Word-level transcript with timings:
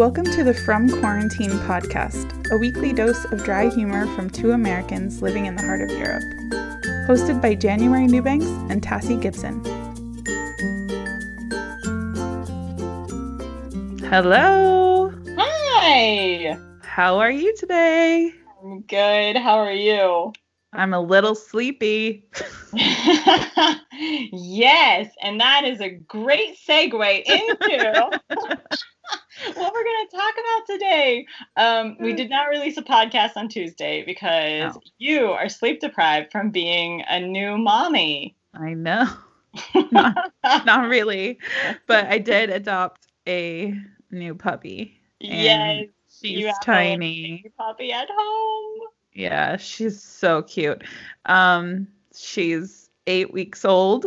Welcome 0.00 0.24
to 0.24 0.42
the 0.42 0.54
From 0.54 0.88
Quarantine 0.88 1.50
podcast, 1.50 2.50
a 2.50 2.56
weekly 2.56 2.94
dose 2.94 3.26
of 3.26 3.44
dry 3.44 3.68
humor 3.68 4.06
from 4.16 4.30
two 4.30 4.52
Americans 4.52 5.20
living 5.20 5.44
in 5.44 5.56
the 5.56 5.62
heart 5.62 5.82
of 5.82 5.90
Europe. 5.90 6.22
Hosted 7.06 7.42
by 7.42 7.54
January 7.54 8.06
Newbanks 8.06 8.46
and 8.70 8.80
Tassie 8.80 9.20
Gibson. 9.20 9.62
Hello. 14.08 15.12
Hi. 15.36 16.56
How 16.80 17.18
are 17.18 17.30
you 17.30 17.54
today? 17.58 18.32
I'm 18.64 18.80
good. 18.80 19.36
How 19.36 19.58
are 19.58 19.70
you? 19.70 20.32
I'm 20.72 20.94
a 20.94 21.00
little 21.00 21.34
sleepy. 21.34 22.24
yes, 22.72 23.80
and 25.20 25.40
that 25.40 25.64
is 25.64 25.80
a 25.80 25.90
great 25.90 26.56
segue 26.56 27.22
into 27.24 28.20
what 29.54 29.74
we're 29.74 29.84
going 29.84 30.06
to 30.08 30.16
talk 30.16 30.34
about 30.34 30.66
today. 30.66 31.26
Um, 31.56 31.96
we 31.98 32.12
did 32.12 32.30
not 32.30 32.48
release 32.48 32.76
a 32.76 32.82
podcast 32.82 33.32
on 33.36 33.48
Tuesday 33.48 34.04
because 34.04 34.74
no. 34.74 34.80
you 34.98 35.26
are 35.26 35.48
sleep 35.48 35.80
deprived 35.80 36.30
from 36.30 36.50
being 36.50 37.02
a 37.08 37.18
new 37.20 37.58
mommy. 37.58 38.36
I 38.54 38.74
know. 38.74 39.08
not, 39.90 40.32
not 40.44 40.88
really, 40.88 41.40
but 41.88 42.06
I 42.06 42.18
did 42.18 42.50
adopt 42.50 43.08
a 43.26 43.74
new 44.12 44.36
puppy. 44.36 45.00
Yes. 45.18 45.86
She's 46.22 46.54
tiny. 46.62 47.44
puppy 47.56 47.92
at 47.92 48.08
home. 48.12 48.78
Yeah, 49.12 49.56
she's 49.56 50.00
so 50.02 50.42
cute. 50.42 50.82
Um, 51.26 51.88
she's 52.14 52.90
eight 53.06 53.32
weeks 53.32 53.64
old 53.64 54.06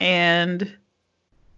and 0.00 0.76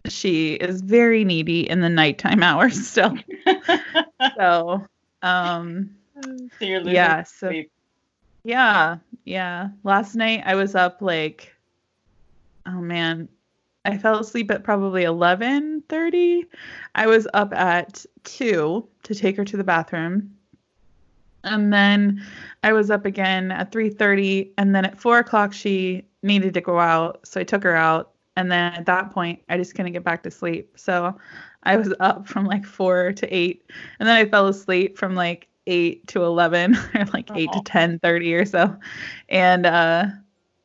she 0.09 0.55
is 0.55 0.81
very 0.81 1.25
needy 1.25 1.69
in 1.69 1.81
the 1.81 1.89
nighttime 1.89 2.43
hours 2.43 2.87
still. 2.87 3.17
so, 4.37 4.85
um, 5.23 5.91
so 6.23 6.65
you're 6.65 6.81
losing 6.81 6.95
yeah, 6.95 7.23
so, 7.23 7.49
sleep. 7.49 7.71
Yeah, 8.45 8.99
yeah. 9.25 9.71
Last 9.83 10.15
night 10.15 10.43
I 10.47 10.55
was 10.55 10.75
up 10.75 11.03
like, 11.03 11.53
oh 12.65 12.81
man, 12.81 13.29
I 13.85 13.99
fell 13.99 14.21
asleep 14.21 14.51
at 14.51 14.65
probably 14.65 15.05
11:30. 15.05 16.47
I 16.95 17.07
was 17.07 17.29
up 17.35 17.53
at 17.53 18.05
2 18.25 18.89
to 19.05 19.15
take 19.15 19.37
her 19.37 19.45
to 19.45 19.57
the 19.57 19.65
bathroom. 19.65 20.36
And 21.47 21.73
then 21.73 22.25
I 22.63 22.73
was 22.73 22.91
up 22.91 23.07
again 23.07 23.51
at 23.53 23.73
3:30 23.73 24.53
and 24.59 24.75
then 24.75 24.85
at 24.85 24.99
4 24.99 25.19
o'clock 25.19 25.53
she 25.53 26.05
needed 26.23 26.55
to 26.55 26.61
go 26.61 26.79
out, 26.79 27.27
so 27.27 27.41
I 27.41 27.45
took 27.45 27.63
her 27.63 27.75
out 27.77 28.13
and 28.37 28.51
then 28.51 28.75
at 28.75 28.87
that 28.87 29.11
point 29.13 29.41
I 29.49 29.57
just 29.57 29.75
couldn't 29.75 29.93
get 29.93 30.05
back 30.05 30.23
to 30.25 30.31
sleep. 30.31 30.73
So 30.77 31.17
I 31.63 31.77
was 31.77 31.95
up 32.01 32.27
from 32.27 32.45
like 32.47 32.65
4 32.65 33.13
to 33.13 33.35
8 33.35 33.63
and 34.01 34.09
then 34.09 34.17
I 34.17 34.29
fell 34.29 34.49
asleep 34.49 34.99
from 34.99 35.15
like 35.15 35.49
8 35.67 36.07
to 36.09 36.25
11 36.25 36.77
or 36.95 37.05
like 37.07 37.31
8 37.35 37.53
to 37.53 37.61
10:30 37.61 38.41
or 38.41 38.45
so. 38.45 38.77
And 39.29 39.67
uh 39.67 40.07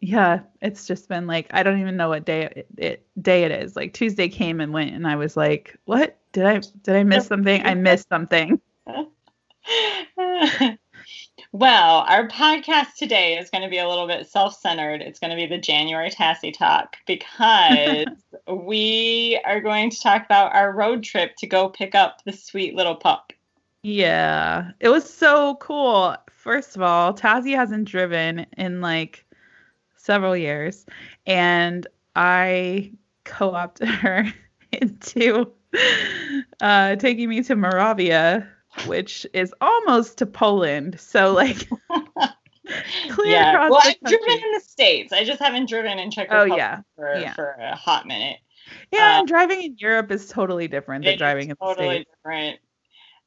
yeah, 0.01 0.39
it's 0.61 0.87
just 0.87 1.07
been 1.07 1.27
like 1.27 1.47
I 1.51 1.61
don't 1.61 1.79
even 1.79 1.95
know 1.95 2.09
what 2.09 2.25
day 2.25 2.49
it, 2.55 2.67
it, 2.77 3.05
day 3.21 3.43
it 3.43 3.51
is. 3.51 3.75
Like 3.75 3.93
Tuesday 3.93 4.27
came 4.27 4.59
and 4.59 4.73
went, 4.73 4.95
and 4.95 5.07
I 5.07 5.15
was 5.15 5.37
like, 5.37 5.77
"What 5.85 6.17
did 6.31 6.45
I 6.45 6.59
did 6.81 6.95
I 6.95 7.03
miss 7.03 7.27
something? 7.27 7.63
I 7.63 7.75
missed 7.75 8.09
something." 8.09 8.59
well, 11.51 12.05
our 12.07 12.27
podcast 12.27 12.95
today 12.97 13.37
is 13.37 13.49
going 13.49 13.63
to 13.63 13.69
be 13.69 13.77
a 13.77 13.87
little 13.87 14.07
bit 14.07 14.27
self-centered. 14.27 15.01
It's 15.01 15.19
going 15.19 15.31
to 15.31 15.35
be 15.35 15.47
the 15.47 15.57
January 15.57 16.09
Tassie 16.09 16.53
Talk 16.53 16.97
because 17.07 18.07
we 18.47 19.39
are 19.45 19.61
going 19.61 19.89
to 19.89 19.99
talk 19.99 20.25
about 20.25 20.53
our 20.53 20.71
road 20.71 21.03
trip 21.03 21.35
to 21.37 21.47
go 21.47 21.69
pick 21.69 21.95
up 21.95 22.21
the 22.25 22.33
sweet 22.33 22.75
little 22.75 22.95
pup. 22.95 23.33
Yeah, 23.83 24.71
it 24.79 24.89
was 24.89 25.11
so 25.11 25.55
cool. 25.55 26.15
First 26.29 26.75
of 26.75 26.81
all, 26.81 27.13
Tassie 27.13 27.55
hasn't 27.55 27.87
driven 27.87 28.45
in 28.57 28.81
like 28.81 29.25
several 29.95 30.35
years, 30.35 30.85
and 31.25 31.87
I 32.15 32.91
co-opted 33.23 33.87
her 33.87 34.31
into 34.71 35.51
uh, 36.61 36.95
taking 36.97 37.29
me 37.29 37.41
to 37.43 37.55
Moravia, 37.55 38.47
which 38.85 39.25
is 39.33 39.53
almost 39.61 40.17
to 40.19 40.25
Poland. 40.25 40.99
So 40.99 41.33
like. 41.33 41.67
clear 43.09 43.31
yeah. 43.31 43.53
across 43.53 43.71
well, 43.71 43.81
the 43.81 43.89
I've 43.89 44.09
driven 44.09 44.43
in 44.45 44.51
the 44.53 44.61
states. 44.61 45.11
I 45.11 45.23
just 45.23 45.39
haven't 45.41 45.67
driven 45.67 45.99
in 45.99 46.11
Czech 46.11 46.29
Republic 46.29 46.53
oh, 46.53 46.55
yeah. 46.55 46.81
For, 46.95 47.15
yeah. 47.15 47.33
for 47.33 47.55
a 47.59 47.75
hot 47.75 48.05
minute. 48.05 48.37
Yeah, 48.91 49.15
uh, 49.15 49.19
and 49.19 49.27
driving 49.27 49.63
in 49.63 49.75
Europe 49.77 50.11
is 50.11 50.29
totally 50.29 50.67
different 50.67 51.03
than 51.03 51.17
driving 51.17 51.49
in 51.49 51.55
totally 51.55 51.87
the 51.87 51.93
States. 51.95 52.09
different. 52.15 52.59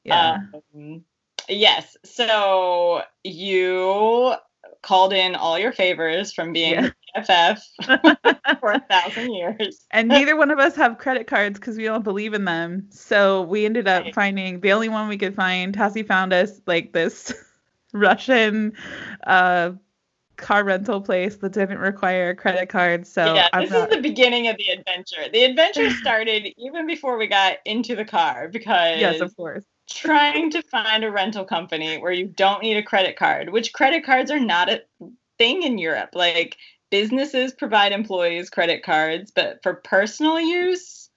Yeah. 0.05 0.39
Um, 0.75 1.05
yes. 1.49 1.97
So 2.05 3.03
you 3.25 4.35
called 4.83 5.13
in 5.13 5.35
all 5.35 5.59
your 5.59 5.73
favors 5.73 6.33
from 6.33 6.53
being 6.53 6.75
Yeah. 6.75 6.91
BFF 7.17 7.61
for 8.61 8.73
a 8.73 8.81
thousand 8.81 9.33
years. 9.33 9.85
and 9.91 10.09
neither 10.09 10.37
one 10.37 10.51
of 10.51 10.59
us 10.59 10.75
have 10.77 10.99
credit 10.99 11.27
cards 11.27 11.59
because 11.59 11.77
we 11.77 11.85
don't 11.85 12.05
believe 12.05 12.35
in 12.35 12.45
them. 12.45 12.87
So 12.91 13.43
we 13.43 13.65
ended 13.65 13.89
up 13.89 14.05
Right. 14.05 14.15
finding 14.15 14.61
the 14.61 14.73
only 14.73 14.89
one 14.89 15.09
we 15.09 15.19
could 15.19 15.35
find. 15.35 15.75
Tassie 15.77 16.07
found 16.07 16.33
us 16.33 16.61
like 16.67 16.93
this 16.93 17.33
Russian 17.93 18.73
uh, 19.27 19.73
car 20.37 20.65
rental 20.65 21.01
place 21.01 21.37
that 21.37 21.53
didn't 21.53 21.79
require 21.79 22.31
a 22.31 22.35
credit 22.37 22.69
card. 22.69 23.07
So 23.07 23.35
yeah, 23.35 23.49
I'm 23.53 23.63
this 23.63 23.71
not, 23.71 23.91
is 23.91 23.97
the 23.97 24.03
beginning 24.03 24.49
of 24.49 24.57
the 24.59 24.69
adventure. 24.69 25.29
The 25.33 25.45
adventure 25.45 25.91
started 26.01 26.53
even 26.59 26.87
before 26.87 27.17
we 27.17 27.27
got 27.29 27.59
into 27.65 27.95
the 27.95 28.05
car 28.05 28.49
because 28.49 28.99
yes, 29.01 29.21
of 29.21 29.37
course. 29.37 29.65
trying 29.89 30.51
to 30.51 30.63
find 30.63 31.05
a 31.05 31.11
rental 31.11 31.45
company 31.45 31.99
where 31.99 32.13
you 32.13 32.27
don't 32.27 32.63
need 32.63 32.77
a 32.77 32.83
credit 32.83 33.17
card, 33.17 33.51
which 33.51 33.73
credit 33.73 34.05
cards 34.05 34.31
are 34.31 34.41
not 34.41 34.69
a 34.69 34.83
thing 35.39 35.63
in 35.63 35.79
Europe. 35.79 36.11
Like 36.15 36.57
businesses 36.91 37.53
provide 37.53 37.93
employees 37.93 38.51
credit 38.51 38.83
cards, 38.83 39.33
but 39.35 39.63
for 39.63 39.75
personal 39.75 40.41
use, 40.41 41.11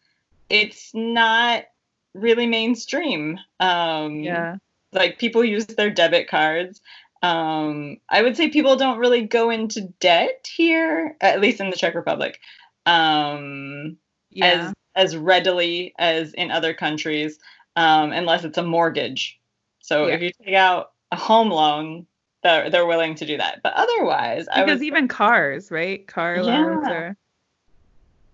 it's 0.49 0.91
not 0.93 1.65
really 2.13 2.45
mainstream. 2.45 3.39
Um, 3.59 4.23
Yeah. 4.23 4.55
Like 4.93 5.19
people 5.19 5.43
use 5.43 5.65
their 5.65 5.89
debit 5.89 6.29
cards. 6.29 6.81
Um, 7.21 7.97
I 8.09 8.21
would 8.21 8.37
say 8.37 8.49
people 8.49 8.75
don't 8.77 8.99
really 8.99 9.21
go 9.21 9.49
into 9.49 9.81
debt 9.99 10.47
here, 10.55 11.17
at 11.19 11.41
least 11.41 11.59
in 11.59 11.69
the 11.69 11.75
Czech 11.75 11.93
Republic. 11.93 12.39
Um, 12.85 13.97
Yeah. 14.29 14.45
as 14.45 14.73
as 14.95 15.15
readily 15.17 15.93
as 15.99 16.33
in 16.33 16.49
other 16.49 16.73
countries, 16.73 17.37
um, 17.75 18.11
unless 18.11 18.43
it's 18.43 18.57
a 18.57 18.63
mortgage. 18.63 19.39
So 19.79 20.07
Yeah. 20.07 20.15
if 20.15 20.21
you 20.21 20.31
take 20.43 20.55
out 20.55 20.93
a 21.11 21.15
home 21.15 21.49
loan, 21.51 22.07
they're 22.47 22.69
they're 22.69 22.85
willing 22.85 23.15
to 23.15 23.25
do 23.25 23.37
that. 23.37 23.61
But 23.63 23.73
otherwise, 23.75 24.47
I 24.47 24.61
because 24.61 24.77
was 24.79 24.83
even 24.83 25.07
cars, 25.07 25.69
right? 25.71 26.05
Car 26.07 26.41
loans 26.41 26.87
are 26.87 27.17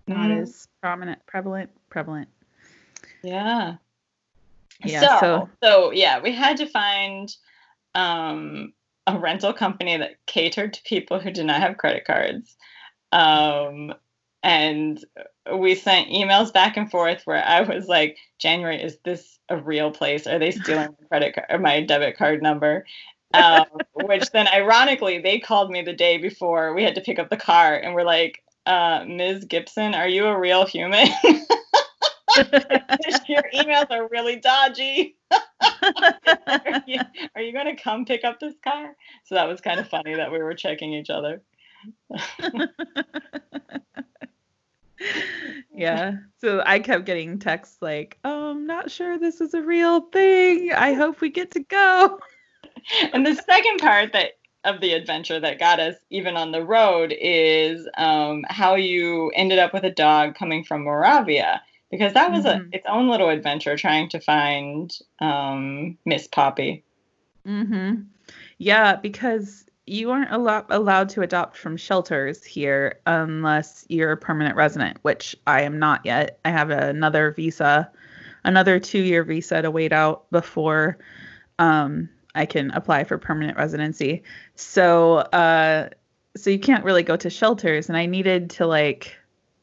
not 0.06 0.30
Mhm. 0.30 0.42
as 0.42 0.68
prominent, 0.82 1.24
prevalent, 1.26 1.70
prevalent. 1.90 2.28
yeah. 3.22 3.76
Yeah, 4.84 5.00
So, 5.00 5.06
so- 5.20 5.48
so 5.62 5.90
yeah, 5.92 6.20
we 6.20 6.32
had 6.32 6.56
to 6.58 6.66
find 6.66 7.34
um, 7.94 8.72
a 9.06 9.16
rental 9.18 9.52
company 9.52 9.96
that 9.96 10.16
catered 10.26 10.72
to 10.74 10.82
people 10.82 11.20
who 11.20 11.30
did 11.30 11.46
not 11.46 11.60
have 11.60 11.76
credit 11.76 12.04
cards. 12.04 12.56
Um, 13.12 13.94
and 14.42 15.02
we 15.56 15.74
sent 15.76 16.08
emails 16.08 16.52
back 16.52 16.76
and 16.76 16.90
forth 16.90 17.22
where 17.24 17.42
I 17.44 17.60
was 17.62 17.86
like, 17.86 18.18
January, 18.38 18.82
is 18.82 18.98
this 19.04 19.38
a 19.48 19.56
real 19.56 19.92
place? 19.92 20.26
Are 20.26 20.38
they 20.40 20.50
stealing 20.50 20.88
my 21.00 21.06
credit 21.06 21.34
card 21.36 21.46
or 21.50 21.58
my 21.58 21.82
debit 21.82 22.16
card 22.18 22.42
number? 22.42 22.84
Um, 23.32 23.64
which 23.94 24.30
then 24.30 24.46
ironically, 24.46 25.18
they 25.18 25.38
called 25.40 25.70
me 25.70 25.82
the 25.82 25.92
day 25.92 26.18
before 26.18 26.74
we 26.74 26.84
had 26.84 26.94
to 26.94 27.00
pick 27.00 27.18
up 27.18 27.30
the 27.30 27.36
car 27.36 27.76
and 27.76 27.94
we're 27.94 28.04
like, 28.04 28.42
uh, 28.66 29.04
Ms. 29.06 29.44
Gibson, 29.46 29.94
are 29.94 30.08
you 30.08 30.26
a 30.26 30.38
real 30.38 30.66
human? 30.66 31.08
Your 33.28 33.42
emails 33.54 33.90
are 33.90 34.08
really 34.08 34.36
dodgy. 34.36 35.16
are 35.30 36.82
you, 36.86 37.00
are 37.34 37.42
you 37.42 37.52
going 37.52 37.66
to 37.66 37.76
come 37.80 38.04
pick 38.04 38.24
up 38.24 38.40
this 38.40 38.54
car? 38.62 38.94
So 39.24 39.34
that 39.34 39.48
was 39.48 39.60
kind 39.60 39.80
of 39.80 39.88
funny 39.88 40.14
that 40.14 40.30
we 40.30 40.38
were 40.38 40.54
checking 40.54 40.94
each 40.94 41.10
other. 41.10 41.42
yeah. 45.72 46.16
So 46.40 46.62
I 46.64 46.78
kept 46.80 47.04
getting 47.04 47.38
texts 47.38 47.78
like, 47.80 48.18
oh, 48.24 48.50
I'm 48.50 48.66
not 48.66 48.90
sure 48.90 49.18
this 49.18 49.40
is 49.40 49.54
a 49.54 49.62
real 49.62 50.00
thing. 50.00 50.72
I 50.72 50.94
hope 50.94 51.20
we 51.20 51.30
get 51.30 51.52
to 51.52 51.60
go. 51.60 52.18
and 53.12 53.26
the 53.26 53.34
second 53.34 53.78
part 53.78 54.12
that 54.12 54.32
of 54.64 54.80
the 54.80 54.92
adventure 54.94 55.38
that 55.40 55.58
got 55.58 55.78
us 55.78 55.94
even 56.08 56.36
on 56.36 56.50
the 56.50 56.64
road 56.64 57.14
is 57.20 57.86
um, 57.98 58.44
how 58.48 58.76
you 58.76 59.30
ended 59.34 59.58
up 59.58 59.74
with 59.74 59.84
a 59.84 59.90
dog 59.90 60.34
coming 60.34 60.64
from 60.64 60.84
Moravia 60.84 61.60
because 61.90 62.14
that 62.14 62.32
was 62.32 62.44
Mhm. 62.44 62.72
a 62.72 62.76
its 62.76 62.86
own 62.88 63.08
little 63.10 63.28
adventure 63.28 63.76
trying 63.76 64.08
to 64.08 64.20
find 64.20 64.96
um, 65.20 65.98
Miss 66.06 66.26
Poppy. 66.26 66.82
Mm-hmm. 67.46 68.02
Yeah, 68.58 68.96
because 68.96 69.66
you 69.86 70.10
aren't 70.10 70.30
allo- 70.30 70.64
allowed 70.70 71.10
to 71.10 71.20
adopt 71.20 71.58
from 71.58 71.76
shelters 71.76 72.42
here 72.42 73.00
unless 73.06 73.84
you're 73.90 74.12
a 74.12 74.16
permanent 74.16 74.56
resident, 74.56 74.96
which 75.02 75.36
I 75.46 75.60
am 75.62 75.78
not 75.78 76.06
yet. 76.06 76.38
I 76.44 76.50
have 76.50 76.70
another 76.70 77.32
visa 77.32 77.90
another 78.44 78.78
two 78.78 79.00
year 79.00 79.24
visa 79.24 79.62
to 79.62 79.70
wait 79.70 79.92
out 79.92 80.30
before 80.30 80.98
um, 81.58 82.08
I 82.34 82.46
can 82.46 82.70
apply 82.72 83.04
for 83.04 83.18
permanent 83.18 83.56
residency. 83.56 84.22
So 84.54 85.18
uh, 85.18 85.90
so 86.36 86.50
you 86.50 86.58
can't 86.58 86.84
really 86.84 87.02
go 87.02 87.16
to 87.16 87.30
shelters, 87.30 87.88
and 87.88 87.96
I 87.96 88.06
needed 88.06 88.50
to 88.50 88.66
like 88.66 89.16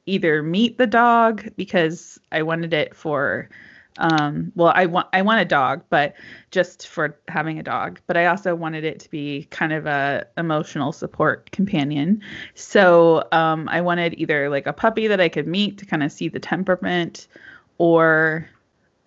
either 0.06 0.42
meet 0.42 0.78
the 0.78 0.88
dog 0.88 1.50
because 1.56 2.20
I 2.32 2.42
wanted 2.44 2.74
it 2.74 2.96
for 2.96 3.50
um 3.98 4.52
well 4.56 4.72
i 4.76 4.86
want 4.86 5.06
i 5.12 5.22
want 5.22 5.42
a 5.42 5.46
dog 5.46 5.84
but 5.90 6.14
just 6.50 6.88
for 6.88 7.18
having 7.28 7.60
a 7.60 7.64
dog. 7.64 8.00
But 8.08 8.18
i 8.18 8.26
also 8.26 8.56
wanted 8.56 8.84
it 8.84 9.00
to 9.02 9.10
be 9.10 9.48
kind 9.52 9.74
of 9.74 9.86
a 9.86 10.26
emotional 10.38 10.92
support 10.92 11.52
companion. 11.52 12.22
So 12.56 13.28
um 13.32 13.68
i 13.70 13.82
wanted 13.82 14.14
either 14.18 14.50
like 14.50 14.66
a 14.66 14.74
puppy 14.74 15.08
that 15.08 15.20
i 15.20 15.28
could 15.30 15.48
meet 15.48 15.78
to 15.80 15.86
kind 15.86 16.04
of 16.04 16.12
see 16.12 16.30
the 16.30 16.40
temperament 16.40 17.28
or 17.78 18.48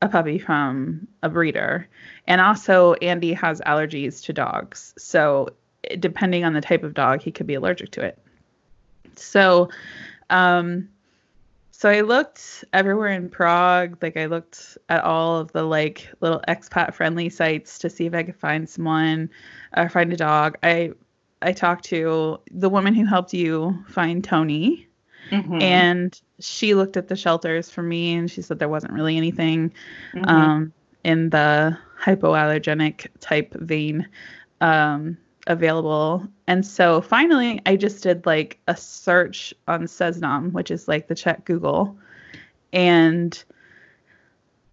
a 0.02 0.08
puppy 0.08 0.38
from 0.38 1.08
a 1.22 1.30
breeder 1.30 1.88
and 2.26 2.40
also 2.40 2.94
andy 2.94 3.32
has 3.32 3.60
allergies 3.62 4.22
to 4.22 4.32
dogs 4.32 4.94
so 4.96 5.48
depending 5.98 6.44
on 6.44 6.52
the 6.52 6.60
type 6.60 6.82
of 6.82 6.94
dog 6.94 7.20
he 7.20 7.30
could 7.30 7.46
be 7.46 7.54
allergic 7.54 7.90
to 7.90 8.02
it 8.02 8.18
so 9.16 9.68
um 10.30 10.88
so 11.76 11.90
I 11.90 12.00
looked 12.02 12.64
everywhere 12.72 13.10
in 13.10 13.28
Prague. 13.28 13.98
Like 14.00 14.16
I 14.16 14.24
looked 14.24 14.78
at 14.88 15.04
all 15.04 15.38
of 15.38 15.52
the 15.52 15.64
like 15.64 16.08
little 16.20 16.40
expat 16.48 16.94
friendly 16.94 17.28
sites 17.28 17.78
to 17.80 17.90
see 17.90 18.06
if 18.06 18.14
I 18.14 18.22
could 18.22 18.36
find 18.36 18.66
someone 18.66 19.28
or 19.76 19.90
find 19.90 20.10
a 20.10 20.16
dog. 20.16 20.56
I 20.62 20.92
I 21.42 21.52
talked 21.52 21.84
to 21.86 22.40
the 22.50 22.70
woman 22.70 22.94
who 22.94 23.04
helped 23.04 23.34
you 23.34 23.84
find 23.88 24.24
Tony. 24.24 24.88
Mm-hmm. 25.30 25.60
And 25.60 26.20
she 26.38 26.74
looked 26.74 26.96
at 26.96 27.08
the 27.08 27.16
shelters 27.16 27.70
for 27.70 27.82
me 27.82 28.14
and 28.14 28.30
she 28.30 28.40
said 28.40 28.58
there 28.58 28.68
wasn't 28.68 28.92
really 28.92 29.16
anything 29.16 29.74
mm-hmm. 30.14 30.24
um, 30.24 30.72
in 31.02 31.30
the 31.30 31.76
hypoallergenic 32.04 33.06
type 33.20 33.54
vein. 33.54 34.06
Um, 34.60 35.16
available. 35.46 36.26
And 36.46 36.64
so 36.64 37.00
finally, 37.00 37.60
I 37.66 37.76
just 37.76 38.02
did 38.02 38.24
like 38.26 38.58
a 38.68 38.76
search 38.76 39.54
on 39.68 39.82
Seznam, 39.84 40.52
which 40.52 40.70
is 40.70 40.88
like 40.88 41.08
the 41.08 41.14
Czech 41.14 41.44
Google. 41.44 41.96
And 42.72 43.42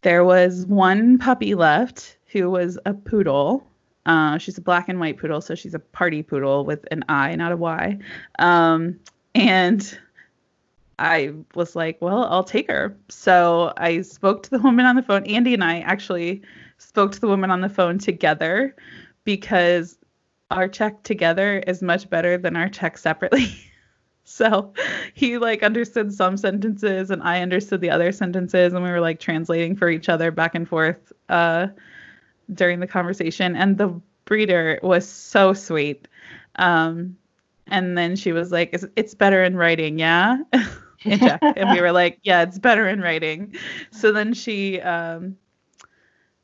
there 0.01 0.23
was 0.23 0.65
one 0.65 1.17
puppy 1.17 1.55
left 1.55 2.17
who 2.27 2.49
was 2.49 2.79
a 2.85 2.93
poodle. 2.93 3.67
Uh, 4.05 4.37
she's 4.37 4.57
a 4.57 4.61
black 4.61 4.89
and 4.89 4.99
white 4.99 5.17
poodle, 5.17 5.41
so 5.41 5.53
she's 5.53 5.75
a 5.75 5.79
party 5.79 6.23
poodle 6.23 6.65
with 6.65 6.85
an 6.89 7.03
I, 7.07 7.35
not 7.35 7.51
a 7.51 7.57
Y. 7.57 7.99
Um, 8.39 8.99
and 9.35 9.97
I 10.97 11.33
was 11.53 11.75
like, 11.75 12.01
well, 12.01 12.25
I'll 12.25 12.43
take 12.43 12.69
her. 12.69 12.97
So 13.09 13.73
I 13.77 14.01
spoke 14.01 14.43
to 14.43 14.49
the 14.49 14.59
woman 14.59 14.85
on 14.85 14.95
the 14.95 15.03
phone. 15.03 15.25
Andy 15.25 15.53
and 15.53 15.63
I 15.63 15.79
actually 15.81 16.41
spoke 16.81 17.11
to 17.11 17.19
the 17.19 17.27
woman 17.27 17.51
on 17.51 17.61
the 17.61 17.69
phone 17.69 17.99
together 17.99 18.75
because 19.23 19.97
our 20.49 20.67
Czech 20.67 21.03
together 21.03 21.59
is 21.67 21.81
much 21.81 22.09
better 22.09 22.37
than 22.37 22.55
our 22.57 22.69
Czech 22.69 22.97
separately. 22.97 23.47
so 24.23 24.73
he 25.13 25.37
like 25.37 25.63
understood 25.63 26.13
some 26.13 26.37
sentences 26.37 27.11
and 27.11 27.21
I 27.23 27.41
understood 27.41 27.81
the 27.81 27.89
other 27.89 28.11
sentences 28.11 28.73
and 28.73 28.83
we 28.83 28.89
were 28.89 28.99
like 28.99 29.19
translating 29.19 29.75
for 29.75 29.89
each 29.89 30.09
other 30.09 30.31
back 30.31 30.55
and 30.55 30.67
forth 30.67 31.13
uh, 31.29 31.67
during 32.53 32.79
the 32.79 32.87
conversation. 32.87 33.55
And 33.55 33.77
the 33.77 34.01
breeder 34.25 34.79
was 34.81 35.07
so 35.07 35.53
sweet. 35.53 36.07
Um, 36.55 37.15
and 37.67 37.97
then 37.97 38.15
she 38.15 38.31
was 38.31 38.51
like, 38.51 38.71
it's, 38.73 38.85
it's 38.95 39.13
better 39.13 39.43
in 39.43 39.55
writing, 39.55 39.99
yeah? 39.99 40.37
Czech. 40.99 41.41
and 41.41 41.71
we 41.71 41.79
were 41.81 41.91
like, 41.91 42.19
yeah, 42.23 42.41
it's 42.41 42.59
better 42.59 42.87
in 42.87 43.01
writing. 43.01 43.55
So 43.91 44.11
then 44.11 44.33
she 44.33 44.81
um, 44.81 45.37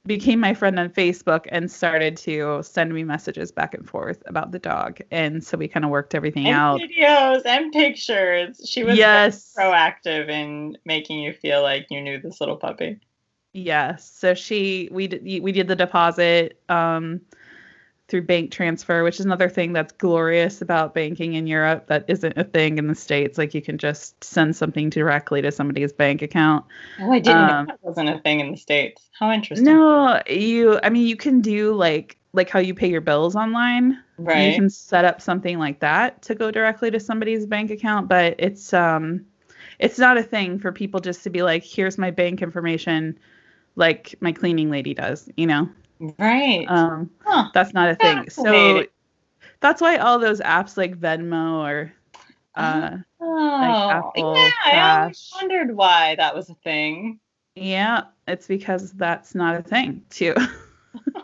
became 0.08 0.40
my 0.40 0.54
friend 0.54 0.80
on 0.80 0.90
Facebook 0.90 1.46
and 1.50 1.70
started 1.70 2.18
to 2.18 2.62
send 2.64 2.94
me 2.94 3.04
messages 3.04 3.52
back 3.52 3.74
and 3.74 3.88
forth 3.88 4.24
about 4.26 4.52
the 4.52 4.60
dog. 4.60 5.00
And 5.12 5.44
so 5.44 5.58
we 5.58 5.68
kind 5.68 5.86
of 5.86 5.92
worked 5.92 6.16
everything 6.16 6.48
and 6.48 6.56
out. 6.56 6.82
Videos 6.82 7.46
and 7.46 7.72
pictures. 7.72 8.62
She 8.68 8.84
was 8.84 8.98
yes. 8.98 9.54
proactive 9.58 10.30
in 10.30 10.78
making 10.86 11.20
you 11.20 11.34
feel 11.34 11.62
like 11.62 11.88
you 11.90 12.02
knew 12.02 12.20
this 12.20 12.40
little 12.40 12.58
puppy. 12.58 13.00
Yes. 13.54 14.10
So 14.10 14.34
she 14.34 14.90
we 14.92 15.08
did 15.08 15.24
we 15.24 15.52
did 15.52 15.68
the 15.68 15.76
deposit. 15.76 16.62
Um 16.70 17.22
through 18.08 18.22
bank 18.22 18.52
transfer, 18.52 19.04
which 19.04 19.20
is 19.20 19.26
another 19.26 19.50
thing 19.50 19.74
that's 19.74 19.92
glorious 19.92 20.62
about 20.62 20.94
banking 20.94 21.34
in 21.34 21.46
Europe 21.46 21.88
that 21.88 22.06
isn't 22.08 22.38
a 22.38 22.44
thing 22.44 22.78
in 22.78 22.88
the 22.88 22.96
States. 22.96 23.38
Like 23.38 23.54
you 23.54 23.62
can 23.62 23.78
just 23.78 24.24
send 24.24 24.56
something 24.56 24.90
directly 24.90 25.42
to 25.42 25.52
somebody's 25.52 25.92
bank 25.92 26.22
account. 26.22 26.66
Oh, 27.00 27.12
I 27.12 27.20
didn't 27.20 27.38
um, 27.38 27.66
know 27.66 27.74
that 27.74 27.84
wasn't 27.84 28.10
a 28.10 28.20
thing 28.20 28.40
in 28.40 28.52
the 28.52 28.58
States. 28.58 29.10
How 29.12 29.32
interesting. 29.32 29.66
No, 29.66 30.22
you 30.28 30.80
I 30.82 30.90
mean 30.90 31.06
you 31.06 31.18
can 31.18 31.42
do 31.42 31.74
like 31.74 32.18
like 32.34 32.50
how 32.50 32.60
you 32.60 32.74
pay 32.74 32.90
your 32.90 33.02
bills 33.02 33.36
online. 33.36 34.02
Right. 34.18 34.52
You 34.52 34.56
can 34.56 34.70
set 34.70 35.04
up 35.04 35.22
something 35.22 35.60
like 35.60 35.82
that 35.82 36.22
to 36.24 36.36
go 36.36 36.50
directly 36.50 36.92
to 36.92 37.00
somebody's 37.00 37.46
bank 37.46 37.72
account, 37.72 38.08
but 38.08 38.36
it's 38.40 38.74
um 38.74 39.26
it's 39.80 40.00
not 40.00 40.18
a 40.18 40.24
thing 40.24 40.60
for 40.60 40.72
people 40.72 41.02
just 41.02 41.24
to 41.24 41.30
be 41.30 41.44
like, 41.44 41.64
here's 41.64 41.98
my 41.98 42.12
bank 42.12 42.42
information 42.42 43.20
like 43.76 44.16
my 44.22 44.32
cleaning 44.32 44.72
lady 44.72 44.94
does, 44.94 45.30
you 45.38 45.46
know? 45.46 45.70
Right. 46.00 46.66
Um, 46.68 47.10
huh. 47.24 47.50
That's 47.54 47.74
not 47.74 47.90
a 47.90 47.96
thing. 47.96 48.30
So 48.30 48.84
that's 49.60 49.82
why 49.82 49.98
all 49.98 50.20
those 50.20 50.40
apps 50.42 50.78
like 50.78 51.00
Venmo 51.00 51.60
or 51.60 51.94
uh, 52.56 52.98
oh, 53.20 53.26
like 53.26 53.96
Apple 53.96 54.36
yeah, 54.36 54.52
Cash, 54.64 54.74
I 54.74 55.02
always 55.02 55.32
wondered 55.36 55.76
why 55.76 56.16
that 56.16 56.36
was 56.36 56.50
a 56.50 56.56
thing. 56.56 57.20
Yeah, 57.56 58.04
it's 58.28 58.48
because 58.48 58.92
that's 58.94 59.34
not 59.34 59.60
a 59.60 59.64
thing 59.64 60.04
too. 60.10 60.36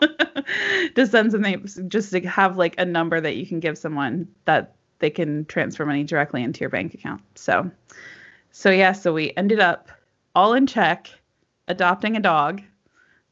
to 0.94 1.06
send 1.06 1.32
something, 1.32 1.66
just 1.88 2.10
to 2.12 2.20
have 2.22 2.56
like 2.56 2.74
a 2.78 2.84
number 2.84 3.20
that 3.20 3.36
you 3.36 3.46
can 3.46 3.60
give 3.60 3.78
someone 3.78 4.28
that 4.44 4.74
they 4.98 5.10
can 5.10 5.44
transfer 5.46 5.84
money 5.84 6.04
directly 6.04 6.42
into 6.42 6.60
your 6.60 6.70
bank 6.70 6.94
account. 6.94 7.22
So, 7.34 7.70
so 8.50 8.70
yeah, 8.70 8.92
so 8.92 9.12
we 9.12 9.32
ended 9.36 9.60
up 9.60 9.88
all 10.34 10.54
in 10.54 10.66
Czech, 10.66 11.10
adopting 11.68 12.16
a 12.16 12.20
dog 12.20 12.62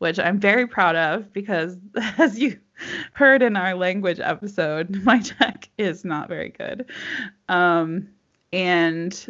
which 0.02 0.18
I'm 0.18 0.40
very 0.40 0.66
proud 0.66 0.96
of 0.96 1.32
because, 1.32 1.76
as 2.18 2.36
you 2.36 2.58
heard 3.12 3.40
in 3.40 3.56
our 3.56 3.76
language 3.76 4.18
episode, 4.18 4.90
my 5.04 5.20
Czech 5.20 5.68
is 5.78 6.04
not 6.04 6.28
very 6.28 6.48
good. 6.48 6.90
Um, 7.48 8.08
and 8.52 9.26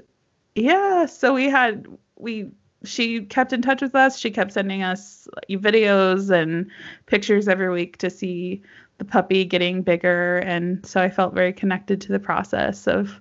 yeah, 0.54 1.04
so 1.04 1.34
we 1.34 1.50
had, 1.50 1.86
we, 2.16 2.48
she 2.84 3.20
kept 3.20 3.52
in 3.52 3.60
touch 3.60 3.82
with 3.82 3.94
us. 3.94 4.18
She 4.18 4.30
kept 4.30 4.54
sending 4.54 4.82
us 4.82 5.28
videos 5.50 6.30
and 6.30 6.70
pictures 7.04 7.48
every 7.48 7.70
week 7.70 7.98
to 7.98 8.08
see 8.08 8.62
the 8.96 9.04
puppy 9.04 9.44
getting 9.44 9.82
bigger. 9.82 10.38
And 10.38 10.84
so 10.86 11.02
I 11.02 11.10
felt 11.10 11.34
very 11.34 11.52
connected 11.52 12.00
to 12.00 12.12
the 12.12 12.18
process 12.18 12.86
of 12.86 13.20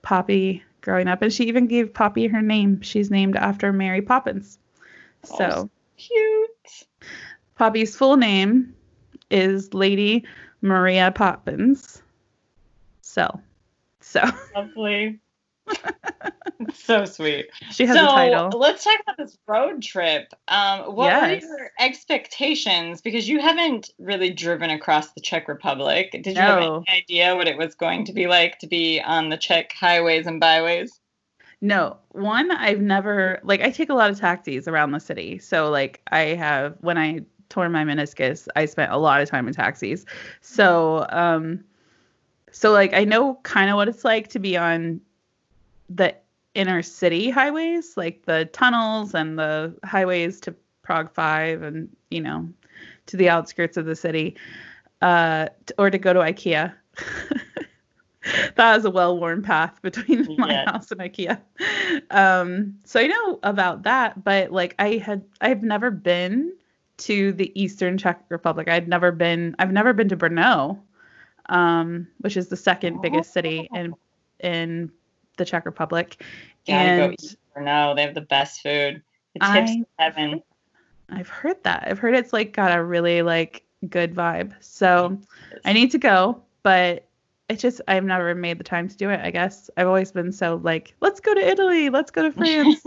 Poppy 0.00 0.64
growing 0.80 1.08
up. 1.08 1.20
And 1.20 1.30
she 1.30 1.44
even 1.44 1.66
gave 1.66 1.92
Poppy 1.92 2.26
her 2.26 2.40
name. 2.40 2.80
She's 2.80 3.10
named 3.10 3.36
after 3.36 3.70
Mary 3.70 4.00
Poppins. 4.00 4.58
So 5.24 5.48
oh, 5.52 5.70
cute. 5.98 6.55
Poppy's 7.56 7.96
full 7.96 8.16
name 8.16 8.74
is 9.30 9.72
Lady 9.72 10.24
Maria 10.60 11.10
Poppins. 11.10 12.02
So, 13.00 13.40
so 14.00 14.22
lovely. 14.54 15.18
so 16.74 17.04
sweet. 17.06 17.46
She 17.70 17.86
has 17.86 17.96
so, 17.96 18.04
a 18.04 18.08
title. 18.08 18.50
Let's 18.58 18.84
talk 18.84 19.00
about 19.00 19.16
this 19.16 19.38
road 19.46 19.82
trip. 19.82 20.32
Um, 20.48 20.94
what 20.94 21.06
yes. 21.06 21.42
were 21.42 21.58
your 21.58 21.70
expectations? 21.80 23.00
Because 23.00 23.28
you 23.28 23.40
haven't 23.40 23.90
really 23.98 24.30
driven 24.30 24.70
across 24.70 25.12
the 25.12 25.20
Czech 25.20 25.48
Republic. 25.48 26.12
Did 26.12 26.26
you 26.26 26.34
no. 26.34 26.40
have 26.40 26.62
any 26.62 26.84
idea 26.88 27.36
what 27.36 27.48
it 27.48 27.56
was 27.56 27.74
going 27.74 28.04
to 28.04 28.12
be 28.12 28.26
like 28.26 28.58
to 28.60 28.66
be 28.66 29.00
on 29.00 29.30
the 29.30 29.36
Czech 29.36 29.72
highways 29.72 30.26
and 30.26 30.38
byways? 30.38 31.00
No, 31.62 31.96
one, 32.10 32.50
I've 32.50 32.82
never 32.82 33.40
like 33.42 33.62
I 33.62 33.70
take 33.70 33.88
a 33.88 33.94
lot 33.94 34.10
of 34.10 34.20
taxis 34.20 34.68
around 34.68 34.92
the 34.92 35.00
city. 35.00 35.38
So 35.38 35.70
like 35.70 36.02
I 36.12 36.20
have 36.34 36.76
when 36.80 36.98
I 36.98 37.22
tore 37.48 37.68
my 37.68 37.84
meniscus, 37.84 38.48
I 38.56 38.66
spent 38.66 38.92
a 38.92 38.96
lot 38.96 39.20
of 39.20 39.28
time 39.28 39.48
in 39.48 39.54
taxis. 39.54 40.04
So 40.40 41.06
um 41.10 41.64
so 42.52 42.72
like 42.72 42.94
I 42.94 43.04
know 43.04 43.34
kind 43.42 43.70
of 43.70 43.76
what 43.76 43.88
it's 43.88 44.04
like 44.04 44.28
to 44.28 44.38
be 44.38 44.56
on 44.56 45.00
the 45.88 46.14
inner 46.54 46.82
city 46.82 47.30
highways, 47.30 47.96
like 47.96 48.24
the 48.24 48.46
tunnels 48.46 49.14
and 49.14 49.38
the 49.38 49.74
highways 49.84 50.40
to 50.40 50.54
Prague 50.82 51.12
5 51.12 51.62
and, 51.62 51.88
you 52.10 52.20
know, 52.20 52.48
to 53.06 53.16
the 53.16 53.28
outskirts 53.28 53.76
of 53.76 53.86
the 53.86 53.96
city. 53.96 54.36
Uh 55.02 55.48
or 55.78 55.90
to 55.90 55.98
go 55.98 56.12
to 56.12 56.20
IKEA. 56.20 56.72
that 58.56 58.78
is 58.78 58.84
a 58.84 58.90
well-worn 58.90 59.42
path 59.42 59.80
between 59.82 60.26
my 60.38 60.64
house 60.64 60.90
and 60.90 61.00
IKEA. 61.00 61.40
Um, 62.10 62.74
so 62.84 63.00
I 63.00 63.06
know 63.06 63.38
about 63.42 63.82
that, 63.84 64.22
but 64.24 64.52
like 64.52 64.74
I 64.78 64.96
had, 64.96 65.24
I've 65.40 65.62
never 65.62 65.90
been 65.90 66.52
to 66.98 67.32
the 67.32 67.52
Eastern 67.60 67.98
Czech 67.98 68.24
Republic. 68.28 68.68
I'd 68.68 68.88
never 68.88 69.12
been, 69.12 69.54
I've 69.58 69.72
never 69.72 69.92
been 69.92 70.08
to 70.08 70.16
Brno, 70.16 70.78
um, 71.48 72.06
which 72.18 72.36
is 72.36 72.48
the 72.48 72.56
second 72.56 73.02
biggest 73.02 73.32
city 73.32 73.68
in 73.74 73.94
in 74.40 74.90
the 75.36 75.44
Czech 75.44 75.64
Republic. 75.64 76.22
Gotta 76.66 76.78
and 76.78 77.16
Brno. 77.56 77.94
They 77.94 78.02
have 78.02 78.14
the 78.14 78.20
best 78.20 78.62
food. 78.62 79.02
It 79.34 79.40
tips 79.40 79.70
I, 79.72 79.84
heaven. 79.98 80.42
I've 81.10 81.28
heard 81.28 81.62
that. 81.64 81.84
I've 81.86 81.98
heard 81.98 82.14
it's 82.14 82.32
like 82.32 82.52
got 82.52 82.76
a 82.76 82.82
really 82.82 83.22
like 83.22 83.62
good 83.88 84.14
vibe. 84.14 84.52
So 84.60 85.18
I 85.64 85.72
need 85.72 85.90
to 85.92 85.98
go, 85.98 86.42
but 86.62 87.06
it's 87.48 87.62
just 87.62 87.80
I've 87.86 88.04
never 88.04 88.34
made 88.34 88.58
the 88.58 88.64
time 88.64 88.88
to 88.88 88.96
do 88.96 89.10
it. 89.10 89.20
I 89.20 89.30
guess 89.30 89.70
I've 89.76 89.86
always 89.86 90.10
been 90.10 90.32
so 90.32 90.60
like, 90.62 90.94
let's 91.00 91.20
go 91.20 91.34
to 91.34 91.40
Italy, 91.40 91.90
let's 91.90 92.10
go 92.10 92.22
to 92.22 92.32
France. 92.32 92.82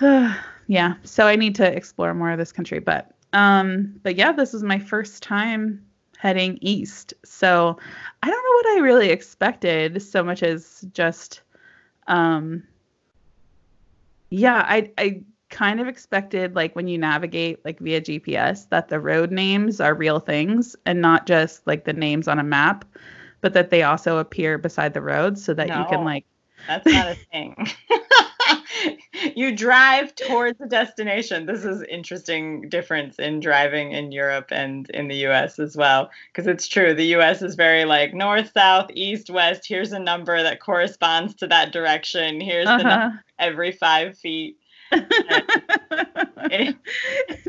yeah, 0.66 0.94
so 1.04 1.26
I 1.26 1.36
need 1.36 1.54
to 1.56 1.76
explore 1.76 2.14
more 2.14 2.30
of 2.30 2.38
this 2.38 2.52
country, 2.52 2.78
but 2.78 3.10
um, 3.32 3.98
but 4.02 4.16
yeah, 4.16 4.32
this 4.32 4.54
is 4.54 4.62
my 4.62 4.78
first 4.78 5.22
time 5.22 5.84
heading 6.18 6.58
east, 6.60 7.14
so 7.24 7.76
I 8.22 8.30
don't 8.30 8.44
know 8.44 8.70
what 8.70 8.78
I 8.78 8.80
really 8.82 9.10
expected 9.10 10.00
so 10.02 10.22
much 10.22 10.42
as 10.42 10.84
just 10.92 11.42
um, 12.06 12.62
yeah, 14.30 14.64
I 14.66 14.90
I 14.98 15.22
kind 15.50 15.80
of 15.80 15.86
expected 15.86 16.56
like 16.56 16.74
when 16.74 16.88
you 16.88 16.98
navigate 16.98 17.64
like 17.64 17.78
via 17.78 18.00
GPS 18.00 18.68
that 18.70 18.88
the 18.88 18.98
road 18.98 19.30
names 19.30 19.80
are 19.80 19.94
real 19.94 20.18
things 20.18 20.74
and 20.84 21.00
not 21.00 21.26
just 21.26 21.64
like 21.66 21.84
the 21.84 21.92
names 21.92 22.26
on 22.26 22.38
a 22.38 22.44
map, 22.44 22.84
but 23.40 23.52
that 23.52 23.70
they 23.70 23.82
also 23.82 24.18
appear 24.18 24.58
beside 24.58 24.94
the 24.94 25.00
road 25.02 25.38
so 25.38 25.54
that 25.54 25.68
no, 25.68 25.78
you 25.78 25.84
can 25.84 26.04
like 26.04 26.24
That's 26.66 26.86
not 26.86 27.08
a 27.08 27.14
thing. 27.14 27.68
you 29.34 29.54
drive 29.56 30.14
towards 30.14 30.60
a 30.60 30.66
destination. 30.66 31.46
This 31.46 31.64
is 31.64 31.82
interesting 31.82 32.68
difference 32.68 33.18
in 33.18 33.40
driving 33.40 33.92
in 33.92 34.12
Europe 34.12 34.48
and 34.50 34.88
in 34.90 35.08
the 35.08 35.26
US 35.26 35.58
as 35.58 35.76
well 35.76 36.10
because 36.32 36.46
it's 36.46 36.68
true. 36.68 36.94
The 36.94 37.14
US 37.16 37.42
is 37.42 37.54
very 37.54 37.84
like 37.84 38.14
north, 38.14 38.52
south, 38.52 38.90
east, 38.94 39.30
west. 39.30 39.66
Here's 39.66 39.92
a 39.92 39.98
number 39.98 40.42
that 40.42 40.60
corresponds 40.60 41.34
to 41.36 41.46
that 41.48 41.72
direction. 41.72 42.40
Here's 42.40 42.66
uh-huh. 42.66 42.78
the 42.78 42.84
number 42.84 43.24
every 43.38 43.72
5 43.72 44.16
feet 44.16 44.58
and, 44.92 46.76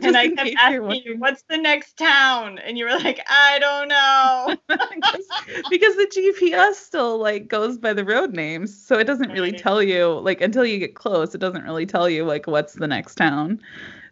and 0.01 0.17
I 0.17 0.29
kept 0.29 0.55
asking 0.57 1.01
you, 1.03 1.17
what's 1.17 1.43
the 1.49 1.57
next 1.57 1.97
town? 1.97 2.59
And 2.59 2.77
you 2.77 2.85
were 2.85 2.97
like, 2.97 3.19
I 3.29 3.59
don't 3.59 3.87
know. 3.87 4.55
because 5.69 5.95
the 5.95 6.07
GPS 6.15 6.75
still 6.75 7.17
like 7.17 7.47
goes 7.47 7.77
by 7.77 7.93
the 7.93 8.05
road 8.05 8.33
names. 8.33 8.75
So 8.75 8.97
it 8.97 9.05
doesn't 9.05 9.31
really 9.31 9.51
tell 9.51 9.81
you 9.81 10.19
like 10.19 10.41
until 10.41 10.65
you 10.65 10.79
get 10.79 10.95
close, 10.95 11.35
it 11.35 11.39
doesn't 11.39 11.63
really 11.63 11.85
tell 11.85 12.09
you 12.09 12.25
like 12.25 12.47
what's 12.47 12.73
the 12.73 12.87
next 12.87 13.15
town. 13.15 13.61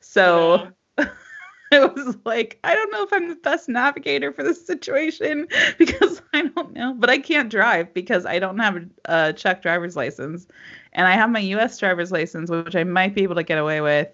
So 0.01 0.67
yeah. 0.97 1.05
it 1.71 1.95
was 1.95 2.17
like, 2.25 2.59
I 2.63 2.75
don't 2.75 2.91
know 2.91 3.03
if 3.03 3.13
I'm 3.13 3.29
the 3.29 3.35
best 3.35 3.69
navigator 3.69 4.31
for 4.31 4.43
this 4.43 4.65
situation 4.65 5.47
because 5.77 6.21
I 6.33 6.47
don't 6.47 6.73
know. 6.73 6.93
But 6.93 7.09
I 7.09 7.17
can't 7.17 7.49
drive 7.49 7.93
because 7.93 8.25
I 8.25 8.39
don't 8.39 8.59
have 8.59 8.83
a 9.05 9.33
Czech 9.33 9.61
driver's 9.61 9.95
license 9.95 10.47
and 10.93 11.07
I 11.07 11.13
have 11.13 11.29
my 11.29 11.39
U.S. 11.39 11.77
driver's 11.77 12.11
license, 12.11 12.49
which 12.49 12.75
I 12.75 12.83
might 12.83 13.13
be 13.13 13.23
able 13.23 13.35
to 13.35 13.43
get 13.43 13.57
away 13.57 13.81
with 13.81 14.09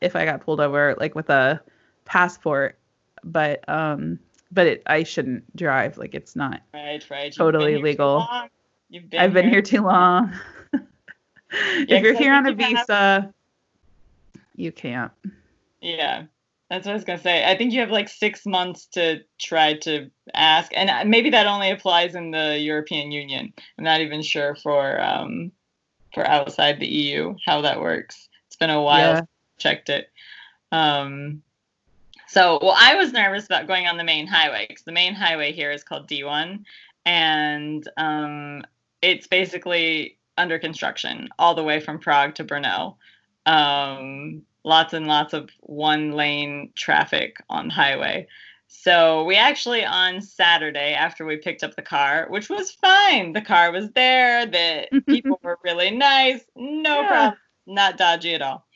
if 0.00 0.16
I 0.16 0.24
got 0.24 0.40
pulled 0.40 0.60
over, 0.60 0.94
like 0.98 1.14
with 1.14 1.30
a 1.30 1.60
passport. 2.04 2.78
But 3.24 3.68
um, 3.68 4.18
but 4.50 4.66
it, 4.66 4.82
I 4.86 5.02
shouldn't 5.02 5.54
drive. 5.56 5.98
Like 5.98 6.14
it's 6.14 6.36
not 6.36 6.62
right, 6.72 7.04
right. 7.10 7.32
totally 7.32 7.78
legal. 7.78 8.26
Been 8.90 9.08
I've 9.18 9.32
been 9.32 9.48
here 9.48 9.62
too 9.62 9.82
long. 9.82 10.32
yeah, 10.72 10.80
if 11.88 12.02
you're 12.02 12.14
here 12.14 12.34
on 12.34 12.46
a 12.46 12.54
visa, 12.54 12.84
have... 12.88 13.32
you 14.54 14.70
can't. 14.70 15.12
Yeah, 15.80 16.24
that's 16.68 16.86
what 16.86 16.92
I 16.92 16.94
was 16.94 17.04
gonna 17.04 17.18
say. 17.18 17.44
I 17.44 17.56
think 17.56 17.72
you 17.72 17.80
have 17.80 17.90
like 17.90 18.08
six 18.08 18.44
months 18.44 18.86
to 18.92 19.20
try 19.38 19.74
to 19.78 20.10
ask, 20.34 20.72
and 20.74 21.10
maybe 21.10 21.30
that 21.30 21.46
only 21.46 21.70
applies 21.70 22.14
in 22.14 22.32
the 22.32 22.58
European 22.58 23.12
Union. 23.12 23.52
I'm 23.78 23.84
not 23.84 24.00
even 24.00 24.22
sure 24.22 24.54
for 24.56 25.00
um, 25.00 25.52
for 26.14 26.26
outside 26.26 26.78
the 26.78 26.86
EU, 26.86 27.34
how 27.44 27.62
that 27.62 27.80
works. 27.80 28.28
It's 28.46 28.56
been 28.56 28.70
a 28.70 28.82
while 28.82 29.14
yeah. 29.14 29.20
checked 29.58 29.88
it. 29.88 30.10
Um, 30.70 31.42
so, 32.28 32.58
well, 32.62 32.76
I 32.78 32.94
was 32.94 33.12
nervous 33.12 33.46
about 33.46 33.66
going 33.66 33.86
on 33.86 33.96
the 33.96 34.04
main 34.04 34.26
highway 34.26 34.66
because 34.68 34.84
the 34.84 34.92
main 34.92 35.14
highway 35.14 35.52
here 35.52 35.70
is 35.70 35.84
called 35.84 36.08
D1, 36.08 36.64
and 37.04 37.88
um, 37.96 38.64
it's 39.02 39.26
basically 39.26 40.16
under 40.38 40.58
construction 40.58 41.28
all 41.38 41.54
the 41.54 41.62
way 41.62 41.80
from 41.80 41.98
Prague 41.98 42.34
to 42.36 42.44
Brno. 42.44 42.96
Um, 43.44 44.42
lots 44.64 44.94
and 44.94 45.06
lots 45.06 45.34
of 45.34 45.50
one 45.60 46.12
lane 46.12 46.72
traffic 46.74 47.36
on 47.50 47.68
the 47.68 47.74
highway. 47.74 48.28
So 48.74 49.22
we 49.24 49.36
actually 49.36 49.84
on 49.84 50.20
Saturday 50.20 50.94
after 50.94 51.24
we 51.24 51.36
picked 51.36 51.62
up 51.62 51.76
the 51.76 51.82
car, 51.82 52.26
which 52.30 52.48
was 52.48 52.72
fine. 52.72 53.32
The 53.32 53.40
car 53.40 53.70
was 53.70 53.90
there. 53.92 54.46
The 54.46 55.02
people 55.08 55.38
were 55.42 55.58
really 55.62 55.90
nice. 55.90 56.40
No 56.56 57.02
yeah. 57.02 57.08
problem. 57.08 57.38
Not 57.66 57.96
dodgy 57.96 58.34
at 58.34 58.42
all. 58.42 58.66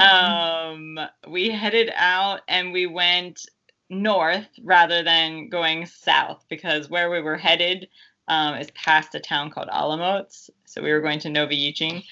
Mm-hmm. 0.00 0.98
Um, 0.98 1.08
we 1.28 1.50
headed 1.50 1.92
out 1.94 2.40
and 2.48 2.72
we 2.72 2.86
went 2.86 3.46
north 3.88 4.48
rather 4.64 5.04
than 5.04 5.48
going 5.48 5.86
south 5.86 6.44
because 6.48 6.90
where 6.90 7.10
we 7.10 7.20
were 7.20 7.36
headed 7.36 7.88
um, 8.28 8.54
is 8.54 8.70
past 8.72 9.14
a 9.14 9.20
town 9.20 9.50
called 9.50 9.68
Olomouc. 9.68 10.50
So 10.64 10.82
we 10.82 10.92
were 10.92 11.02
going 11.02 11.20
to 11.20 11.28
Nový 11.28 11.72
Jičín. 11.72 12.02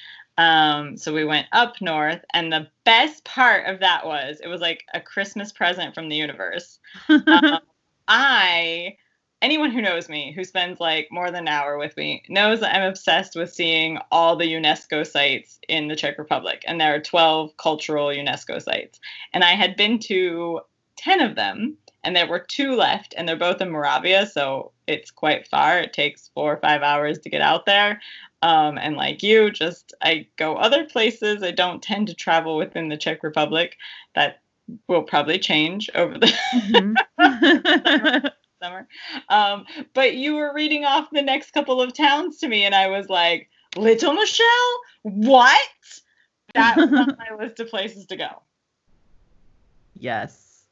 Um, 0.41 0.97
so 0.97 1.13
we 1.13 1.27
went 1.27 1.49
up 1.53 1.83
north, 1.83 2.25
and 2.33 2.51
the 2.51 2.69
best 2.85 3.25
part 3.25 3.67
of 3.67 3.81
that 3.81 4.07
was 4.07 4.41
it 4.43 4.49
was 4.49 4.63
like 4.63 4.85
a 4.95 5.01
Christmas 5.01 5.53
present 5.53 5.95
from 5.95 6.09
the 6.09 6.17
universe. 6.17 6.79
um, 7.11 7.59
I, 8.09 8.97
anyone 9.43 9.71
who 9.71 9.83
knows 9.83 10.09
me, 10.09 10.33
who 10.35 10.43
spends 10.45 10.81
like 10.81 11.09
more 11.11 11.31
than 11.31 11.43
an 11.47 11.49
hour 11.49 11.77
with 11.77 11.95
me, 11.99 12.23
knows 12.31 12.61
that 12.61 12.75
I'm 12.75 12.89
obsessed 12.89 13.37
with 13.37 13.53
seeing 13.53 13.99
all 14.11 14.35
the 14.35 14.51
UNESCO 14.51 15.07
sites 15.07 15.59
in 15.69 15.89
the 15.89 15.97
Czech 15.97 16.17
Republic, 16.17 16.65
and 16.67 16.81
there 16.81 16.95
are 16.95 17.01
12 17.01 17.55
cultural 17.59 18.09
UNESCO 18.09 18.63
sites. 18.63 18.99
And 19.35 19.45
I 19.45 19.51
had 19.51 19.77
been 19.77 19.99
to 19.99 20.61
10 20.97 21.21
of 21.21 21.37
them, 21.37 21.77
and 22.03 22.17
there 22.17 22.27
were 22.27 22.39
two 22.39 22.77
left, 22.77 23.13
and 23.15 23.29
they're 23.29 23.37
both 23.37 23.61
in 23.61 23.71
Moravia, 23.71 24.25
so 24.25 24.73
it's 24.87 25.11
quite 25.11 25.47
far. 25.49 25.81
It 25.81 25.93
takes 25.93 26.31
four 26.33 26.55
or 26.55 26.61
five 26.61 26.81
hours 26.81 27.19
to 27.19 27.29
get 27.29 27.43
out 27.43 27.67
there. 27.67 28.01
Um, 28.43 28.79
and 28.79 28.97
like 28.97 29.23
you, 29.23 29.51
just 29.51 29.93
I 30.01 30.27
go 30.37 30.57
other 30.57 30.85
places. 30.85 31.43
I 31.43 31.51
don't 31.51 31.83
tend 31.83 32.07
to 32.09 32.15
travel 32.15 32.57
within 32.57 32.89
the 32.89 32.97
Czech 32.97 33.23
Republic. 33.23 33.77
That 34.15 34.41
will 34.89 35.03
probably 35.03 35.39
change 35.39 35.91
over 35.95 36.19
the 36.19 36.33
mm-hmm. 36.55 38.27
summer. 38.63 38.87
Um, 39.29 39.67
but 39.95 40.15
you 40.15 40.37
were 40.37 40.55
reading 40.55 40.85
off 40.85 41.09
the 41.13 41.23
next 41.23 41.53
couple 41.53 41.83
of 41.83 41.93
towns 41.93 42.39
to 42.39 42.49
me, 42.49 42.65
and 42.65 42.75
I 42.75 42.89
was 42.89 43.09
like, 43.09 43.49
Litomyšl? 43.77 44.73
What? 45.03 45.61
That 46.55 46.77
was 46.77 46.93
on 46.93 47.17
my 47.19 47.37
list 47.39 47.61
of 47.61 47.69
places 47.69 48.07
to 48.07 48.17
go. 48.17 48.43
Yes. 49.99 50.65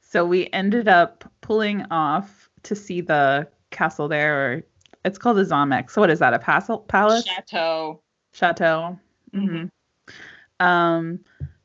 So 0.00 0.24
we 0.24 0.48
ended 0.52 0.88
up 0.88 1.30
pulling 1.40 1.86
off 1.90 2.50
to 2.64 2.74
see 2.74 3.00
the 3.00 3.48
castle 3.70 4.08
there, 4.08 4.52
or 4.52 4.62
it's 5.04 5.18
called 5.18 5.38
a 5.38 5.44
Zamek. 5.44 5.90
So 5.90 6.00
what 6.00 6.10
is 6.10 6.18
that? 6.20 6.34
A 6.34 6.38
palace? 6.38 7.24
Chateau. 7.24 8.00
Chateau. 8.32 8.98
Mm-hmm. 9.34 9.66
Um, 10.64 11.20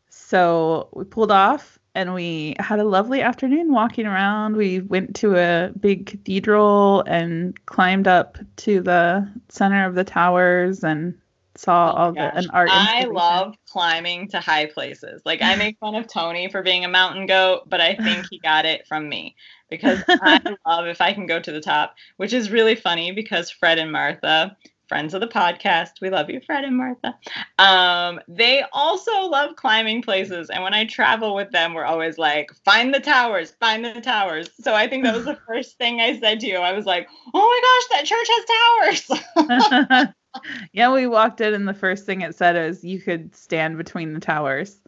so 0.09 0.89
we 0.93 1.03
pulled 1.03 1.31
off 1.31 1.77
and 1.93 2.13
we 2.13 2.55
had 2.59 2.79
a 2.79 2.83
lovely 2.83 3.21
afternoon 3.21 3.71
walking 3.71 4.05
around. 4.05 4.55
We 4.55 4.81
went 4.81 5.15
to 5.17 5.35
a 5.35 5.71
big 5.79 6.05
cathedral 6.05 7.03
and 7.07 7.65
climbed 7.65 8.07
up 8.07 8.37
to 8.57 8.81
the 8.81 9.27
center 9.49 9.85
of 9.85 9.95
the 9.95 10.03
towers 10.03 10.83
and 10.83 11.17
saw 11.55 11.91
oh 11.91 11.95
all 11.95 12.11
gosh. 12.11 12.33
the 12.33 12.39
an 12.39 12.49
art. 12.51 12.69
I 12.71 13.05
love 13.05 13.55
climbing 13.67 14.27
to 14.29 14.39
high 14.39 14.67
places. 14.67 15.21
Like 15.25 15.41
I 15.41 15.55
make 15.55 15.79
fun 15.79 15.95
of 15.95 16.07
Tony 16.07 16.49
for 16.49 16.61
being 16.61 16.85
a 16.85 16.89
mountain 16.89 17.25
goat, 17.25 17.63
but 17.67 17.81
I 17.81 17.95
think 17.95 18.27
he 18.29 18.39
got 18.39 18.65
it 18.65 18.87
from 18.87 19.09
me 19.09 19.35
because 19.69 20.03
I 20.07 20.55
love 20.65 20.87
if 20.87 21.01
I 21.01 21.13
can 21.13 21.25
go 21.25 21.39
to 21.39 21.51
the 21.51 21.61
top, 21.61 21.95
which 22.17 22.33
is 22.33 22.51
really 22.51 22.75
funny 22.75 23.11
because 23.11 23.49
Fred 23.49 23.79
and 23.79 23.91
Martha, 23.91 24.55
friends 24.87 25.13
of 25.13 25.21
the 25.21 25.27
podcast, 25.27 26.01
we 26.01 26.09
love 26.09 26.29
you, 26.29 26.39
Fred 26.45 26.63
and 26.63 26.77
Martha. 26.77 27.17
Um, 27.59 28.19
they 28.27 28.63
also 28.71 29.27
love 29.27 29.55
climbing 29.55 30.01
places, 30.01 30.49
and 30.49 30.63
when 30.63 30.73
I 30.73 30.85
travel 30.85 31.35
with 31.35 31.51
them, 31.51 31.73
we're 31.73 31.85
always 31.85 32.17
like, 32.17 32.51
"Find 32.65 32.93
the 32.93 32.99
towers, 32.99 33.51
find 33.59 33.83
the 33.83 34.01
towers." 34.01 34.49
So 34.59 34.73
I 34.73 34.87
think 34.87 35.03
that 35.03 35.15
was 35.15 35.25
the 35.25 35.37
first 35.47 35.77
thing 35.77 35.99
I 36.01 36.19
said 36.19 36.39
to 36.41 36.47
you. 36.47 36.57
I 36.57 36.73
was 36.73 36.85
like, 36.85 37.07
"Oh 37.33 37.39
my 37.39 37.61
gosh, 37.63 37.97
that 37.97 38.05
church 38.05 38.27
has 38.31 40.05
towers." 40.05 40.13
yeah, 40.71 40.93
we 40.93 41.07
walked 41.07 41.41
in, 41.41 41.53
and 41.53 41.67
the 41.67 41.73
first 41.73 42.05
thing 42.05 42.21
it 42.21 42.35
said 42.35 42.55
is 42.55 42.83
you 42.83 42.99
could 42.99 43.35
stand 43.35 43.77
between 43.77 44.13
the 44.13 44.19
towers. 44.19 44.79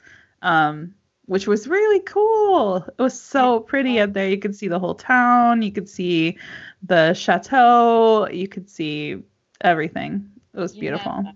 Um, 0.42 0.96
which 1.30 1.46
was 1.46 1.68
really 1.68 2.00
cool. 2.00 2.78
It 2.78 3.00
was 3.00 3.20
so 3.20 3.60
pretty 3.60 4.00
up 4.00 4.14
there. 4.14 4.28
You 4.28 4.40
could 4.40 4.56
see 4.56 4.68
the 4.68 4.80
whole 4.80 4.96
town. 4.96 5.62
You 5.62 5.72
could 5.72 5.88
see 5.88 6.40
the 6.82 7.14
chateau. 7.14 8.28
You 8.28 8.48
could 8.48 8.68
see 8.68 9.22
everything. 9.62 10.28
It 10.56 10.60
was 10.60 10.76
beautiful. 10.76 11.22
Yeah. 11.24 11.32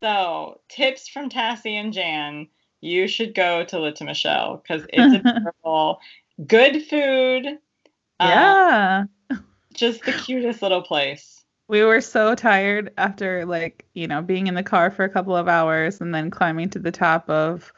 So, 0.00 0.60
tips 0.68 1.08
from 1.08 1.28
Tassie 1.28 1.72
and 1.72 1.92
Jan. 1.92 2.46
You 2.82 3.08
should 3.08 3.34
go 3.34 3.64
to 3.64 3.76
Litomyšl 3.76 4.62
because 4.62 4.86
it's 4.92 5.26
adorable. 5.26 5.98
Good 6.46 6.84
food. 6.84 7.46
Um, 8.20 8.28
yeah. 8.28 9.04
Um, 9.30 9.44
just 9.74 10.04
the 10.04 10.12
cutest 10.12 10.62
little 10.62 10.82
place. 10.82 11.42
We 11.66 11.82
were 11.82 12.00
so 12.00 12.36
tired 12.36 12.92
after 12.96 13.44
like, 13.44 13.86
you 13.94 14.06
know, 14.06 14.22
being 14.22 14.46
in 14.46 14.54
the 14.54 14.62
car 14.62 14.92
for 14.92 15.04
a 15.04 15.08
couple 15.08 15.34
of 15.34 15.48
hours 15.48 16.00
and 16.00 16.14
then 16.14 16.30
climbing 16.30 16.70
to 16.70 16.78
the 16.78 16.92
top 16.92 17.28
of 17.28 17.72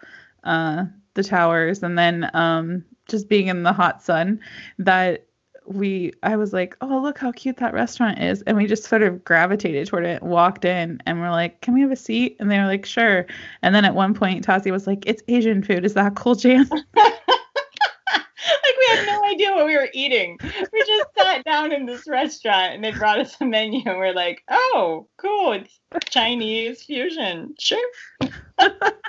uh 0.45 0.85
the 1.15 1.23
towers 1.23 1.83
and 1.83 1.99
then 1.99 2.31
um 2.35 2.85
just 3.09 3.29
being 3.29 3.49
in 3.49 3.63
the 3.63 3.73
hot 3.73 4.03
sun 4.03 4.41
that 4.79 5.27
we 5.67 6.13
I 6.23 6.37
was 6.37 6.53
like, 6.53 6.77
"Oh, 6.81 7.01
look 7.01 7.19
how 7.19 7.33
cute 7.33 7.57
that 7.59 7.73
restaurant 7.73 8.21
is." 8.21 8.43
And 8.43 8.57
we 8.57 8.67
just 8.67 8.85
sort 8.85 9.03
of 9.03 9.25
gravitated 9.25 9.87
toward 9.87 10.05
it, 10.05 10.23
walked 10.23 10.65
in, 10.65 11.01
and 11.07 11.21
we're 11.21 11.31
like, 11.31 11.61
"Can 11.61 11.75
we 11.75 11.81
have 11.83 11.93
a 11.93 11.97
seat?" 11.97 12.37
And 12.41 12.51
they 12.51 12.59
were 12.59 12.67
like, 12.67 12.85
"Sure." 12.85 13.27
And 13.63 13.75
then 13.75 13.85
at 13.85 13.95
one 13.95 14.15
point 14.15 14.47
Tassie 14.47 14.73
was 14.73 14.87
like, 14.87 15.05
"It's 15.07 15.23
Asian 15.29 15.63
food. 15.63 15.85
Is 15.85 15.95
that 15.95 16.17
cool, 16.17 16.35
Jan?" 16.35 16.69
like 16.97 18.77
we 18.79 18.87
had 18.97 19.07
no 19.07 19.25
idea 19.25 19.53
what 19.55 19.67
we 19.67 19.77
were 19.77 19.89
eating. 19.93 20.39
We 20.73 20.85
just 20.85 21.07
sat 21.19 21.45
down 21.45 21.73
in 21.73 21.87
this 21.87 22.09
restaurant 22.09 22.75
and 22.75 22.85
they 22.85 22.93
brought 22.93 23.21
us 23.21 23.37
a 23.41 23.45
menu 23.45 23.83
and 23.87 23.99
we're 23.99 24.15
like, 24.15 24.43
"Oh, 24.49 25.09
cool. 25.17 25.53
It's 25.53 25.79
Chinese 26.11 26.83
fusion." 26.83 27.55
Sure. 27.59 27.91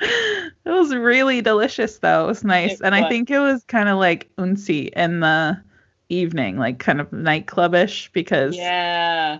it 0.00 0.52
was 0.64 0.94
really 0.94 1.40
delicious 1.40 1.98
though. 1.98 2.24
It 2.24 2.28
was 2.28 2.44
nice. 2.44 2.80
And 2.80 2.94
I 2.94 3.08
think 3.08 3.30
it 3.30 3.38
was 3.38 3.64
kind 3.64 3.88
of 3.88 3.98
like 3.98 4.30
unsi 4.36 4.90
in 4.94 5.20
the 5.20 5.60
evening, 6.08 6.58
like 6.58 6.78
kind 6.78 7.00
of 7.00 7.10
nightclubish 7.10 8.12
because 8.12 8.56
Yeah. 8.56 9.38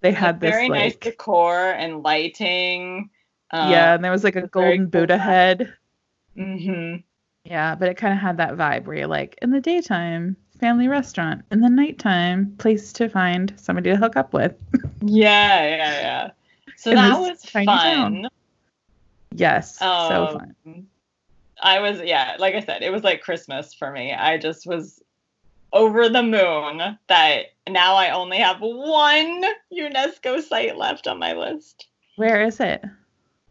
they 0.00 0.12
had 0.12 0.40
this 0.40 0.50
very 0.50 0.68
nice 0.68 0.96
decor 0.96 1.70
and 1.72 2.02
lighting. 2.02 3.10
Um, 3.50 3.70
yeah, 3.70 3.94
and 3.94 4.04
there 4.04 4.10
was 4.12 4.24
like 4.24 4.36
a 4.36 4.46
golden 4.48 4.84
cool 4.90 5.00
Buddha 5.00 5.16
vibe. 5.16 5.20
head. 5.20 5.74
hmm 6.36 6.96
Yeah, 7.44 7.74
but 7.74 7.88
it 7.88 7.96
kind 7.96 8.12
of 8.12 8.18
had 8.20 8.36
that 8.38 8.54
vibe 8.56 8.86
where 8.86 8.96
you're 8.96 9.06
like, 9.06 9.38
in 9.42 9.50
the 9.50 9.60
daytime, 9.60 10.36
family 10.58 10.88
restaurant. 10.88 11.44
In 11.52 11.60
the 11.60 11.68
nighttime, 11.70 12.54
place 12.58 12.92
to 12.94 13.08
find 13.08 13.52
somebody 13.56 13.90
to 13.90 13.96
hook 13.96 14.16
up 14.16 14.32
with. 14.32 14.54
Yeah, 15.02 15.64
yeah, 15.66 16.00
yeah. 16.00 16.30
So 16.76 16.90
In 16.92 16.96
that 16.96 17.20
was 17.20 17.44
fun. 17.44 17.66
town. 17.66 18.28
Yes, 19.34 19.78
so 19.78 19.86
Um, 19.86 20.32
fun. 20.32 20.86
I 21.62 21.80
was, 21.80 22.00
yeah, 22.00 22.36
like 22.38 22.54
I 22.54 22.60
said, 22.60 22.82
it 22.82 22.90
was 22.90 23.04
like 23.04 23.22
Christmas 23.22 23.74
for 23.74 23.90
me. 23.90 24.12
I 24.12 24.38
just 24.38 24.66
was 24.66 25.02
over 25.72 26.08
the 26.08 26.22
moon 26.22 26.98
that 27.08 27.46
now 27.68 27.94
I 27.94 28.10
only 28.10 28.38
have 28.38 28.60
one 28.60 29.44
UNESCO 29.72 30.42
site 30.42 30.76
left 30.76 31.06
on 31.06 31.18
my 31.18 31.32
list. 31.32 31.86
Where 32.16 32.42
is 32.42 32.60
it? 32.60 32.84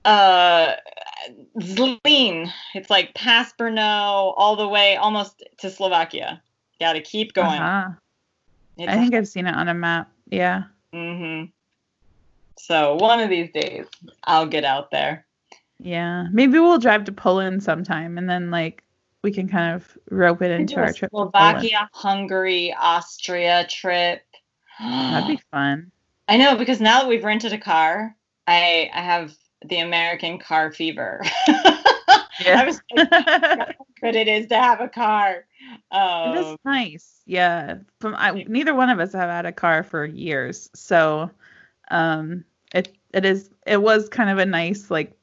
Uh, 0.06 0.76
Zlín. 1.60 2.52
It's 2.74 2.89
like 2.89 3.13
past 3.13 3.58
Brno, 3.58 4.34
all 4.38 4.56
the 4.56 4.67
way 4.67 4.96
almost 4.96 5.43
to 5.60 5.69
Slovakia. 5.69 6.41
Got 6.80 6.93
to 6.93 7.02
keep 7.02 7.34
going. 7.34 7.62
Uh-huh. 7.62 7.91
I 8.80 8.98
think 8.98 9.13
I've 9.13 9.28
seen 9.28 9.48
it 9.48 9.56
on 9.56 9.69
a 9.69 9.74
map. 9.74 10.12
Yeah. 10.30 10.63
hmm 10.93 11.46
So 12.58 12.96
one 12.96 13.19
of 13.19 13.30
these 13.30 13.52
days, 13.52 13.86
I'll 14.24 14.48
get 14.48 14.63
out 14.63 14.91
there. 14.91 15.26
Yeah. 15.79 16.27
Maybe 16.31 16.59
we'll 16.59 16.77
drive 16.79 17.05
to 17.05 17.12
Poland 17.12 17.63
sometime 17.63 18.17
and 18.17 18.29
then 18.29 18.51
like 18.51 18.83
we 19.23 19.31
can 19.31 19.47
kind 19.47 19.73
of 19.75 19.97
rope 20.09 20.41
it 20.41 20.51
into 20.51 20.75
our 20.77 20.91
trip. 20.93 21.12
Slovakia, 21.12 21.89
Hungary, 21.93 22.73
Austria 22.77 23.65
trip. 23.69 24.21
That'd 24.79 25.27
be 25.27 25.41
fun. 25.51 25.91
I 26.27 26.38
know 26.38 26.55
because 26.55 26.79
now 26.81 27.01
that 27.01 27.09
we've 27.09 27.23
rented 27.23 27.53
a 27.53 27.57
car, 27.57 28.15
I 28.47 28.89
I 28.93 29.01
have 29.01 29.33
the 29.65 29.79
American 29.79 30.39
car 30.39 30.71
fever. 30.71 31.21
I 32.45 32.65
was 32.65 32.81
like, 32.95 33.77
good 34.01 34.15
it 34.15 34.27
is 34.27 34.47
to 34.47 34.55
have 34.55 34.81
a 34.81 34.89
car. 34.89 35.45
it 35.91 36.39
is 36.39 36.45
Um, 36.45 36.57
nice. 36.65 37.21
Yeah. 37.25 37.77
From 37.99 38.15
I, 38.15 38.31
neither 38.47 38.73
one 38.73 38.89
of 38.89 38.99
us 38.99 39.13
have 39.13 39.29
had 39.29 39.45
a 39.45 39.51
car 39.51 39.83
for 39.83 40.05
years, 40.05 40.69
so 40.73 41.29
um, 41.91 42.43
it 42.73 42.93
it 43.13 43.25
is 43.25 43.49
it 43.65 43.81
was 43.81 44.09
kind 44.09 44.29
of 44.29 44.38
a 44.38 44.45
nice 44.45 44.89
like 44.91 45.15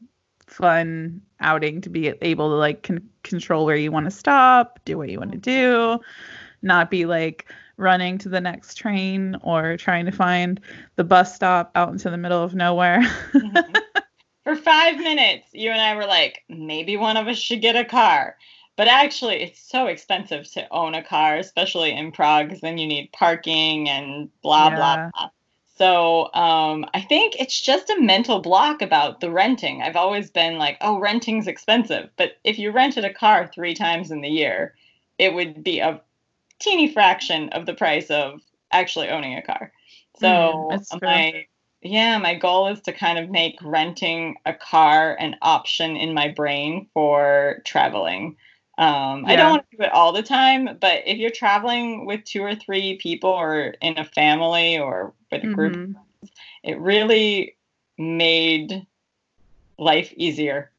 fun 0.51 1.23
outing 1.41 1.81
to 1.83 1.91
be 1.91 2.09
able 2.23 2.51
to 2.51 2.57
like 2.57 2.83
con- 2.83 3.09
control 3.23 3.65
where 3.65 3.77
you 3.77 3.93
want 3.93 4.07
to 4.07 4.11
stop, 4.11 4.81
do 4.85 4.99
what 4.99 5.09
you 5.09 5.19
want 5.19 5.33
to 5.33 5.39
do, 5.39 6.01
not 6.63 6.91
be 6.91 7.07
like 7.07 7.51
running 7.77 8.19
to 8.19 8.29
the 8.29 8.41
next 8.41 8.75
train 8.75 9.37
or 9.43 9.77
trying 9.77 10.05
to 10.07 10.13
find 10.13 10.61
the 10.97 11.05
bus 11.05 11.35
stop 11.35 11.71
out 11.75 11.91
into 11.91 12.11
the 12.11 12.19
middle 12.19 12.43
of 12.43 12.55
nowhere. 12.55 13.01
mhm. 13.43 13.81
For 14.45 14.57
five 14.57 14.97
minutes, 14.97 15.49
you 15.53 15.71
and 15.71 15.81
I 15.81 15.95
were 15.95 16.07
like, 16.07 16.45
maybe 16.49 16.97
one 16.97 17.17
of 17.19 17.29
us 17.29 17.39
should 17.39 17.61
get 17.61 17.77
a 17.77 17.85
car. 17.85 18.37
But 18.77 18.89
actually, 18.89 19.43
it's 19.43 19.61
so 19.61 19.87
expensive 19.87 20.51
to 20.53 20.67
own 20.73 20.95
a 20.95 21.03
car, 21.03 21.37
especially 21.37 21.93
in 21.93 22.13
Prague, 22.13 22.47
because 22.49 22.63
then 22.63 22.79
you 22.79 22.87
need 22.87 23.13
parking 23.13 23.89
and 23.91 24.31
blah, 24.43 24.71
Yeah. 24.71 24.77
blah, 24.77 25.11
blah. 25.15 25.31
So 25.81 26.33
um, 26.35 26.85
I 26.95 27.01
think 27.01 27.37
it's 27.41 27.61
just 27.61 27.91
a 27.91 28.01
mental 28.01 28.41
block 28.41 28.83
about 28.83 29.21
the 29.21 29.31
renting. 29.31 29.83
I've 29.83 29.97
always 29.97 30.31
been 30.31 30.59
like, 30.59 30.77
oh, 30.83 30.99
renting's 31.01 31.47
expensive. 31.49 32.11
But 32.17 32.33
if 32.45 32.59
you 32.59 32.71
rented 32.73 33.05
a 33.05 33.15
car 33.15 33.47
three 33.47 33.75
times 33.75 34.11
in 34.11 34.21
the 34.21 34.29
year, 34.29 34.75
it 35.19 35.35
would 35.35 35.65
be 35.65 35.81
a 35.81 36.03
teeny 36.61 36.93
fraction 36.93 37.51
of 37.51 37.67
the 37.67 37.75
price 37.75 38.11
of 38.11 38.41
actually 38.73 39.09
owning 39.09 39.37
a 39.37 39.43
car. 39.43 39.73
So 40.17 40.53
Mm, 40.71 41.01
my 41.03 41.47
yeah, 41.83 42.19
my 42.19 42.35
goal 42.35 42.69
is 42.69 42.81
to 42.83 42.93
kind 42.93 43.19
of 43.19 43.31
make 43.31 43.59
renting 43.63 44.37
a 44.47 44.55
car 44.55 45.17
an 45.19 45.37
option 45.43 45.97
in 45.97 46.15
my 46.15 46.29
brain 46.29 46.89
for 46.95 47.63
traveling. 47.67 48.37
Um, 48.79 49.25
I 49.27 49.37
don't 49.37 49.51
want 49.51 49.71
to 49.71 49.77
do 49.77 49.83
it 49.83 49.93
all 49.93 50.13
the 50.13 50.23
time, 50.23 50.79
but 50.81 51.03
if 51.07 51.19
you're 51.19 51.31
traveling 51.31 52.07
with 52.07 52.25
two 52.25 52.43
or 52.43 52.55
three 52.55 52.97
people 52.97 53.31
or 53.31 53.75
in 53.83 53.99
a 53.99 54.05
family 54.05 54.79
or 54.79 55.13
with 55.31 55.45
a 55.45 55.49
group, 55.49 55.75
Mhm. 55.75 55.95
it 56.63 56.79
really 56.79 57.57
made 57.99 58.87
life 59.79 60.13
easier. 60.17 60.73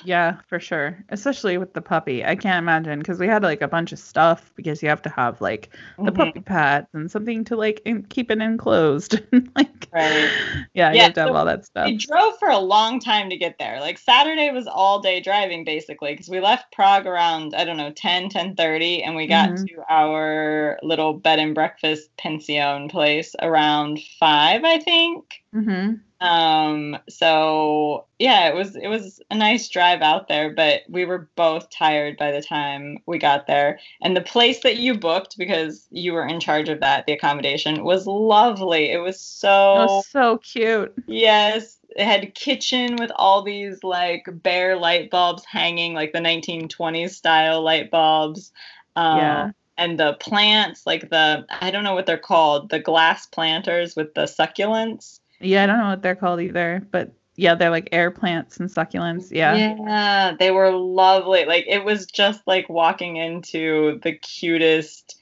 Yeah, 0.00 0.36
for 0.46 0.60
sure. 0.60 1.04
Especially 1.08 1.58
with 1.58 1.72
the 1.74 1.82
puppy. 1.82 2.24
I 2.24 2.36
can't 2.36 2.62
imagine 2.62 3.00
because 3.00 3.18
we 3.18 3.26
had 3.26 3.42
like 3.42 3.62
a 3.62 3.68
bunch 3.68 3.92
of 3.92 3.98
stuff 3.98 4.52
because 4.54 4.82
you 4.82 4.88
have 4.88 5.02
to 5.02 5.10
have 5.10 5.40
like 5.40 5.70
the 6.04 6.12
Mhm. 6.12 6.16
puppy 6.16 6.40
pads 6.40 6.86
and 6.94 7.10
something 7.10 7.44
to 7.44 7.56
like 7.56 7.82
in- 7.84 8.04
keep 8.04 8.30
it 8.30 8.40
enclosed. 8.40 9.20
like, 9.56 9.88
Right. 9.92 10.36
yeah, 10.74 10.92
you 10.92 11.00
have 11.00 11.14
to 11.14 11.20
have 11.22 11.34
all 11.34 11.44
that 11.46 11.64
stuff. 11.64 11.86
We 11.86 11.96
drove 11.96 12.38
for 12.38 12.48
a 12.48 12.58
long 12.58 13.00
time 13.00 13.30
to 13.30 13.36
get 13.36 13.58
there. 13.58 13.80
Like 13.80 13.98
Saturday 13.98 14.50
was 14.50 14.66
all 14.66 15.00
day 15.00 15.20
driving 15.20 15.64
basically 15.64 16.12
because 16.12 16.28
we 16.28 16.40
left 16.40 16.70
Prague 16.72 17.06
around 17.06 17.54
I 17.54 17.64
don't 17.64 17.76
know 17.78 17.90
10 17.90 18.28
10:30 18.28 19.02
and 19.02 19.16
we 19.16 19.26
got 19.26 19.50
Mhm. 19.50 19.66
to 19.66 19.82
our 19.90 20.78
little 20.82 21.14
bed 21.14 21.38
and 21.38 21.54
breakfast 21.54 22.10
pension 22.18 22.88
place 22.88 23.34
around 23.40 23.98
5 24.20 24.62
I 24.64 24.78
think. 24.78 25.24
hmm 25.52 25.94
Um 26.20 26.98
so 27.08 28.06
yeah, 28.18 28.48
it 28.48 28.54
was 28.54 28.74
it 28.74 28.88
was 28.88 29.20
a 29.30 29.36
nice 29.36 29.68
drive 29.68 30.02
out 30.02 30.28
there, 30.28 30.52
but 30.52 30.82
we 30.88 31.04
were 31.04 31.28
both 31.36 31.70
tired 31.70 32.16
by 32.16 32.32
the 32.32 32.42
time 32.42 32.98
we 33.06 33.18
got 33.18 33.46
there. 33.46 33.78
And 34.02 34.16
the 34.16 34.20
place 34.20 34.60
that 34.62 34.78
you 34.78 34.94
booked 34.98 35.38
because 35.38 35.86
you 35.90 36.12
were 36.12 36.26
in 36.26 36.40
charge 36.40 36.68
of 36.68 36.80
that, 36.80 37.06
the 37.06 37.12
accommodation 37.12 37.84
was 37.84 38.06
lovely. 38.06 38.90
It 38.90 38.98
was 38.98 39.20
so 39.20 39.48
was 39.76 40.06
so 40.06 40.38
cute. 40.38 40.92
Yes, 41.06 41.78
it 41.90 42.04
had 42.04 42.24
a 42.24 42.26
kitchen 42.30 42.96
with 42.96 43.10
all 43.16 43.42
these 43.42 43.82
like 43.84 44.26
bare 44.32 44.76
light 44.76 45.10
bulbs 45.10 45.44
hanging, 45.44 45.94
like 45.94 46.12
the 46.12 46.20
1920s 46.20 47.10
style 47.14 47.62
light 47.62 47.90
bulbs. 47.90 48.52
Um, 48.96 49.16
Yeah. 49.18 49.50
And 49.80 49.98
the 49.98 50.14
plants, 50.14 50.86
like 50.86 51.08
the, 51.08 51.46
I 51.60 51.70
don't 51.70 51.84
know 51.84 51.94
what 51.94 52.04
they're 52.06 52.18
called, 52.18 52.68
the 52.68 52.80
glass 52.80 53.26
planters 53.26 53.94
with 53.94 54.12
the 54.14 54.22
succulents. 54.22 55.20
Yeah, 55.40 55.64
I 55.64 55.66
don't 55.66 55.78
know 55.78 55.88
what 55.90 56.02
they're 56.02 56.16
called 56.16 56.40
either, 56.40 56.86
but 56.90 57.12
yeah, 57.36 57.54
they're 57.54 57.70
like 57.70 57.88
air 57.92 58.10
plants 58.10 58.58
and 58.58 58.68
succulents. 58.68 59.28
Yeah. 59.30 59.54
Yeah, 59.54 60.34
they 60.38 60.50
were 60.50 60.72
lovely. 60.72 61.44
Like 61.44 61.66
it 61.68 61.84
was 61.84 62.06
just 62.06 62.42
like 62.46 62.68
walking 62.68 63.16
into 63.16 64.00
the 64.02 64.12
cutest 64.12 65.16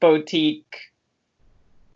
boutique 0.00 0.76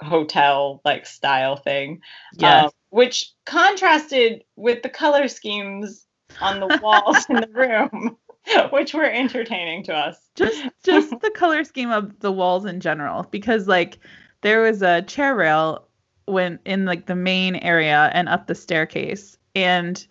hotel 0.01 0.81
like 0.85 1.07
style 1.07 1.57
thing. 1.57 2.01
Yes. 2.35 2.67
um, 2.67 2.71
which 2.91 3.33
contrasted 3.45 4.45
with 4.55 4.83
the 4.83 4.89
color 4.89 5.27
schemes 5.29 6.07
on 6.41 6.61
the 6.61 6.79
walls 6.81 7.27
in 7.29 7.37
the 7.37 7.49
room, 7.53 8.17
which 8.71 8.95
were 8.95 9.05
entertaining 9.05 9.83
to 9.85 9.95
us. 9.95 10.17
just 10.37 10.63
just 10.85 11.11
the 11.21 11.31
color 11.31 11.65
scheme 11.65 11.91
of 11.91 12.19
the 12.21 12.33
walls 12.33 12.65
in 12.65 12.81
general 12.81 13.25
because 13.31 13.67
like 13.67 13.99
there 14.43 14.63
was 14.63 14.83
a 14.83 15.03
chair 15.03 15.35
rail 15.35 15.86
when 16.27 16.59
in 16.65 16.85
like 16.85 17.07
the 17.07 17.15
main 17.17 17.57
area 17.57 18.11
and 18.13 18.29
up 18.29 18.47
the 18.47 18.55
staircase 18.55 19.39
and 19.55 20.07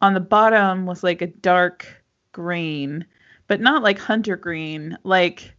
on 0.00 0.14
the 0.14 0.20
bottom 0.20 0.86
was 0.86 1.02
like 1.02 1.22
a 1.22 1.26
dark 1.26 1.86
green 2.32 3.04
but 3.48 3.60
not 3.60 3.82
like 3.82 3.98
hunter 3.98 4.36
green 4.36 4.96
like 5.04 5.54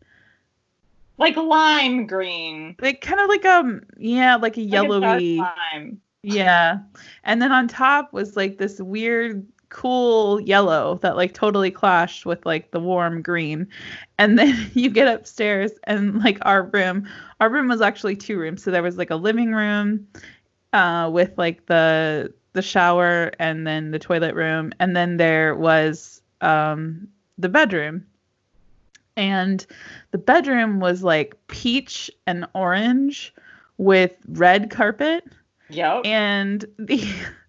Like 1.17 1.35
lime 1.35 2.05
green. 2.07 2.75
like 2.81 3.01
kind 3.01 3.19
of 3.19 3.27
like 3.29 3.45
um 3.45 3.81
yeah 3.97 4.35
like 4.35 4.57
a 4.57 4.61
like 4.61 4.71
yellowy 4.71 5.37
lime. 5.37 5.99
yeah 6.21 6.79
and 7.23 7.41
then 7.41 7.51
on 7.51 7.67
top 7.67 8.13
was 8.13 8.35
like 8.35 8.57
this 8.57 8.79
weird 8.79 9.45
cool 9.69 10.39
yellow 10.41 10.99
that 11.01 11.15
like 11.15 11.33
totally 11.33 11.71
clashed 11.71 12.25
with 12.25 12.45
like 12.45 12.71
the 12.71 12.79
warm 12.79 13.21
green 13.21 13.67
and 14.17 14.37
then 14.37 14.69
you 14.73 14.89
get 14.89 15.07
upstairs 15.07 15.71
and 15.85 16.19
like 16.23 16.37
our 16.43 16.63
room 16.63 17.07
our 17.39 17.49
room 17.49 17.67
was 17.67 17.81
actually 17.81 18.15
two 18.15 18.37
rooms 18.37 18.63
so 18.63 18.71
there 18.71 18.83
was 18.83 18.97
like 18.97 19.09
a 19.09 19.15
living 19.15 19.53
room 19.53 20.07
uh 20.73 21.09
with 21.11 21.31
like 21.37 21.65
the 21.65 22.33
the 22.53 22.61
shower 22.61 23.31
and 23.39 23.67
then 23.67 23.91
the 23.91 23.99
toilet 23.99 24.33
room 24.33 24.71
and 24.79 24.95
then 24.95 25.17
there 25.17 25.55
was 25.55 26.21
um, 26.41 27.07
the 27.37 27.49
bedroom. 27.49 28.05
And 29.17 29.65
the 30.11 30.17
bedroom 30.17 30.79
was 30.79 31.03
like 31.03 31.35
peach 31.47 32.11
and 32.27 32.45
orange 32.53 33.33
with 33.77 34.11
red 34.27 34.69
carpet. 34.69 35.23
Yep. 35.69 36.05
And 36.05 36.65
the 36.77 37.01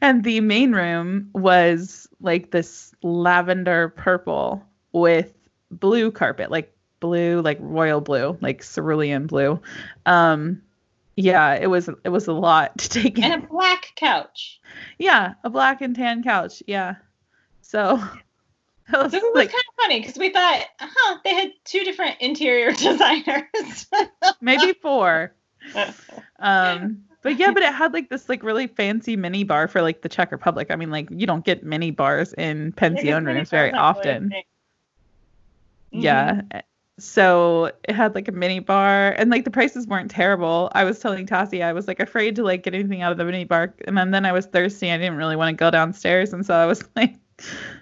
and 0.00 0.24
the 0.24 0.40
main 0.40 0.72
room 0.72 1.30
was 1.32 2.08
like 2.20 2.50
this 2.50 2.94
lavender 3.02 3.90
purple 3.90 4.64
with 4.92 5.32
blue 5.70 6.10
carpet, 6.10 6.50
like 6.50 6.74
blue, 7.00 7.40
like 7.42 7.58
royal 7.60 8.00
blue, 8.00 8.36
like 8.40 8.62
cerulean 8.62 9.26
blue. 9.26 9.60
Um 10.04 10.62
yeah, 11.16 11.54
it 11.54 11.68
was 11.68 11.88
it 12.04 12.10
was 12.10 12.26
a 12.26 12.32
lot 12.32 12.76
to 12.78 12.88
take 12.88 13.18
in. 13.18 13.24
And 13.24 13.44
a 13.44 13.46
black 13.46 13.92
couch. 13.96 14.60
Yeah, 14.98 15.34
a 15.44 15.50
black 15.50 15.80
and 15.80 15.96
tan 15.96 16.22
couch. 16.22 16.62
Yeah. 16.66 16.96
So 17.62 17.94
it 18.92 18.96
was, 18.96 19.12
so 19.12 19.18
it 19.18 19.22
was 19.22 19.32
like, 19.34 19.50
kind 19.50 19.64
of 19.68 19.82
funny 19.82 20.00
because 20.00 20.18
we 20.18 20.30
thought, 20.30 20.64
huh, 20.78 21.18
they 21.24 21.34
had 21.34 21.52
two 21.64 21.84
different 21.84 22.16
interior 22.20 22.70
designers. 22.72 23.86
maybe 24.40 24.74
four. 24.74 25.34
um, 26.38 27.04
but 27.22 27.38
yeah, 27.38 27.52
but 27.52 27.62
it 27.62 27.72
had 27.72 27.92
like 27.92 28.08
this 28.08 28.28
like 28.28 28.42
really 28.42 28.66
fancy 28.66 29.16
mini 29.16 29.44
bar 29.44 29.68
for 29.68 29.82
like 29.82 30.02
the 30.02 30.08
Czech 30.08 30.30
Republic. 30.32 30.68
I 30.70 30.76
mean, 30.76 30.90
like 30.90 31.08
you 31.10 31.26
don't 31.26 31.44
get 31.44 31.64
mini 31.64 31.90
bars 31.90 32.32
in 32.34 32.72
pension 32.72 33.24
rooms 33.24 33.50
very 33.50 33.72
often. 33.72 34.30
Mm-hmm. 34.30 36.00
Yeah. 36.00 36.42
So 36.98 37.72
it 37.84 37.94
had 37.94 38.14
like 38.14 38.28
a 38.28 38.32
mini 38.32 38.58
bar 38.60 39.10
and 39.18 39.30
like 39.30 39.44
the 39.44 39.50
prices 39.50 39.86
weren't 39.86 40.10
terrible. 40.10 40.70
I 40.74 40.84
was 40.84 40.98
telling 40.98 41.26
Tassie 41.26 41.62
I 41.62 41.72
was 41.72 41.86
like 41.86 42.00
afraid 42.00 42.36
to 42.36 42.42
like 42.42 42.62
get 42.62 42.74
anything 42.74 43.02
out 43.02 43.12
of 43.12 43.18
the 43.18 43.24
mini 43.24 43.44
bar 43.44 43.74
and 43.86 43.98
then, 43.98 44.12
then 44.12 44.24
I 44.24 44.32
was 44.32 44.46
thirsty. 44.46 44.90
I 44.90 44.96
didn't 44.96 45.16
really 45.16 45.36
want 45.36 45.50
to 45.50 45.60
go 45.60 45.70
downstairs 45.70 46.32
and 46.32 46.46
so 46.46 46.54
I 46.54 46.64
was 46.64 46.84
like, 46.96 47.14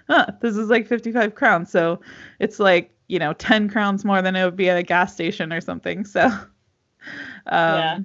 huh, 0.09 0.25
this 0.41 0.57
is 0.57 0.69
like 0.69 0.87
55 0.87 1.35
crowns. 1.35 1.71
So 1.71 2.01
it's 2.39 2.59
like, 2.59 2.91
you 3.07 3.19
know, 3.19 3.33
10 3.33 3.69
crowns 3.69 4.03
more 4.03 4.21
than 4.21 4.35
it 4.35 4.43
would 4.43 4.57
be 4.57 4.69
at 4.69 4.77
a 4.77 4.83
gas 4.83 5.13
station 5.13 5.53
or 5.53 5.61
something. 5.61 6.03
So 6.03 6.25
um 6.25 6.45
yeah. 7.47 7.99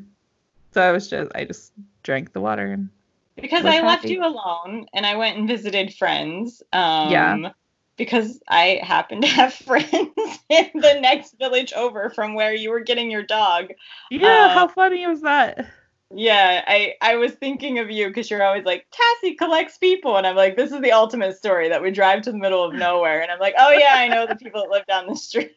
So 0.73 0.83
I 0.83 0.93
was 0.93 1.09
just 1.09 1.31
I 1.35 1.45
just 1.45 1.73
drank 2.03 2.33
the 2.33 2.41
water 2.41 2.67
and 2.67 2.89
because 3.37 3.65
I 3.65 3.77
happy. 3.77 3.87
left 3.87 4.05
you 4.05 4.25
alone 4.25 4.87
and 4.93 5.07
I 5.07 5.17
went 5.17 5.39
and 5.39 5.49
visited 5.49 5.95
friends. 5.95 6.63
Um 6.73 7.11
yeah 7.11 7.51
because 7.97 8.41
I 8.49 8.81
happen 8.83 9.21
to 9.23 9.27
have 9.29 9.53
friends 9.53 9.91
in 10.49 10.71
the 10.75 10.99
next 11.01 11.39
village 11.39 11.73
over 11.75 12.09
from 12.11 12.35
where 12.35 12.55
you 12.55 12.71
were 12.71 12.81
getting 12.81 13.11
your 13.11 13.23
dog. 13.23 13.73
Yeah, 14.11 14.47
uh, 14.47 14.49
how 14.49 14.69
funny 14.69 15.07
was 15.07 15.21
that? 15.21 15.67
Yeah, 16.13 16.65
I 16.67 16.95
I 17.03 17.17
was 17.17 17.33
thinking 17.33 17.79
of 17.79 17.91
you 17.91 18.09
because 18.09 18.31
you're 18.31 18.43
always 18.43 18.65
like 18.65 18.87
Tassie 18.91 19.37
collects 19.39 19.79
people, 19.79 20.17
and 20.17 20.27
I'm 20.27 20.35
like, 20.35 20.57
this 20.57 20.73
is 20.73 20.81
the 20.81 20.93
ultimate 20.93 21.37
story 21.37 21.69
that 21.69 21.83
we 21.83 21.91
drive 21.93 22.23
to 22.23 22.33
the 22.33 22.39
middle 22.39 22.65
of 22.65 22.75
nowhere, 22.75 23.23
and 23.23 23.31
I'm 23.31 23.39
like, 23.39 23.55
oh 23.59 23.71
yeah, 23.71 23.95
I 23.95 24.09
know 24.09 24.27
the 24.27 24.35
people 24.35 24.63
that 24.63 24.71
live 24.71 24.87
down 24.87 25.07
the 25.07 25.15
street. 25.17 25.53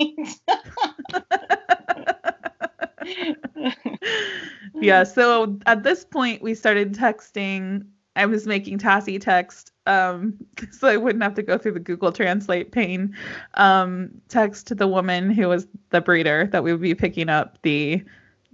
yeah, 4.81 5.03
so 5.03 5.57
at 5.65 5.83
this 5.83 6.05
point 6.05 6.41
we 6.41 6.55
started 6.55 6.93
texting. 6.93 7.85
I 8.15 8.27
was 8.27 8.45
making 8.45 8.77
Tassie 8.77 9.19
text 9.19 9.73
um, 9.85 10.35
so 10.71 10.87
I 10.87 10.97
wouldn't 10.97 11.23
have 11.23 11.35
to 11.35 11.43
go 11.43 11.57
through 11.57 11.73
the 11.73 11.79
Google 11.79 12.11
Translate 12.11 12.71
pain. 12.71 13.15
Um, 13.55 14.09
text 14.29 14.67
to 14.67 14.75
the 14.75 14.87
woman 14.87 15.31
who 15.31 15.47
was 15.49 15.67
the 15.89 16.01
breeder 16.01 16.47
that 16.47 16.63
we 16.63 16.71
would 16.71 16.81
be 16.81 16.95
picking 16.95 17.29
up 17.29 17.57
the 17.61 18.03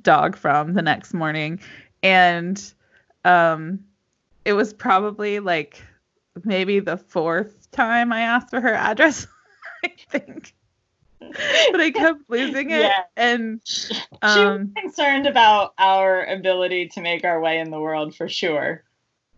dog 0.01 0.35
from 0.35 0.73
the 0.73 0.81
next 0.81 1.13
morning, 1.13 1.59
and 2.03 2.73
um, 3.25 3.79
it 4.45 4.53
was 4.53 4.73
probably 4.73 5.39
like 5.39 5.83
maybe 6.43 6.79
the 6.79 6.97
fourth 6.97 7.69
time 7.71 8.13
I 8.13 8.21
asked 8.21 8.49
for 8.49 8.62
her 8.62 8.73
address. 8.73 9.27
I 9.83 9.91
think. 10.09 10.53
but 11.71 11.82
I 11.82 11.91
kept 11.91 12.21
losing 12.29 12.71
it. 12.71 12.82
Yeah. 12.82 13.03
And 13.15 13.62
um, 14.21 14.34
she 14.34 14.45
was 14.45 14.67
concerned 14.75 15.27
about 15.27 15.73
our 15.77 16.23
ability 16.25 16.89
to 16.89 17.01
make 17.01 17.23
our 17.23 17.39
way 17.39 17.60
in 17.60 17.71
the 17.71 17.79
world 17.79 18.15
for 18.15 18.27
sure 18.27 18.84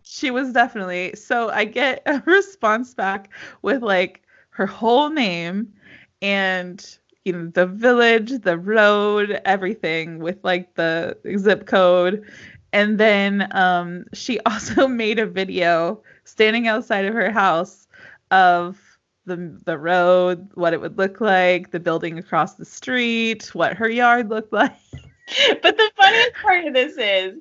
she 0.02 0.30
was 0.30 0.52
definitely. 0.52 1.14
So 1.14 1.48
I 1.50 1.64
get 1.64 2.02
a 2.06 2.20
response 2.26 2.94
back 2.94 3.30
with 3.62 3.82
like 3.82 4.22
her 4.50 4.66
whole 4.66 5.10
name 5.10 5.72
and 6.20 6.98
you 7.24 7.32
know 7.32 7.46
the 7.46 7.66
village, 7.66 8.40
the 8.40 8.58
road, 8.58 9.40
everything 9.44 10.18
with 10.18 10.38
like 10.42 10.74
the 10.74 11.16
zip 11.38 11.66
code. 11.66 12.24
And 12.72 12.98
then 12.98 13.48
um, 13.52 14.04
she 14.12 14.40
also 14.46 14.88
made 14.88 15.18
a 15.18 15.26
video 15.26 16.02
standing 16.24 16.68
outside 16.68 17.04
of 17.04 17.14
her 17.14 17.30
house 17.30 17.86
of 18.30 18.91
the 19.26 19.60
the 19.64 19.78
road, 19.78 20.50
what 20.54 20.72
it 20.72 20.80
would 20.80 20.98
look 20.98 21.20
like, 21.20 21.70
the 21.70 21.80
building 21.80 22.18
across 22.18 22.54
the 22.54 22.64
street, 22.64 23.54
what 23.54 23.74
her 23.74 23.88
yard 23.88 24.28
looked 24.30 24.52
like. 24.52 24.72
but 25.62 25.76
the 25.76 25.90
funniest 25.96 26.34
part 26.34 26.64
of 26.64 26.74
this 26.74 26.96
is 26.98 27.38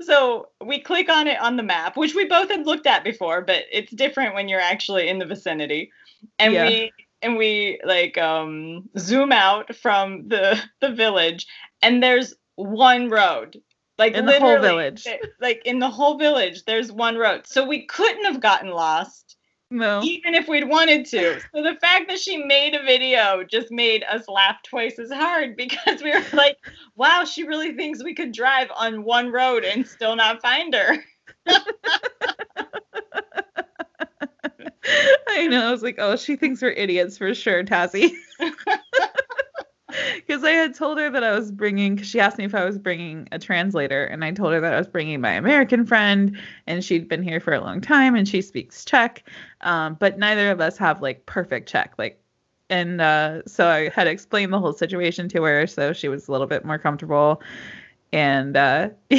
so 0.00 0.48
we 0.64 0.80
click 0.80 1.08
on 1.08 1.26
it 1.26 1.40
on 1.40 1.56
the 1.56 1.62
map, 1.62 1.96
which 1.96 2.14
we 2.14 2.26
both 2.26 2.50
had 2.50 2.66
looked 2.66 2.86
at 2.86 3.04
before, 3.04 3.42
but 3.42 3.64
it's 3.72 3.92
different 3.92 4.34
when 4.34 4.48
you're 4.48 4.60
actually 4.60 5.08
in 5.08 5.18
the 5.18 5.26
vicinity. 5.26 5.90
And 6.38 6.52
yeah. 6.52 6.68
we 6.68 6.92
and 7.22 7.36
we 7.36 7.80
like 7.84 8.18
um 8.18 8.88
zoom 8.98 9.32
out 9.32 9.74
from 9.74 10.28
the 10.28 10.60
the 10.80 10.92
village 10.92 11.46
and 11.82 12.02
there's 12.02 12.34
one 12.56 13.08
road. 13.08 13.60
Like 13.98 14.14
in 14.14 14.24
the 14.24 14.40
whole 14.40 14.58
village. 14.58 15.06
Like 15.40 15.62
in 15.66 15.78
the 15.78 15.90
whole 15.90 16.16
village, 16.16 16.64
there's 16.64 16.90
one 16.90 17.18
road. 17.18 17.46
So 17.46 17.66
we 17.66 17.86
couldn't 17.86 18.24
have 18.24 18.40
gotten 18.40 18.70
lost 18.70 19.36
no. 19.70 20.02
Even 20.02 20.34
if 20.34 20.48
we'd 20.48 20.68
wanted 20.68 21.06
to. 21.06 21.40
So 21.54 21.62
the 21.62 21.76
fact 21.80 22.08
that 22.08 22.18
she 22.18 22.36
made 22.38 22.74
a 22.74 22.82
video 22.82 23.44
just 23.44 23.70
made 23.70 24.04
us 24.04 24.26
laugh 24.28 24.56
twice 24.64 24.98
as 24.98 25.12
hard 25.12 25.56
because 25.56 26.02
we 26.02 26.12
were 26.12 26.24
like, 26.32 26.56
wow, 26.96 27.24
she 27.24 27.44
really 27.44 27.74
thinks 27.74 28.02
we 28.02 28.14
could 28.14 28.32
drive 28.32 28.68
on 28.74 29.04
one 29.04 29.30
road 29.30 29.64
and 29.64 29.86
still 29.86 30.16
not 30.16 30.42
find 30.42 30.74
her. 30.74 30.96
I 35.28 35.46
know. 35.46 35.68
I 35.68 35.70
was 35.70 35.82
like, 35.82 35.96
oh, 35.98 36.16
she 36.16 36.36
thinks 36.36 36.60
we're 36.60 36.70
idiots 36.70 37.16
for 37.16 37.32
sure, 37.34 37.62
Tassie 37.62 38.12
because 40.16 40.44
I 40.44 40.50
had 40.50 40.74
told 40.74 40.98
her 40.98 41.10
that 41.10 41.24
I 41.24 41.32
was 41.32 41.50
bringing, 41.50 41.94
because 41.94 42.08
she 42.08 42.20
asked 42.20 42.38
me 42.38 42.44
if 42.44 42.54
I 42.54 42.64
was 42.64 42.78
bringing 42.78 43.28
a 43.32 43.38
translator, 43.38 44.04
and 44.04 44.24
I 44.24 44.32
told 44.32 44.52
her 44.52 44.60
that 44.60 44.74
I 44.74 44.78
was 44.78 44.86
bringing 44.86 45.20
my 45.20 45.32
American 45.32 45.86
friend, 45.86 46.36
and 46.66 46.84
she'd 46.84 47.08
been 47.08 47.22
here 47.22 47.40
for 47.40 47.52
a 47.52 47.60
long 47.60 47.80
time, 47.80 48.14
and 48.14 48.28
she 48.28 48.42
speaks 48.42 48.84
Czech, 48.84 49.28
um, 49.62 49.96
but 49.98 50.18
neither 50.18 50.50
of 50.50 50.60
us 50.60 50.76
have 50.78 51.02
like 51.02 51.26
perfect 51.26 51.68
Czech, 51.68 51.94
like, 51.98 52.20
and 52.68 53.00
uh, 53.00 53.42
so 53.46 53.68
I 53.68 53.88
had 53.88 54.06
explained 54.06 54.52
the 54.52 54.60
whole 54.60 54.72
situation 54.72 55.28
to 55.30 55.42
her, 55.42 55.66
so 55.66 55.92
she 55.92 56.08
was 56.08 56.28
a 56.28 56.32
little 56.32 56.46
bit 56.46 56.64
more 56.64 56.78
comfortable, 56.78 57.42
and 58.12 58.56
uh, 58.56 58.90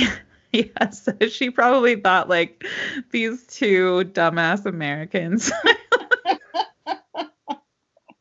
yeah, 0.54 0.90
so 0.90 1.14
she 1.30 1.50
probably 1.50 1.96
thought 1.96 2.30
like 2.30 2.66
these 3.12 3.46
two 3.48 4.04
dumbass 4.14 4.66
Americans 4.66 5.52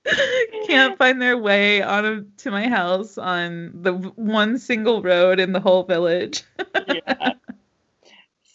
can't 0.67 0.99
find 0.99 1.21
their 1.21 1.37
way 1.37 1.83
on 1.83 2.31
to 2.39 2.51
my 2.51 2.69
house 2.69 3.19
on 3.19 3.71
the 3.83 3.93
one 3.93 4.59
single 4.59 5.03
road 5.03 5.41
in 5.41 5.53
the 5.53 5.61
whole 5.61 5.85
village. 5.85 6.43
yeah. 6.89 7.33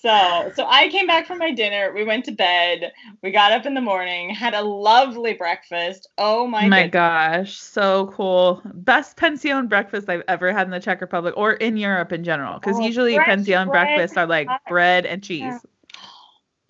So, 0.01 0.51
so 0.55 0.67
I 0.69 0.89
came 0.89 1.07
back 1.07 1.25
from 1.25 1.39
my 1.39 1.51
dinner. 1.51 1.91
We 1.91 2.03
went 2.03 2.25
to 2.25 2.31
bed. 2.31 2.93
We 3.23 3.31
got 3.31 3.51
up 3.51 3.65
in 3.65 3.73
the 3.73 3.81
morning, 3.81 4.29
had 4.29 4.53
a 4.53 4.61
lovely 4.61 5.33
breakfast. 5.33 6.07
Oh 6.19 6.45
my, 6.45 6.67
my 6.67 6.87
gosh, 6.87 7.57
so 7.57 8.11
cool! 8.13 8.61
Best 8.65 9.17
pension 9.17 9.65
breakfast 9.65 10.07
I've 10.07 10.21
ever 10.27 10.53
had 10.53 10.67
in 10.67 10.69
the 10.69 10.79
Czech 10.79 11.01
Republic 11.01 11.33
or 11.35 11.53
in 11.53 11.75
Europe 11.75 12.11
in 12.11 12.23
general. 12.23 12.59
Because 12.59 12.77
oh, 12.77 12.85
usually 12.85 13.17
pension 13.17 13.67
breakfasts 13.67 14.15
are 14.15 14.27
like 14.27 14.47
bread 14.69 15.07
and 15.07 15.23
cheese. 15.23 15.55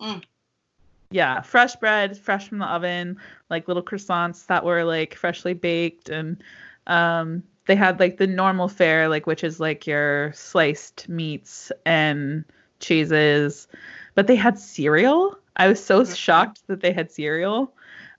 Mm 0.00 0.22
yeah, 1.10 1.40
fresh 1.40 1.76
bread, 1.76 2.16
fresh 2.18 2.48
from 2.48 2.58
the 2.58 2.66
oven, 2.66 3.18
like 3.50 3.68
little 3.68 3.82
croissants 3.82 4.46
that 4.46 4.64
were 4.64 4.84
like 4.84 5.14
freshly 5.14 5.54
baked 5.54 6.08
and 6.08 6.42
um 6.86 7.42
they 7.66 7.74
had 7.74 7.98
like 7.98 8.16
the 8.16 8.26
normal 8.26 8.68
fare 8.68 9.08
like 9.08 9.26
which 9.26 9.42
is 9.42 9.58
like 9.58 9.86
your 9.86 10.32
sliced 10.32 11.08
meats 11.08 11.72
and 11.84 12.44
cheeses, 12.80 13.68
but 14.14 14.26
they 14.26 14.36
had 14.36 14.58
cereal. 14.58 15.38
I 15.56 15.68
was 15.68 15.84
so 15.84 16.02
mm-hmm. 16.02 16.12
shocked 16.12 16.66
that 16.66 16.80
they 16.80 16.92
had 16.92 17.10
cereal. 17.10 17.72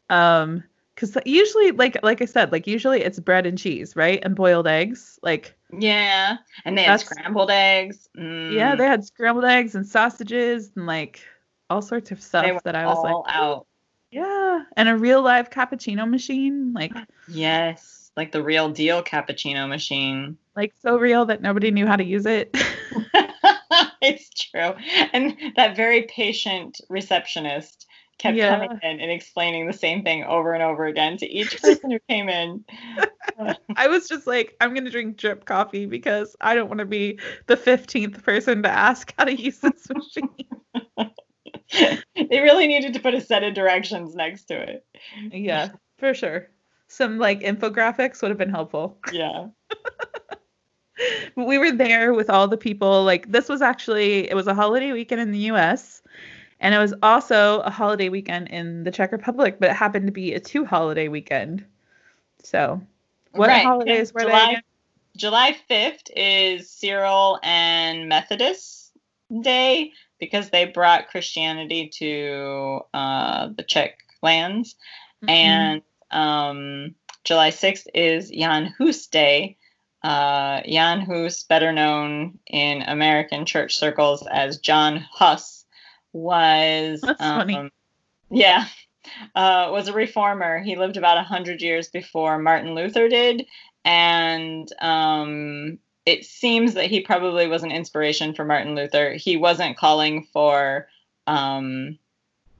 Um 0.10 0.63
cuz 0.95 1.17
usually 1.26 1.71
like 1.71 1.97
like 2.04 2.21
I 2.21 2.26
said, 2.26 2.52
like 2.52 2.67
usually 2.67 3.02
it's 3.02 3.19
bread 3.19 3.45
and 3.45 3.58
cheese, 3.58 3.95
right? 3.95 4.19
And 4.23 4.36
boiled 4.36 4.67
eggs. 4.67 5.19
Like 5.21 5.56
yeah, 5.78 6.38
and 6.63 6.78
they 6.78 6.84
had 6.84 7.02
scrambled 7.02 7.52
eggs. 7.52 8.08
Mm. 8.17 8.54
Yeah, 8.54 8.76
they 8.76 8.86
had 8.86 9.04
scrambled 9.04 9.45
eggs 9.45 9.76
and 9.76 9.86
sausages 9.86 10.71
and 10.76 10.86
like 10.86 11.21
all 11.70 11.82
sorts 11.82 12.12
of 12.12 12.22
stuff 12.22 12.64
that 12.64 12.76
I 12.76 12.88
was 12.88 13.04
like, 13.04 13.16
out. 13.28 13.68
Yeah, 14.12 14.64
and 14.76 14.90
a 14.90 14.96
real 14.96 15.22
live 15.22 15.50
cappuccino 15.50 16.10
machine, 16.10 16.74
like 16.74 16.94
yes, 17.28 18.12
like 18.16 18.32
the 18.32 18.42
real 18.42 18.70
deal 18.70 19.04
cappuccino 19.04 19.68
machine, 19.68 20.38
like 20.56 20.74
so 20.82 20.98
real 20.98 21.26
that 21.26 21.42
nobody 21.42 21.72
knew 21.72 21.86
how 21.86 21.98
to 21.98 22.06
use 22.06 22.26
it. 22.26 22.50
it's 24.02 24.30
true, 24.30 24.74
and 25.14 25.36
that 25.58 25.76
very 25.76 26.04
patient 26.04 26.80
receptionist 26.90 27.86
kept 28.18 28.38
Yeah. 28.38 28.56
coming 28.56 28.80
in 28.82 29.00
and 29.00 29.12
explaining 29.12 29.68
the 29.68 29.74
same 29.74 30.04
thing 30.04 30.24
over 30.24 30.54
and 30.54 30.64
over 30.64 30.86
again 30.86 31.18
to 31.18 31.28
each 31.28 31.62
person 31.62 31.92
who 31.92 32.00
came 32.10 32.30
in. 32.30 32.64
I 33.76 33.88
was 33.88 34.08
just 34.08 34.26
like, 34.26 34.56
I'm 34.62 34.74
gonna 34.74 34.90
drink 34.90 35.18
drip 35.18 35.46
coffee 35.46 35.86
because 35.86 36.36
I 36.42 36.56
don't 36.56 36.68
want 36.68 36.80
to 36.80 36.86
be 36.86 37.20
the 37.48 37.56
15th 37.58 38.24
person 38.24 38.64
to 38.64 38.70
ask 38.70 39.14
how 39.18 39.26
to 39.26 39.36
use 39.36 39.60
this 39.60 39.90
machine. 39.90 40.30
they 42.16 42.40
really 42.40 42.68
needed 42.68 42.94
to 42.94 43.00
put 43.00 43.14
a 43.14 43.22
set 43.22 43.44
of 43.44 43.54
directions 43.54 44.16
next 44.16 44.46
to 44.46 44.56
it. 44.60 44.86
yeah, 45.32 45.70
for 45.98 46.14
sure. 46.14 46.48
Some 46.88 47.18
like 47.18 47.42
infographics 47.42 48.22
would 48.22 48.30
have 48.32 48.38
been 48.38 48.50
helpful. 48.50 48.98
Yeah. 49.12 49.48
But 49.68 50.40
we 51.48 51.58
were 51.58 51.72
there 51.72 52.14
with 52.14 52.30
all 52.30 52.48
the 52.48 52.58
people. 52.58 53.04
Like 53.04 53.32
this 53.32 53.50
was 53.50 53.62
actually 53.62 54.30
it 54.30 54.36
was 54.36 54.48
a 54.48 54.54
holiday 54.54 54.92
weekend 54.94 55.20
in 55.22 55.32
the 55.32 55.40
U.S. 55.52 56.02
and 56.62 56.74
it 56.74 56.78
was 56.78 56.94
also 57.04 57.60
a 57.62 57.70
holiday 57.70 58.10
weekend 58.10 58.48
in 58.48 58.84
the 58.84 58.92
Czech 58.92 59.12
Republic, 59.12 59.58
but 59.60 59.70
it 59.70 59.76
happened 59.76 60.06
to 60.08 60.14
be 60.14 60.34
a 60.34 60.40
two 60.40 60.64
holiday 60.66 61.10
weekend. 61.10 61.66
So, 62.44 62.82
what 63.32 63.50
Right, 63.50 63.66
holidays 63.66 64.14
yeah, 64.16 64.24
were 64.24 64.30
July- 64.30 64.54
they? 64.56 64.62
July 65.18 65.58
5th 65.70 66.12
is 66.16 66.70
Cyril 66.70 67.40
and 67.44 68.08
Methodius 68.08 68.92
Day 69.42 69.92
because 70.20 70.50
they 70.50 70.66
brought 70.66 71.10
Christianity 71.10 71.90
to 72.00 72.82
uh, 72.94 73.50
the 73.56 73.64
Czech 73.64 73.98
lands. 74.22 74.76
Mhm. 75.24 75.30
And 75.30 75.82
um, 76.12 76.96
July 77.24 77.50
6th 77.52 77.88
is 77.94 78.30
Jan 78.30 78.74
Hus 78.78 79.08
Day. 79.08 79.58
Uh, 80.04 80.62
Jan 80.66 81.02
Hus, 81.02 81.44
better 81.44 81.72
known 81.74 82.40
in 82.48 82.82
American 82.84 83.46
church 83.46 83.78
circles 83.78 84.26
as 84.28 84.60
John 84.60 84.98
Huss, 85.12 85.66
was 86.14 87.02
That's 87.02 87.20
funny. 87.20 87.56
um, 87.56 87.72
yeah, 88.30 88.66
uh, 89.36 89.70
was 89.72 89.88
a 89.88 89.94
reformer. 89.94 90.60
He 90.60 90.76
lived 90.76 90.98
about 90.98 91.18
a 91.18 91.24
hundred 91.24 91.62
years 91.62 91.90
before 91.90 92.38
Martin 92.38 92.76
Luther 92.76 93.10
did, 93.10 93.46
and 93.84 94.72
um, 94.80 95.80
it 96.08 96.26
seems 96.26 96.74
that 96.74 96.86
he 96.86 97.02
probably 97.02 97.48
was 97.48 97.63
an 97.63 97.72
inspiration 97.72 98.34
for 98.34 98.46
Martin 98.46 98.76
Luther. 98.76 99.13
He 99.15 99.36
wasn't 99.36 99.76
calling 99.76 100.26
for 100.32 100.88
um, 101.28 102.00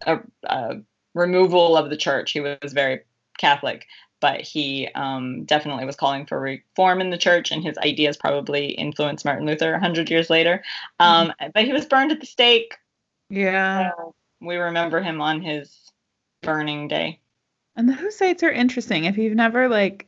a, 0.05 0.19
a 0.43 0.81
removal 1.15 1.77
of 1.77 1.89
the 1.89 1.95
church. 1.95 2.33
He 2.33 2.41
was 2.41 2.73
very 2.73 3.03
Catholic, 3.38 3.88
but 4.19 4.41
he 4.41 4.89
um, 4.95 5.45
definitely 5.45 5.86
was 5.86 5.95
calling 5.95 6.25
for 6.25 6.41
reform 6.41 6.99
in 6.99 7.10
the 7.10 7.17
church, 7.17 7.49
and 7.51 7.63
his 7.63 7.77
ideas 7.77 8.17
probably 8.17 8.71
influenced 8.71 9.23
Martin 9.23 9.47
Luther 9.47 9.75
a 9.75 9.79
hundred 9.79 10.10
years 10.10 10.29
later. 10.29 10.62
Um, 10.99 11.31
But 11.53 11.63
he 11.63 11.71
was 11.71 11.86
burned 11.86 12.12
at 12.12 12.19
the 12.19 12.25
stake. 12.25 12.75
Yeah. 13.29 13.91
So 13.91 14.13
we 14.41 14.57
remember 14.57 14.99
him 14.99 15.21
on 15.21 15.41
his 15.41 15.89
burning 16.41 16.89
day. 16.89 17.21
And 17.77 17.88
the 17.88 17.93
Hussites 17.93 18.43
are 18.43 18.51
interesting. 18.51 19.05
If 19.05 19.17
you've 19.17 19.36
never 19.36 19.69
like 19.69 20.07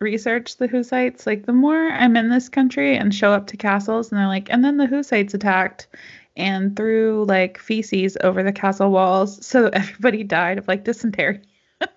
researched 0.00 0.58
the 0.58 0.68
Hussites, 0.68 1.26
like 1.26 1.46
the 1.46 1.52
more 1.52 1.90
I'm 1.90 2.16
in 2.16 2.30
this 2.30 2.48
country 2.48 2.96
and 2.96 3.14
show 3.14 3.32
up 3.32 3.46
to 3.48 3.56
castles 3.56 4.10
and 4.10 4.18
they're 4.18 4.26
like, 4.26 4.50
and 4.50 4.64
then 4.64 4.78
the 4.78 4.86
Hussites 4.86 5.34
attacked 5.34 5.88
and 6.36 6.74
threw 6.74 7.24
like 7.28 7.58
feces 7.58 8.16
over 8.22 8.42
the 8.42 8.52
castle 8.52 8.90
walls, 8.90 9.44
so 9.44 9.66
everybody 9.72 10.24
died 10.24 10.58
of 10.58 10.68
like 10.68 10.84
dysentery. 10.84 11.40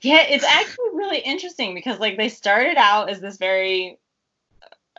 Yeah, 0.00 0.22
it's 0.28 0.44
actually 0.44 0.90
really 0.94 1.18
interesting 1.18 1.74
because 1.74 1.98
like 1.98 2.16
they 2.16 2.28
started 2.28 2.76
out 2.76 3.10
as 3.10 3.20
this 3.20 3.36
very 3.36 3.98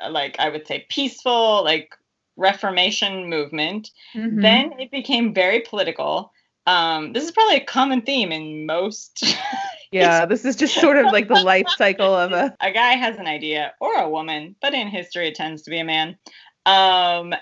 uh, 0.01 0.09
like 0.09 0.37
I 0.39 0.49
would 0.49 0.67
say 0.67 0.85
peaceful 0.89 1.63
like 1.63 1.95
reformation 2.35 3.29
movement. 3.29 3.91
Mhm. 4.13 4.41
Then 4.41 4.73
it 4.77 4.91
became 4.91 5.33
very 5.33 5.61
political. 5.61 6.33
Um, 6.65 7.13
this 7.13 7.23
is 7.23 7.31
probably 7.31 7.55
a 7.55 7.65
common 7.65 8.01
theme 8.01 8.31
in 8.31 8.65
most 8.65 9.35
yeah, 9.91 10.25
this 10.25 10.45
is 10.45 10.55
just 10.55 10.75
sort 10.75 10.97
of 10.97 11.05
like 11.11 11.27
the 11.27 11.33
life 11.43 11.67
cycle 11.77 12.13
of 12.13 12.31
a 12.31 12.55
a 12.61 12.71
guy 12.71 12.93
has 12.93 13.17
an 13.17 13.27
idea 13.27 13.73
or 13.79 13.93
a 13.95 14.09
woman, 14.09 14.55
but 14.61 14.73
in 14.73 14.87
history 14.87 15.27
it 15.27 15.35
tends 15.35 15.63
to 15.63 15.69
be 15.69 15.79
a 15.79 15.83
man. 15.83 16.17
Um, 16.65 17.33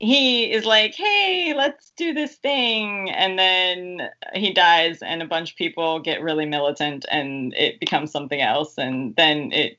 he 0.00 0.52
is 0.52 0.64
like, 0.64 0.94
hey, 0.94 1.54
let's 1.56 1.90
do 1.96 2.14
this 2.14 2.36
thing. 2.36 3.10
And 3.10 3.38
then 3.38 4.08
he 4.34 4.52
dies, 4.52 5.02
and 5.02 5.22
a 5.22 5.26
bunch 5.26 5.50
of 5.50 5.56
people 5.56 5.98
get 6.00 6.22
really 6.22 6.46
militant, 6.46 7.04
and 7.10 7.52
it 7.54 7.80
becomes 7.80 8.12
something 8.12 8.40
else. 8.40 8.78
And 8.78 9.14
then 9.16 9.52
it 9.52 9.78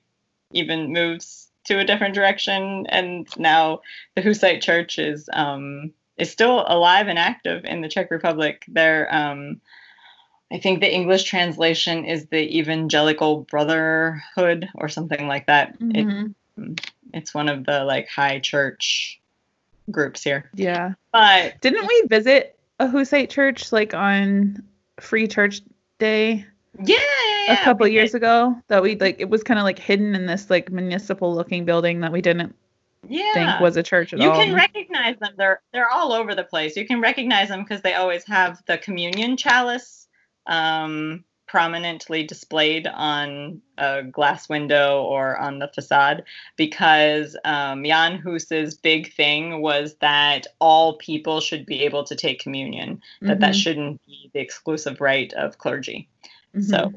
even 0.51 0.91
moves 0.91 1.47
to 1.65 1.79
a 1.79 1.85
different 1.85 2.15
direction. 2.15 2.85
And 2.87 3.27
now 3.37 3.81
the 4.15 4.21
Hussite 4.21 4.61
Church 4.61 4.99
is 4.99 5.29
um, 5.31 5.93
is 6.19 6.31
still 6.31 6.65
alive 6.67 7.07
and 7.07 7.17
active 7.17 7.65
in 7.65 7.81
the 7.81 7.89
Czech 7.89 8.11
Republic. 8.11 8.63
They're 8.67 9.07
um, 9.13 9.61
I 10.51 10.59
think 10.59 10.81
the 10.81 10.91
English 10.93 11.23
translation 11.23 12.05
is 12.05 12.25
the 12.27 12.57
Evangelical 12.57 13.41
Brotherhood 13.51 14.67
or 14.75 14.89
something 14.89 15.27
like 15.27 15.45
that. 15.47 15.75
It, 15.79 16.05
Mhm. 16.07 16.33
it's 17.13 17.33
one 17.33 17.49
of 17.49 17.65
the 17.65 17.83
like 17.83 18.07
high 18.09 18.39
church 18.39 19.19
groups 19.91 20.23
here. 20.23 20.49
Yeah. 20.55 20.93
But 21.11 21.61
Didn't 21.61 21.87
we 21.87 22.03
visit 22.07 22.57
a 22.79 22.87
Hussite 22.87 23.29
church 23.29 23.71
like 23.71 23.93
on 23.93 24.63
Free 24.99 25.27
Church 25.27 25.61
Day 25.99 26.45
yeah, 26.83 26.97
a 27.49 27.57
couple 27.63 27.87
years 27.87 28.15
ago? 28.15 28.55
That 28.69 28.81
we 28.81 28.95
like 28.95 29.19
it 29.19 29.29
was 29.29 29.43
kind 29.43 29.59
of 29.59 29.63
like 29.63 29.79
hidden 29.79 30.15
in 30.15 30.25
this 30.25 30.49
like 30.49 30.71
municipal 30.71 31.33
looking 31.33 31.63
building 31.65 32.01
that 32.01 32.11
we 32.11 32.21
didn't 32.21 32.55
yeah. 33.07 33.33
think 33.33 33.59
was 33.61 33.77
a 33.77 33.83
church 33.83 34.13
at 34.13 34.19
you 34.19 34.29
all. 34.29 34.35
can 34.35 34.53
recognize 34.53 35.17
them. 35.19 35.33
They're 35.37 35.61
they're 35.73 35.89
all 35.89 36.11
over 36.13 36.35
the 36.35 36.43
place. 36.43 36.75
You 36.75 36.85
can 36.85 37.01
recognize 37.01 37.47
them 37.49 37.63
because 37.63 37.81
they 37.81 37.93
always 37.93 38.23
have 38.25 38.61
the 38.67 38.77
communion 38.77 39.37
chalice 39.37 40.07
um, 40.47 41.23
prominently 41.47 42.21
displayed 42.23 42.85
on 42.87 43.59
a 43.79 44.03
glass 44.03 44.47
window 44.49 45.01
or 45.03 45.37
on 45.37 45.57
the 45.59 45.67
facade. 45.69 46.23
Because 46.57 47.35
um, 47.45 47.83
Jan 47.83 48.17
Hus's 48.19 48.75
big 48.75 49.13
thing 49.13 49.61
was 49.61 49.95
that 50.01 50.45
all 50.59 50.97
people 50.97 51.39
should 51.41 51.65
be 51.65 51.83
able 51.83 52.03
to 52.03 52.15
take 52.15 52.39
communion. 52.39 53.01
That 53.21 53.39
that 53.39 53.53
Mhm. 53.53 53.63
shouldn't 53.63 54.05
be 54.05 54.29
the 54.33 54.39
exclusive 54.39 55.01
right 55.01 55.31
of 55.33 55.57
clergy. 55.57 56.07
Mhm. 56.55 56.63
So, 56.63 56.93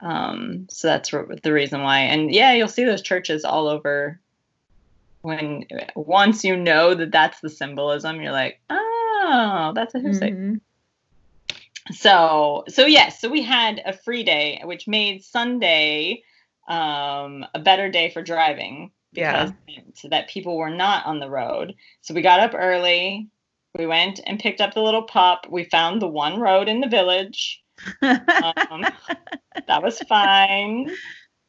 um, 0.00 0.66
so 0.70 0.88
that's 0.88 1.10
the 1.10 1.52
reason 1.52 1.82
why. 1.82 2.00
And 2.00 2.32
yeah, 2.32 2.52
you'll 2.54 2.68
see 2.68 2.84
those 2.84 3.02
churches 3.02 3.44
all 3.44 3.68
over. 3.68 4.18
When 5.22 5.64
once 5.94 6.44
you 6.44 6.56
know 6.56 6.94
that 6.94 7.12
that's 7.12 7.40
the 7.40 7.48
symbolism, 7.48 8.20
you're 8.20 8.32
like, 8.32 8.60
oh, 8.70 9.72
that's 9.74 9.94
a 9.94 10.00
Hussite. 10.00 10.34
Mhm. 10.34 10.60
So, 11.92 12.64
so 12.68 12.86
yes, 12.86 13.20
so 13.20 13.28
we 13.28 13.42
had 13.42 13.82
a 13.84 13.92
free 13.92 14.22
day, 14.22 14.60
which 14.64 14.86
made 14.86 15.24
Sunday 15.24 16.22
um, 16.68 17.44
a 17.54 17.58
better 17.58 17.88
day 17.90 18.10
for 18.10 18.22
driving 18.22 18.92
because 19.34 19.50
it 19.68 19.76
meant 19.76 20.00
that 20.10 20.28
people 20.28 20.56
were 20.56 20.70
not 20.70 21.06
on 21.06 21.18
the 21.18 21.28
road. 21.28 21.74
So 22.00 22.14
we 22.14 22.22
got 22.22 22.40
up 22.40 22.52
early. 22.54 23.28
We 23.76 23.86
went 23.86 24.20
and 24.26 24.38
picked 24.38 24.60
up 24.60 24.74
the 24.74 24.82
little 24.82 25.02
pup. 25.02 25.46
We 25.50 25.64
found 25.64 26.00
the 26.00 26.08
one 26.08 26.38
road 26.40 26.68
in 26.68 26.80
the 26.80 26.88
village. 26.88 27.62
Um, 28.02 28.84
that 29.66 29.82
was 29.82 29.98
fine. 30.00 30.90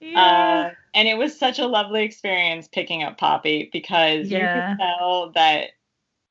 Yeah. 0.03 0.21
Uh, 0.21 0.71
and 0.93 1.07
it 1.07 1.17
was 1.17 1.37
such 1.37 1.59
a 1.59 1.65
lovely 1.65 2.03
experience 2.03 2.67
picking 2.71 3.03
up 3.03 3.17
Poppy 3.17 3.69
because 3.73 4.29
Yeah. 4.29 4.55
you 4.55 4.61
could 4.61 4.77
tell 4.79 5.31
that 5.31 5.69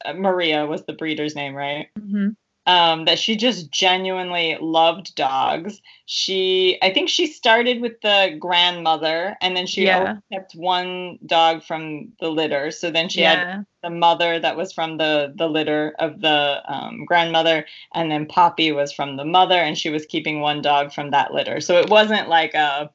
uh, 0.04 0.12
Maria 0.14 0.66
was 0.66 0.85
the 0.85 0.92
breeder's 0.92 1.35
name, 1.35 1.54
right? 1.54 1.88
Mhm. 1.98 2.37
Um, 2.64 3.06
that 3.06 3.18
she 3.18 3.35
just 3.35 3.72
genuinely 3.72 4.56
loved 4.61 5.16
dogs. 5.16 5.82
She, 6.06 6.78
I 6.80 6.92
think 6.92 7.08
she 7.08 7.26
started 7.26 7.80
with 7.80 8.00
the 8.02 8.37
grandmother 8.38 9.37
and 9.42 9.56
then 9.56 9.66
she 9.66 9.82
Yeah. 9.85 10.18
kept 10.32 10.54
one 10.54 11.18
dog 11.26 11.64
from 11.64 12.12
the 12.20 12.30
litter. 12.30 12.70
So 12.70 12.90
then 12.92 13.08
she 13.08 13.22
had 13.22 13.64
the 13.82 13.90
mother 13.90 14.38
that 14.38 14.56
was 14.56 14.72
from 14.72 14.96
the 14.96 15.32
the 15.37 15.48
litter 15.48 15.92
of 15.98 16.20
the 16.20 16.62
um, 16.72 17.04
grandmother, 17.04 17.66
and 17.94 18.11
then 18.12 18.26
Poppy 18.26 18.70
was 18.70 18.92
from 18.92 19.16
the 19.16 19.24
mother, 19.24 19.56
and 19.58 19.76
she 19.76 19.90
was 19.90 20.06
keeping 20.06 20.40
one 20.40 20.62
dog 20.62 20.92
from 20.92 21.11
that 21.11 21.35
litter. 21.35 21.61
So 21.61 21.78
it 21.78 21.90
wasn't 21.90 22.28
like 22.28 22.54
a 22.54 22.90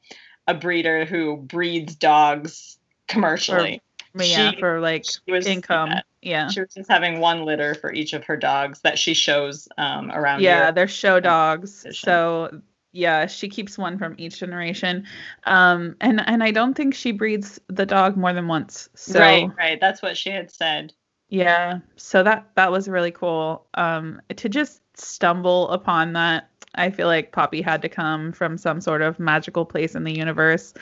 a 0.47 0.53
breeder 0.53 1.05
who 1.05 1.37
breeds 1.37 1.95
dogs 1.95 2.77
commercially. 3.07 3.81
But 4.13 4.27
yeah, 4.29 4.51
she- 4.51 4.59
for 4.59 4.79
like 4.79 5.05
was 5.27 5.45
income. 5.45 5.89
yeah, 5.89 6.01
Yeah. 6.21 6.49
she 6.49 6.61
was 6.61 6.73
just 6.73 6.89
having 6.89 7.19
one 7.19 7.43
litter 7.45 7.75
for 7.75 7.93
each 7.93 8.13
of 8.13 8.23
her 8.25 8.37
dogs 8.37 8.79
that 8.81 8.97
she 8.97 9.13
shows 9.13 9.67
um, 9.77 10.11
around. 10.11 10.41
Yeah, 10.41 10.59
Europe. 10.59 10.75
they're 10.75 10.87
show 10.87 11.19
dogs. 11.19 11.85
So 11.91 12.61
yeah, 12.93 13.27
she 13.27 13.47
keeps 13.49 13.77
one 13.77 13.99
from 13.99 14.15
each 14.17 14.39
generation. 14.39 15.05
Um 15.45 15.95
and 16.01 16.19
and 16.27 16.41
I 16.43 16.51
don't 16.51 16.73
think 16.73 16.95
she 16.95 17.11
breeds 17.11 17.59
the 17.67 17.85
dog 17.85 18.17
more 18.17 18.33
than 18.33 18.47
once. 18.47 18.89
So 18.95 19.19
right, 19.19 19.49
right. 19.57 19.79
That's 19.79 20.01
what 20.01 20.17
she 20.17 20.31
had 20.31 20.49
said. 20.49 20.93
yeah. 21.29 21.79
So 21.97 22.23
that 22.23 22.47
that 22.55 22.71
was 22.71 22.87
really 22.87 23.11
cool. 23.11 23.67
Um 23.75 24.21
to 24.37 24.49
just 24.49 24.81
stumble 24.95 25.69
upon 25.69 26.13
that. 26.13 26.49
I 26.77 26.89
feel 26.91 27.07
like 27.07 27.31
Poppy 27.31 27.61
had 27.61 27.81
to 27.81 27.89
come 27.89 28.31
from 28.31 28.57
some 28.57 28.81
sort 28.81 29.01
of 29.01 29.19
magical 29.19 29.65
place 29.65 29.95
in 29.95 30.03
the 30.03 30.13
universe 30.15 30.73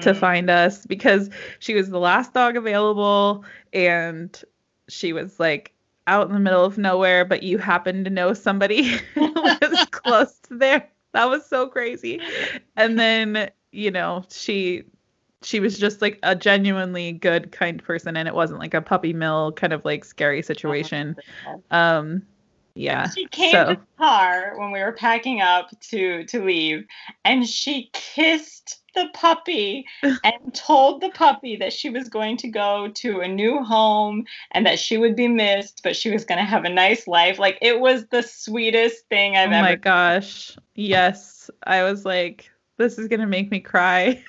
to 0.00 0.12
Mm. 0.12 0.16
find 0.16 0.50
us 0.50 0.86
because 0.86 1.30
she 1.58 1.74
was 1.74 1.90
the 1.90 1.98
last 1.98 2.32
dog 2.32 2.56
available 2.56 3.44
and 3.72 4.40
she 4.88 5.12
was 5.12 5.40
like 5.40 5.72
out 6.06 6.26
in 6.28 6.32
the 6.32 6.40
middle 6.40 6.64
of 6.64 6.78
nowhere, 6.78 7.24
but 7.24 7.42
you 7.42 7.58
happen 7.58 8.04
to 8.04 8.10
know 8.10 8.32
somebody 8.32 8.82
who 9.14 9.32
was 9.32 9.86
close 9.90 10.38
to 10.48 10.56
there. 10.56 10.88
That 11.12 11.28
was 11.28 11.44
so 11.44 11.66
crazy. 11.66 12.20
And 12.76 12.98
then, 12.98 13.50
you 13.72 13.90
know, 13.90 14.24
she 14.30 14.84
she 15.42 15.58
was 15.58 15.78
just 15.78 16.02
like 16.02 16.18
a 16.22 16.36
genuinely 16.36 17.12
good 17.12 17.50
kind 17.50 17.82
person 17.82 18.16
and 18.16 18.28
it 18.28 18.34
wasn't 18.34 18.60
like 18.60 18.74
a 18.74 18.82
puppy 18.82 19.12
mill 19.14 19.52
kind 19.52 19.72
of 19.72 19.84
like 19.84 20.04
scary 20.04 20.42
situation. 20.42 21.16
Um 21.70 22.22
yeah. 22.74 23.08
She 23.10 23.26
came 23.26 23.52
so. 23.52 23.64
to 23.64 23.74
the 23.74 23.80
car 23.98 24.54
when 24.56 24.70
we 24.70 24.80
were 24.80 24.92
packing 24.92 25.40
up 25.40 25.70
to 25.90 26.24
to 26.24 26.44
leave, 26.44 26.86
and 27.24 27.46
she 27.46 27.90
kissed 27.92 28.80
the 28.94 29.08
puppy 29.14 29.86
and 30.02 30.54
told 30.54 31.00
the 31.00 31.10
puppy 31.10 31.56
that 31.56 31.72
she 31.72 31.90
was 31.90 32.08
going 32.08 32.36
to 32.38 32.48
go 32.48 32.88
to 32.94 33.20
a 33.20 33.28
new 33.28 33.62
home 33.62 34.24
and 34.52 34.66
that 34.66 34.78
she 34.78 34.98
would 34.98 35.16
be 35.16 35.28
missed, 35.28 35.80
but 35.82 35.96
she 35.96 36.10
was 36.10 36.24
going 36.24 36.38
to 36.38 36.44
have 36.44 36.64
a 36.64 36.70
nice 36.70 37.06
life. 37.06 37.38
Like 37.38 37.58
it 37.60 37.80
was 37.80 38.06
the 38.06 38.22
sweetest 38.22 39.06
thing 39.08 39.36
I've 39.36 39.50
oh 39.50 39.54
ever. 39.54 39.62
my 39.62 39.74
gosh. 39.76 40.56
Yes. 40.74 41.50
I 41.64 41.82
was 41.82 42.04
like, 42.04 42.50
this 42.78 42.98
is 42.98 43.08
going 43.08 43.20
to 43.20 43.26
make 43.26 43.50
me 43.50 43.60
cry. 43.60 44.22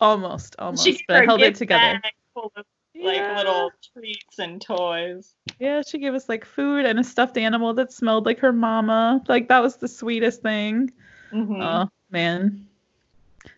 almost, 0.00 0.56
almost. 0.58 0.84
She 0.84 1.04
but 1.08 1.16
I 1.16 1.24
held 1.24 1.42
it 1.42 1.54
together. 1.54 2.00
Full 2.34 2.52
of, 2.56 2.64
like 3.02 3.16
Yeah. 3.16 3.36
little 3.36 3.70
treats 3.92 4.38
and 4.38 4.60
toys. 4.60 5.34
Yeah, 5.58 5.82
she 5.86 5.98
gave 5.98 6.14
us 6.14 6.28
like 6.28 6.44
food 6.44 6.84
and 6.84 6.98
a 6.98 7.04
stuffed 7.04 7.36
animal 7.36 7.74
that 7.74 7.92
smelled 7.92 8.26
like 8.26 8.38
her 8.40 8.52
mama. 8.52 9.22
Like 9.28 9.48
that 9.48 9.62
was 9.62 9.76
the 9.76 9.88
sweetest 9.88 10.42
thing. 10.42 10.92
Mhm. 11.32 11.60
Oh 11.62 11.88
man. 12.10 12.66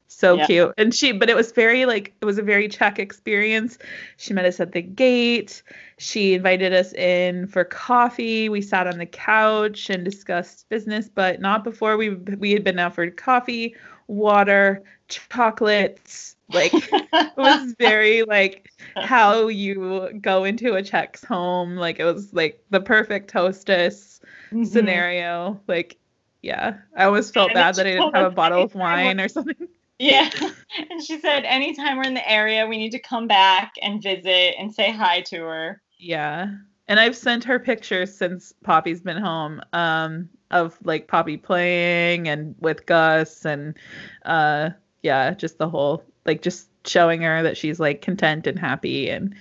So 0.07 0.37
Yeah. 0.37 0.47
cute. 0.47 0.75
And 0.79 0.95
she 0.95 1.13
but 1.13 1.29
it 1.29 1.37
was 1.37 1.53
very 1.53 1.87
like 1.87 2.15
it 2.21 2.25
was 2.25 2.39
a 2.39 2.43
very 2.43 2.69
Czech 2.69 2.99
experience. 2.99 3.79
She 4.17 4.33
met 4.33 4.45
us 4.45 4.61
at 4.61 4.73
the 4.73 4.83
gate. 4.83 5.63
She 5.99 6.35
invited 6.35 6.73
us 6.73 6.93
in 6.93 7.47
for 7.49 7.65
coffee. 7.65 8.49
We 8.49 8.63
sat 8.63 8.87
on 8.87 8.99
the 8.99 9.07
couch 9.07 9.91
and 9.91 10.05
discussed 10.05 10.69
business, 10.69 11.09
but 11.09 11.41
not 11.41 11.65
before 11.65 11.97
we 11.97 12.11
we 12.11 12.53
had 12.53 12.65
been 12.65 12.79
offered 12.79 13.17
coffee, 13.17 13.75
water, 14.07 14.83
chocolates. 15.29 16.37
Like 16.49 16.73
it 16.75 17.31
was 17.37 17.75
very 17.79 18.23
like 18.23 18.73
how 19.01 19.49
you 19.49 20.11
go 20.21 20.45
into 20.45 20.75
a 20.75 20.83
Czech's 20.83 21.25
home. 21.25 21.77
Like 21.77 21.99
it 21.99 22.05
was 22.05 22.33
like 22.33 22.63
the 22.71 22.81
perfect 22.81 23.31
hostess 23.33 24.21
Mhm. 24.53 24.67
scenario. 24.67 25.61
Like, 25.67 25.99
yeah, 26.43 26.79
I 26.97 27.05
always 27.05 27.31
felt 27.31 27.53
And 27.53 27.55
bad 27.55 27.77
that 27.77 27.87
I 27.87 27.91
didn't 27.93 28.15
have 28.15 28.27
a 28.27 28.31
bottle 28.31 28.63
of 28.63 28.75
wine 28.75 29.21
or 29.21 29.29
something. 29.29 29.69
Yeah. 29.99 30.31
And 30.91 31.03
she 31.03 31.21
said, 31.21 31.45
anytime 31.45 31.97
we're 31.97 32.03
in 32.05 32.15
the 32.15 32.29
area, 32.31 32.67
we 32.67 32.79
need 32.79 32.91
to 32.91 32.99
come 32.99 33.29
back 33.29 33.75
and 33.81 34.03
visit 34.03 34.55
and 34.59 34.75
say 34.75 34.91
hi 34.93 35.21
to 35.23 35.37
her. 35.43 35.83
Yeah. 35.99 36.49
And 36.89 37.01
I've 37.01 37.17
sent 37.17 37.45
her 37.45 37.59
pictures 37.59 38.15
since 38.15 38.53
Poppy's 38.65 39.01
been 39.01 39.17
home 39.17 39.61
um, 39.73 40.29
of 40.51 40.77
like 40.85 41.09
Poppy 41.09 41.37
playing 41.37 42.29
and 42.29 42.55
with 42.61 42.87
Gus 42.87 43.47
and 43.47 43.77
uh, 44.25 44.71
yeah, 45.05 45.35
just 45.35 45.59
the 45.59 45.69
whole 45.69 46.03
like 46.27 46.43
just 46.43 46.69
showing 46.87 47.23
her 47.23 47.43
that 47.43 47.57
she's 47.57 47.79
like 47.79 48.03
content 48.03 48.47
and 48.47 48.59
happy. 48.59 49.11
And 49.11 49.35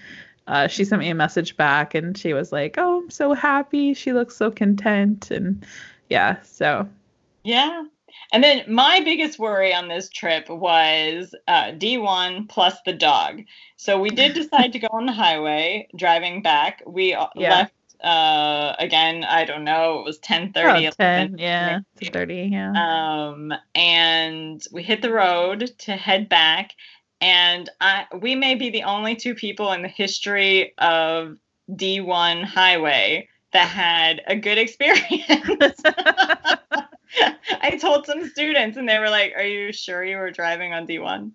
uh, 0.48 0.68
she 0.68 0.84
sent 0.86 1.00
me 1.00 1.10
a 1.10 1.16
message 1.16 1.58
back 1.58 1.96
and 1.96 2.18
she 2.18 2.34
was 2.34 2.52
like, 2.52 2.76
Oh, 2.78 3.02
I'm 3.04 3.10
so 3.10 3.34
happy. 3.34 3.94
She 3.94 4.14
looks 4.14 4.36
so 4.36 4.52
content. 4.52 5.32
And 5.32 5.66
yeah, 6.10 6.42
so 6.44 6.88
Yeah. 7.44 7.84
And 8.32 8.44
then 8.44 8.64
my 8.72 9.00
biggest 9.02 9.40
worry 9.40 9.74
on 9.74 9.88
this 9.88 10.10
trip 10.10 10.50
was 10.50 11.34
uh, 11.48 11.72
D1 11.72 12.50
plus 12.50 12.76
the 12.86 12.94
dog. 12.94 13.42
So 13.78 14.00
we 14.00 14.12
did 14.12 14.34
decide 14.36 14.74
to 14.74 14.80
go 14.80 14.88
on 14.92 15.06
the 15.06 15.14
highway 15.14 15.88
driving 15.96 16.42
back. 16.42 16.84
We 16.86 17.14
uh, 17.14 17.28
Yeah. 17.36 17.50
left 17.52 17.74
uh, 18.04 18.76
again, 18.80 19.24
I 19.24 19.46
don't 19.46 19.64
know, 19.64 20.00
it 20.00 20.06
was 20.06 20.20
10:30. 20.20 20.88
about 20.88 20.98
10, 20.98 21.20
11, 21.20 21.38
yeah, 21.40 21.80
10:30, 22.02 22.52
yeah. 22.52 22.72
um 23.26 23.54
and 23.76 24.62
we 24.72 24.84
hit 24.84 25.02
the 25.02 25.12
road 25.12 25.72
to 25.80 25.96
head 25.96 26.28
back 26.30 26.72
and 27.22 27.70
I 27.80 28.06
we 28.20 28.36
may 28.36 28.56
be 28.56 28.70
the 28.70 28.84
only 28.84 29.16
two 29.16 29.36
people 29.36 29.72
in 29.72 29.82
the 29.82 29.88
history 29.88 30.74
of 30.78 31.38
D1 31.72 32.44
highway 32.44 33.30
that 33.54 33.68
had 33.70 34.22
a 34.28 34.36
good 34.36 34.58
experience. 34.58 35.80
I 37.62 37.78
told 37.80 38.06
some 38.06 38.28
students 38.28 38.76
and 38.78 38.90
they 38.90 38.98
were 39.00 39.10
like, 39.10 39.34
"Are 39.38 39.44
you 39.46 39.72
sure 39.72 40.04
you 40.04 40.18
were 40.18 40.32
driving 40.32 40.74
on 40.74 40.88
D1?" 40.88 41.32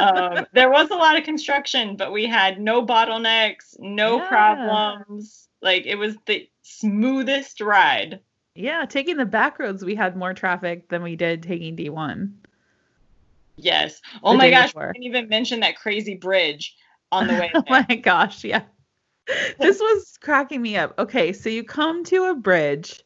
Um, 0.00 0.46
there 0.52 0.70
was 0.70 0.90
a 0.90 0.94
lot 0.94 1.18
of 1.18 1.24
construction, 1.24 1.96
but 1.96 2.10
we 2.12 2.26
had 2.26 2.60
no 2.60 2.84
bottlenecks, 2.84 3.78
no 3.78 4.16
Yeah. 4.18 4.28
problems. 4.28 5.48
Like 5.62 5.86
it 5.86 5.96
was 5.96 6.16
the 6.26 6.48
smoothest 6.62 7.60
ride. 7.60 8.20
Yeah, 8.54 8.84
taking 8.86 9.16
the 9.16 9.26
back 9.26 9.58
roads, 9.58 9.84
we 9.84 9.94
had 9.94 10.16
more 10.16 10.34
traffic 10.34 10.88
than 10.88 11.02
we 11.02 11.16
did 11.16 11.42
taking 11.42 11.76
D1. 11.76 12.32
Yes. 13.56 14.00
Oh 14.22 14.34
my 14.34 14.50
gosh, 14.50 14.72
before. 14.72 14.92
we 14.94 15.00
didn't 15.00 15.16
even 15.16 15.28
mention 15.28 15.60
that 15.60 15.76
crazy 15.76 16.14
bridge 16.14 16.76
on 17.12 17.26
the 17.26 17.34
way 17.40 17.50
oh 17.54 17.62
my 17.68 17.82
gosh, 17.96 18.44
yeah. 18.44 18.62
This 19.60 19.78
was 19.78 20.18
cracking 20.20 20.60
me 20.60 20.76
up. 20.76 20.98
Okay, 20.98 21.32
so 21.32 21.48
you 21.48 21.62
come 21.62 22.02
to 22.04 22.30
a 22.30 22.34
bridge 22.34 23.04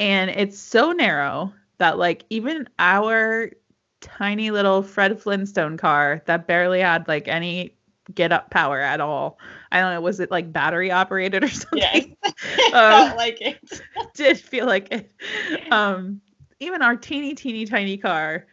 and 0.00 0.30
it's 0.30 0.58
so 0.58 0.90
narrow 0.90 1.52
that 1.78 1.98
like 1.98 2.24
even 2.30 2.68
our 2.78 3.50
tiny 4.00 4.50
little 4.50 4.82
Fred 4.82 5.20
Flintstone 5.20 5.76
car 5.76 6.22
that 6.26 6.46
barely 6.46 6.80
had 6.80 7.06
like 7.06 7.28
any 7.28 7.76
get 8.14 8.32
up 8.32 8.50
power 8.50 8.80
at 8.80 9.00
all. 9.00 9.38
I 9.72 9.80
don't 9.80 9.94
know, 9.94 10.00
was 10.00 10.20
it 10.20 10.30
like 10.30 10.52
battery 10.52 10.90
operated 10.90 11.44
or 11.44 11.48
something? 11.48 11.78
yes. 11.78 12.06
it 12.24 12.74
Uh, 12.74 13.12
like 13.16 13.40
it. 13.40 13.82
did 14.14 14.38
feel 14.38 14.66
like 14.66 14.88
it. 14.92 15.12
Um, 15.70 16.20
even 16.60 16.82
our 16.82 16.96
teeny, 16.96 17.34
teeny, 17.34 17.64
tiny 17.64 17.96
car, 17.96 18.46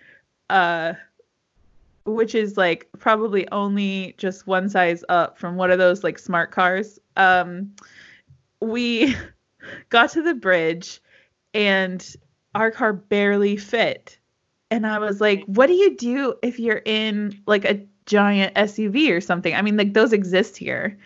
uh, 0.49 0.93
which 2.05 2.35
is 2.35 2.57
like 2.57 2.87
probably 2.99 3.49
only 3.51 4.15
just 4.17 4.47
one 4.47 4.69
size 4.69 5.03
up 5.09 5.37
from 5.37 5.55
one 5.57 5.71
of 5.71 5.77
those 5.77 6.03
like 6.03 6.17
smart 6.17 6.51
cars. 6.51 6.99
Um, 7.17 7.71
we 8.61 9.15
got 9.89 10.11
to 10.11 10.21
the 10.23 10.33
bridge 10.33 11.01
and 11.53 12.15
our 12.55 12.71
car 12.71 12.93
barely 12.93 13.57
fit. 13.57 14.17
And 14.71 14.85
I 14.85 14.99
was 14.99 15.21
like, 15.21 15.43
what 15.45 15.67
do 15.67 15.73
you 15.73 15.95
do 15.95 16.35
if 16.41 16.59
you're 16.59 16.81
in 16.85 17.41
like 17.45 17.65
a 17.65 17.85
giant 18.07 18.55
SUV 18.55 19.11
or 19.11 19.21
something? 19.21 19.53
I 19.53 19.61
mean, 19.61 19.77
like 19.77 19.93
those 19.93 20.13
exist 20.13 20.57
here. 20.57 20.97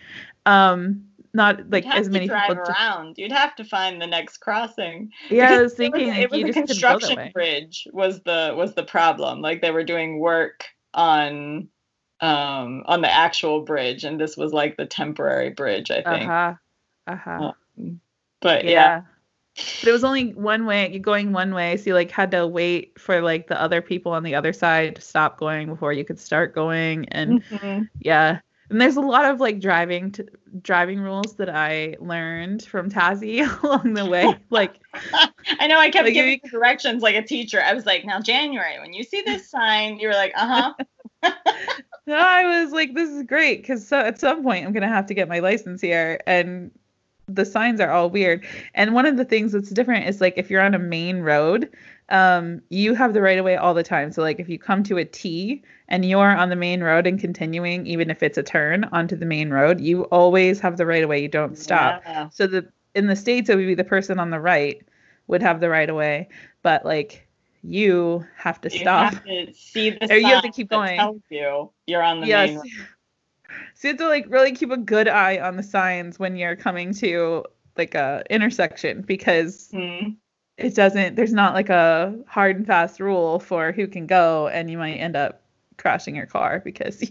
Um, 0.46 1.04
not 1.34 1.70
like 1.70 1.86
as 1.86 2.08
many 2.08 2.26
drive 2.26 2.48
people. 2.48 2.64
around. 2.64 3.16
You'd 3.16 3.32
have 3.32 3.54
to 3.56 3.64
find 3.64 4.00
the 4.00 4.06
next 4.06 4.38
crossing. 4.38 5.10
yeah, 5.30 5.52
I 5.52 5.62
was 5.62 5.74
thinking 5.74 6.08
it 6.08 6.30
was, 6.30 6.38
you 6.38 6.46
it 6.46 6.48
was 6.48 6.56
a 6.56 6.60
couldn't 6.60 6.80
go 6.80 6.88
that 6.88 7.00
construction 7.00 7.30
bridge 7.32 7.88
was 7.92 8.20
the 8.22 8.54
was 8.56 8.74
the 8.74 8.84
problem. 8.84 9.40
Like 9.40 9.62
they 9.62 9.70
were 9.70 9.84
doing 9.84 10.18
work 10.18 10.64
on 10.94 11.68
um 12.20 12.82
on 12.86 13.00
the 13.00 13.12
actual 13.12 13.62
bridge 13.62 14.04
and 14.04 14.20
this 14.20 14.36
was 14.36 14.52
like 14.52 14.76
the 14.76 14.86
temporary 14.86 15.50
bridge, 15.50 15.90
I 15.90 16.02
think. 16.02 16.28
Uh-huh. 16.28 16.54
Uh-huh. 17.06 17.52
But 18.40 18.64
yeah. 18.64 18.70
yeah. 18.70 19.02
But 19.54 19.88
it 19.88 19.92
was 19.92 20.04
only 20.04 20.32
one 20.34 20.64
way, 20.64 20.98
going 20.98 21.32
one 21.32 21.52
way, 21.54 21.76
so 21.76 21.90
you 21.90 21.94
like 21.94 22.10
had 22.10 22.30
to 22.30 22.46
wait 22.46 22.98
for 22.98 23.20
like 23.20 23.48
the 23.48 23.60
other 23.60 23.82
people 23.82 24.12
on 24.12 24.22
the 24.22 24.34
other 24.34 24.52
side 24.52 24.96
to 24.96 25.02
stop 25.02 25.38
going 25.38 25.68
before 25.68 25.92
you 25.92 26.04
could 26.04 26.18
start 26.18 26.54
going 26.54 27.06
and 27.10 27.42
Mhm. 27.44 27.88
yeah. 28.00 28.40
And 28.70 28.80
there's 28.80 28.96
a 28.96 29.02
lot 29.02 29.26
of 29.26 29.38
like 29.40 29.60
driving 29.60 30.10
to, 30.12 30.26
driving 30.62 30.98
rules 31.00 31.36
that 31.36 31.50
I 31.50 31.96
learned 32.00 32.62
from 32.62 32.88
Tazzy 32.90 33.40
along 33.62 33.92
the 33.92 34.06
way. 34.06 34.34
Like 34.48 34.80
I 35.60 35.66
know 35.66 35.78
I 35.78 35.90
kept 35.90 36.06
Like, 36.06 36.14
giving 36.14 36.40
you- 36.42 36.50
directions 36.50 37.02
like 37.02 37.16
a 37.16 37.22
teacher. 37.22 37.60
I 37.60 37.74
was 37.74 37.84
like, 37.84 38.06
now 38.06 38.20
January, 38.20 38.78
when 38.80 38.94
you 38.94 39.02
see 39.04 39.20
this 39.20 39.50
sign, 39.50 39.98
you 39.98 40.08
were 40.08 40.14
like, 40.14 40.32
uh-huh. 40.34 40.72
no, 42.06 42.16
I 42.16 42.62
was 42.62 42.72
like, 42.72 42.94
this 42.94 43.10
is 43.10 43.24
great 43.24 43.60
because 43.60 43.86
so, 43.86 43.98
at 43.98 44.18
some 44.18 44.42
point 44.42 44.64
I'm 44.64 44.72
gonna 44.72 44.88
have 44.88 45.06
to 45.06 45.14
get 45.14 45.28
my 45.28 45.40
license 45.40 45.80
here, 45.82 46.18
and 46.26 46.70
the 47.28 47.44
signs 47.44 47.80
are 47.80 47.90
all 47.90 48.10
weird. 48.10 48.44
And 48.74 48.94
one 48.94 49.06
of 49.06 49.16
the 49.16 49.24
things 49.24 49.52
that's 49.52 49.70
different 49.70 50.06
is 50.08 50.20
like 50.20 50.34
if 50.36 50.50
you're 50.50 50.60
on 50.60 50.74
a 50.74 50.78
main 50.78 51.20
road, 51.20 51.70
um, 52.08 52.60
you 52.68 52.94
have 52.94 53.14
the 53.14 53.22
right 53.22 53.38
of 53.38 53.44
way 53.44 53.56
all 53.56 53.74
the 53.74 53.82
time. 53.82 54.12
So 54.12 54.22
like 54.22 54.38
if 54.40 54.48
you 54.48 54.58
come 54.58 54.82
to 54.84 54.98
a 54.98 55.04
T 55.04 55.62
and 55.88 56.04
you're 56.04 56.36
on 56.36 56.50
the 56.50 56.56
main 56.56 56.82
road 56.82 57.06
and 57.06 57.18
continuing, 57.18 57.86
even 57.86 58.10
if 58.10 58.22
it's 58.22 58.36
a 58.38 58.42
turn 58.42 58.84
onto 58.92 59.16
the 59.16 59.24
main 59.26 59.50
road, 59.50 59.80
you 59.80 60.02
always 60.04 60.60
have 60.60 60.76
the 60.76 60.84
right 60.86 61.02
of 61.02 61.08
way. 61.08 61.22
You 61.22 61.28
don't 61.28 61.56
stop. 61.56 62.02
Yeah. 62.04 62.28
So 62.30 62.46
the 62.46 62.68
in 62.94 63.06
the 63.06 63.16
states 63.16 63.48
it 63.48 63.56
would 63.56 63.66
be 63.66 63.74
the 63.74 63.84
person 63.84 64.18
on 64.18 64.30
the 64.30 64.40
right 64.40 64.82
would 65.28 65.42
have 65.42 65.60
the 65.60 65.70
right 65.70 65.88
of 65.88 65.96
way, 65.96 66.28
but 66.62 66.84
like 66.84 67.26
you 67.62 68.26
have 68.36 68.60
to 68.62 68.70
You 68.72 68.80
stop. 68.80 69.14
have 69.14 69.24
to 69.24 69.54
see 69.54 69.90
the 69.90 70.12
Or 70.12 70.16
you 70.16 70.26
have 70.26 70.42
to 70.42 70.50
keep 70.50 70.68
going. 70.68 70.98
tells 70.98 71.22
you 71.30 71.70
you're 71.86 72.02
on 72.02 72.20
the 72.20 72.26
yes. 72.26 72.48
main 72.50 72.56
road. 72.58 72.66
So 73.74 73.88
you 73.88 73.92
have 73.92 73.98
to 73.98 74.08
like 74.08 74.26
really 74.28 74.52
keep 74.52 74.70
a 74.70 74.76
good 74.76 75.08
eye 75.08 75.38
on 75.38 75.56
the 75.56 75.62
signs 75.62 76.18
when 76.18 76.36
you're 76.36 76.56
coming 76.56 76.94
to 76.94 77.44
like 77.76 77.94
a 77.94 78.22
intersection 78.30 79.02
because 79.02 79.70
Hmm. 79.72 80.10
it 80.58 80.74
doesn't 80.74 81.16
there's 81.16 81.32
not 81.32 81.54
like 81.54 81.70
a 81.70 82.14
hard 82.26 82.56
and 82.56 82.66
fast 82.66 83.00
rule 83.00 83.40
for 83.40 83.72
who 83.72 83.86
can 83.86 84.06
go 84.06 84.48
and 84.48 84.70
you 84.70 84.78
might 84.78 84.96
end 84.96 85.16
up 85.16 85.42
crashing 85.78 86.14
your 86.14 86.26
car 86.26 86.60
because 86.64 87.02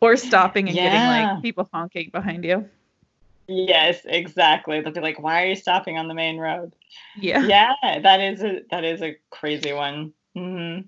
or 0.00 0.16
stopping 0.16 0.68
and 0.68 0.76
getting 0.76 1.06
like 1.06 1.42
people 1.42 1.68
honking 1.72 2.10
behind 2.12 2.44
you. 2.44 2.68
Yes, 3.48 4.00
exactly. 4.04 4.80
They'll 4.80 4.92
be 4.92 5.00
like, 5.00 5.20
"Why 5.20 5.42
are 5.42 5.46
you 5.46 5.56
stopping 5.56 5.98
on 5.98 6.08
the 6.08 6.14
main 6.14 6.38
road?" 6.38 6.74
Yeah. 7.14 7.46
Yeah, 7.46 7.74
that 7.82 8.20
is 8.20 8.42
a 8.42 8.60
that 8.70 8.84
is 8.84 9.02
a 9.02 9.16
crazy 9.30 9.72
one. 9.72 10.12
hmm 10.34 10.80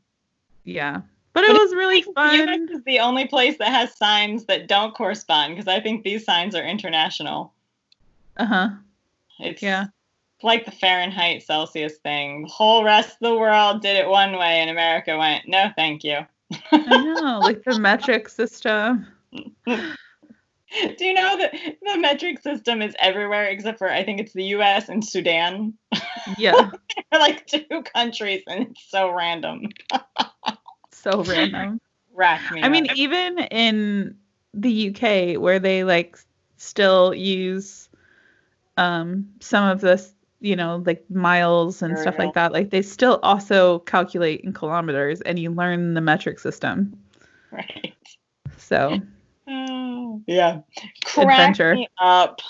Yeah. 0.65 1.03
But 1.33 1.45
it 1.45 1.53
was 1.53 1.73
really 1.75 2.03
fun. 2.03 2.49
US 2.49 2.71
is 2.71 2.85
the 2.85 2.99
only 2.99 3.27
place 3.27 3.57
that 3.59 3.69
has 3.71 3.97
signs 3.97 4.47
that 4.47 4.67
don't 4.67 4.95
correspond 4.95 5.55
because 5.55 5.69
I 5.69 5.81
think 5.81 6.03
these 6.03 6.25
signs 6.25 6.55
are 6.55 6.65
international. 6.65 7.53
Uh-huh. 8.37 8.71
It's 9.39 9.63
Yeah. 9.63 9.87
like 10.43 10.65
the 10.65 10.71
Fahrenheit 10.73 11.43
Celsius 11.43 11.99
thing. 11.99 12.43
The 12.43 12.49
whole 12.49 12.83
rest 12.83 13.13
of 13.13 13.19
the 13.21 13.37
world 13.37 13.83
did 13.83 13.97
it 13.97 14.09
one 14.09 14.33
way, 14.39 14.61
and 14.61 14.71
America 14.71 15.17
went, 15.17 15.47
"No, 15.47 15.71
thank 15.77 16.03
you." 16.03 16.27
I 16.73 16.97
know, 16.97 17.41
like 17.43 17.63
the 17.65 17.79
metric 17.79 18.29
system. 18.29 19.07
Do 20.97 21.05
you 21.05 21.15
know 21.15 21.37
that 21.37 21.53
the 21.83 21.99
metric 21.99 22.41
system 22.41 22.81
is 22.81 22.95
everywhere 22.99 23.47
except 23.47 23.79
for 23.79 23.91
I 23.91 24.05
think 24.05 24.21
it's 24.21 24.33
the 24.33 24.45
U.S. 24.45 24.89
and 24.89 25.05
Sudan? 25.05 25.75
Yeah. 26.37 26.71
Like 27.13 27.47
two 27.47 27.83
countries, 27.93 28.43
and 28.47 28.69
it's 28.69 28.89
so 28.89 29.11
random. 29.11 29.69
so 31.03 31.23
random. 31.25 31.81
Rack 32.15 32.51
me. 32.53 32.63
I 32.63 32.69
mean, 32.69 32.87
even 32.97 33.39
in 33.39 34.17
the 34.55 34.89
UK 34.91 35.41
where 35.41 35.59
they 35.59 35.85
like 35.85 36.19
still 36.57 37.15
use 37.15 37.89
um 38.77 39.29
some 39.41 39.69
of 39.69 39.81
this, 39.81 40.13
you 40.41 40.57
know, 40.57 40.83
like 40.85 41.09
miles 41.11 41.83
and 41.83 41.99
stuff 41.99 42.15
Sure. 42.17 42.25
like 42.27 42.35
that, 42.35 42.53
like 42.53 42.71
they 42.71 42.83
still 42.83 43.21
also 43.23 43.81
calculate 43.81 44.41
in 44.43 44.53
kilometers 44.53 45.21
and 45.21 45.39
you 45.39 45.51
learn 45.51 45.95
the 45.95 46.01
metric 46.01 46.39
system. 46.39 46.99
right. 47.51 47.95
So, 48.59 49.01
Oh, 49.49 50.23
yeah. 50.27 50.61
Crack 51.05 51.29
Adventure. 51.33 51.75
me 51.75 51.89
up. 51.99 52.41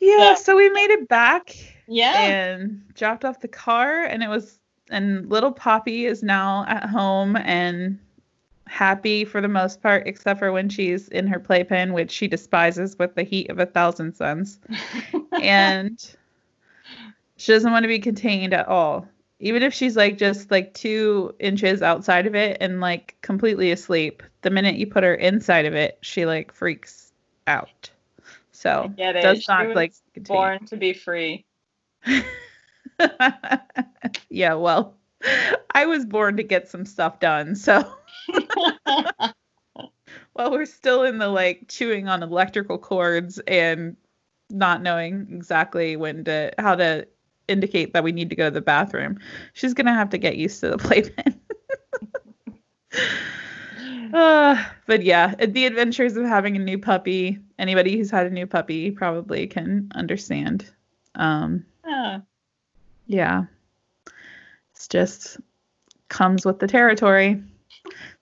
yeah, 0.00 0.18
Yeah. 0.18 0.34
so 0.34 0.56
we 0.56 0.68
made 0.70 0.90
it 0.90 1.08
back 1.08 1.56
Yeah. 1.88 2.14
and 2.16 2.82
dropped 2.94 3.24
off 3.24 3.40
the 3.40 3.48
car 3.48 4.02
and 4.04 4.22
it 4.22 4.28
was 4.28 4.59
and 4.90 5.28
little 5.30 5.52
poppy 5.52 6.06
is 6.06 6.22
now 6.22 6.64
at 6.68 6.88
home 6.88 7.36
and 7.36 7.98
happy 8.66 9.24
for 9.24 9.40
the 9.40 9.48
most 9.48 9.82
part 9.82 10.06
except 10.06 10.38
for 10.38 10.52
when 10.52 10.68
she's 10.68 11.08
in 11.08 11.26
her 11.26 11.40
playpen 11.40 11.92
which 11.92 12.10
she 12.10 12.28
despises 12.28 12.96
with 12.98 13.14
the 13.14 13.22
heat 13.22 13.50
of 13.50 13.58
a 13.58 13.66
thousand 13.66 14.14
suns 14.14 14.60
and 15.42 16.14
she 17.36 17.52
doesn't 17.52 17.72
want 17.72 17.82
to 17.82 17.88
be 17.88 17.98
contained 17.98 18.54
at 18.54 18.68
all 18.68 19.06
even 19.40 19.62
if 19.62 19.72
she's 19.74 19.96
like 19.96 20.18
just 20.18 20.50
like 20.50 20.72
two 20.74 21.34
inches 21.40 21.82
outside 21.82 22.26
of 22.26 22.34
it 22.36 22.58
and 22.60 22.80
like 22.80 23.16
completely 23.22 23.72
asleep 23.72 24.22
the 24.42 24.50
minute 24.50 24.76
you 24.76 24.86
put 24.86 25.02
her 25.02 25.14
inside 25.14 25.66
of 25.66 25.74
it 25.74 25.98
she 26.02 26.24
like 26.24 26.52
freaks 26.52 27.12
out 27.48 27.90
so 28.52 28.92
Get 28.96 29.16
it. 29.16 29.22
does 29.22 29.42
She 29.42 29.50
was 29.66 29.74
like 29.74 29.92
contain. 30.12 30.36
born 30.36 30.66
to 30.66 30.76
be 30.76 30.92
free. 30.92 31.46
yeah, 34.30 34.54
well, 34.54 34.96
I 35.74 35.86
was 35.86 36.04
born 36.04 36.36
to 36.36 36.42
get 36.42 36.68
some 36.68 36.84
stuff 36.84 37.20
done. 37.20 37.54
So 37.54 37.84
while 40.32 40.50
we're 40.50 40.66
still 40.66 41.04
in 41.04 41.18
the 41.18 41.28
like 41.28 41.66
chewing 41.68 42.08
on 42.08 42.22
electrical 42.22 42.78
cords 42.78 43.38
and 43.46 43.96
not 44.48 44.82
knowing 44.82 45.28
exactly 45.30 45.96
when 45.96 46.24
to 46.24 46.52
how 46.58 46.74
to 46.74 47.06
indicate 47.48 47.92
that 47.92 48.04
we 48.04 48.12
need 48.12 48.30
to 48.30 48.36
go 48.36 48.46
to 48.46 48.50
the 48.50 48.60
bathroom, 48.60 49.18
she's 49.52 49.74
gonna 49.74 49.94
have 49.94 50.10
to 50.10 50.18
get 50.18 50.36
used 50.36 50.60
to 50.60 50.70
the 50.70 50.78
playpen. 50.78 51.40
Uh, 54.12 54.64
but 54.86 55.02
yeah, 55.02 55.34
the 55.34 55.66
adventures 55.66 56.16
of 56.16 56.24
having 56.24 56.56
a 56.56 56.60
new 56.60 56.78
puppy. 56.78 57.38
Anybody 57.58 57.96
who's 57.96 58.10
had 58.10 58.26
a 58.26 58.30
new 58.30 58.46
puppy 58.46 58.90
probably 58.90 59.46
can 59.46 59.90
understand. 59.94 60.64
Um, 61.14 61.66
Ah, 61.84 62.22
yeah. 63.10 63.44
It's 64.74 64.86
just 64.88 65.38
comes 66.08 66.46
with 66.46 66.58
the 66.60 66.66
territory. 66.66 67.42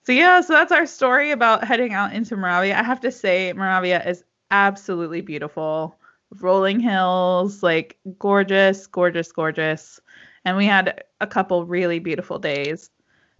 So 0.03 0.11
yeah, 0.11 0.41
so 0.41 0.53
that's 0.53 0.71
our 0.71 0.85
story 0.85 1.31
about 1.31 1.63
heading 1.63 1.93
out 1.93 2.13
into 2.13 2.35
Moravia. 2.35 2.77
I 2.77 2.83
have 2.83 2.99
to 3.01 3.11
say 3.11 3.53
Moravia 3.53 4.03
is 4.05 4.23
absolutely 4.51 5.21
beautiful. 5.21 5.95
Rolling 6.39 6.79
hills, 6.79 7.61
like 7.63 7.97
gorgeous, 8.17 8.87
gorgeous, 8.87 9.31
gorgeous. 9.31 9.99
And 10.45 10.57
we 10.57 10.65
had 10.65 11.03
a 11.21 11.27
couple 11.27 11.65
really 11.65 11.99
beautiful 11.99 12.39
days. 12.39 12.89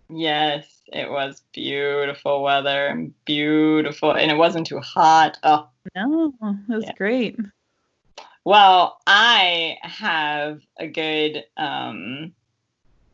yes, 0.10 0.66
it 0.91 1.10
was 1.10 1.41
beautiful 1.54 2.41
weather 2.43 2.88
and 2.88 3.14
beautiful, 3.26 4.12
and 4.12 4.32
it 4.32 4.38
wasn't 4.38 4.66
too 4.68 4.80
hot. 4.80 5.38
Oh, 5.43 5.68
No, 5.95 6.34
it 6.70 6.74
was 6.74 6.86
Yeah. 6.86 6.93
great. 6.93 7.38
Well, 8.50 8.97
I 9.06 9.78
have 9.84 10.62
a 10.80 10.88
good 10.88 11.43
um 11.56 12.34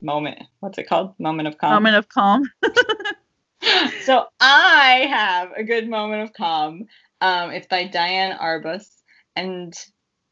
moment. 0.01 0.41
What's 0.61 0.77
it 0.77 0.87
called? 0.87 1.13
Moment 1.19 1.49
of 1.49 1.57
calm. 1.57 1.73
Moment 1.73 1.97
of 1.97 2.07
calm. 2.07 2.49
so 4.03 4.27
I 4.39 5.07
have 5.09 5.51
a 5.57 5.63
good 5.65 5.89
moment 5.89 6.23
of 6.23 6.31
calm. 6.31 6.85
Um, 7.19 7.51
it's 7.51 7.67
by 7.67 7.83
Diane 7.85 8.37
Arbus, 8.37 8.87
and 9.35 9.73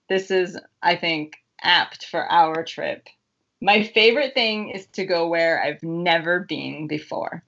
this 0.07 0.31
is, 0.31 0.57
I 0.81 0.95
think, 0.95 1.33
apt 1.61 2.05
for 2.05 2.25
our 2.31 2.63
trip. 2.63 3.05
My 3.61 3.83
favorite 3.83 4.33
thing 4.33 4.69
is 4.69 4.87
to 4.93 5.03
go 5.03 5.27
where 5.27 5.61
I've 5.61 5.83
never 5.83 6.41
been 6.47 6.87
before. 6.87 7.43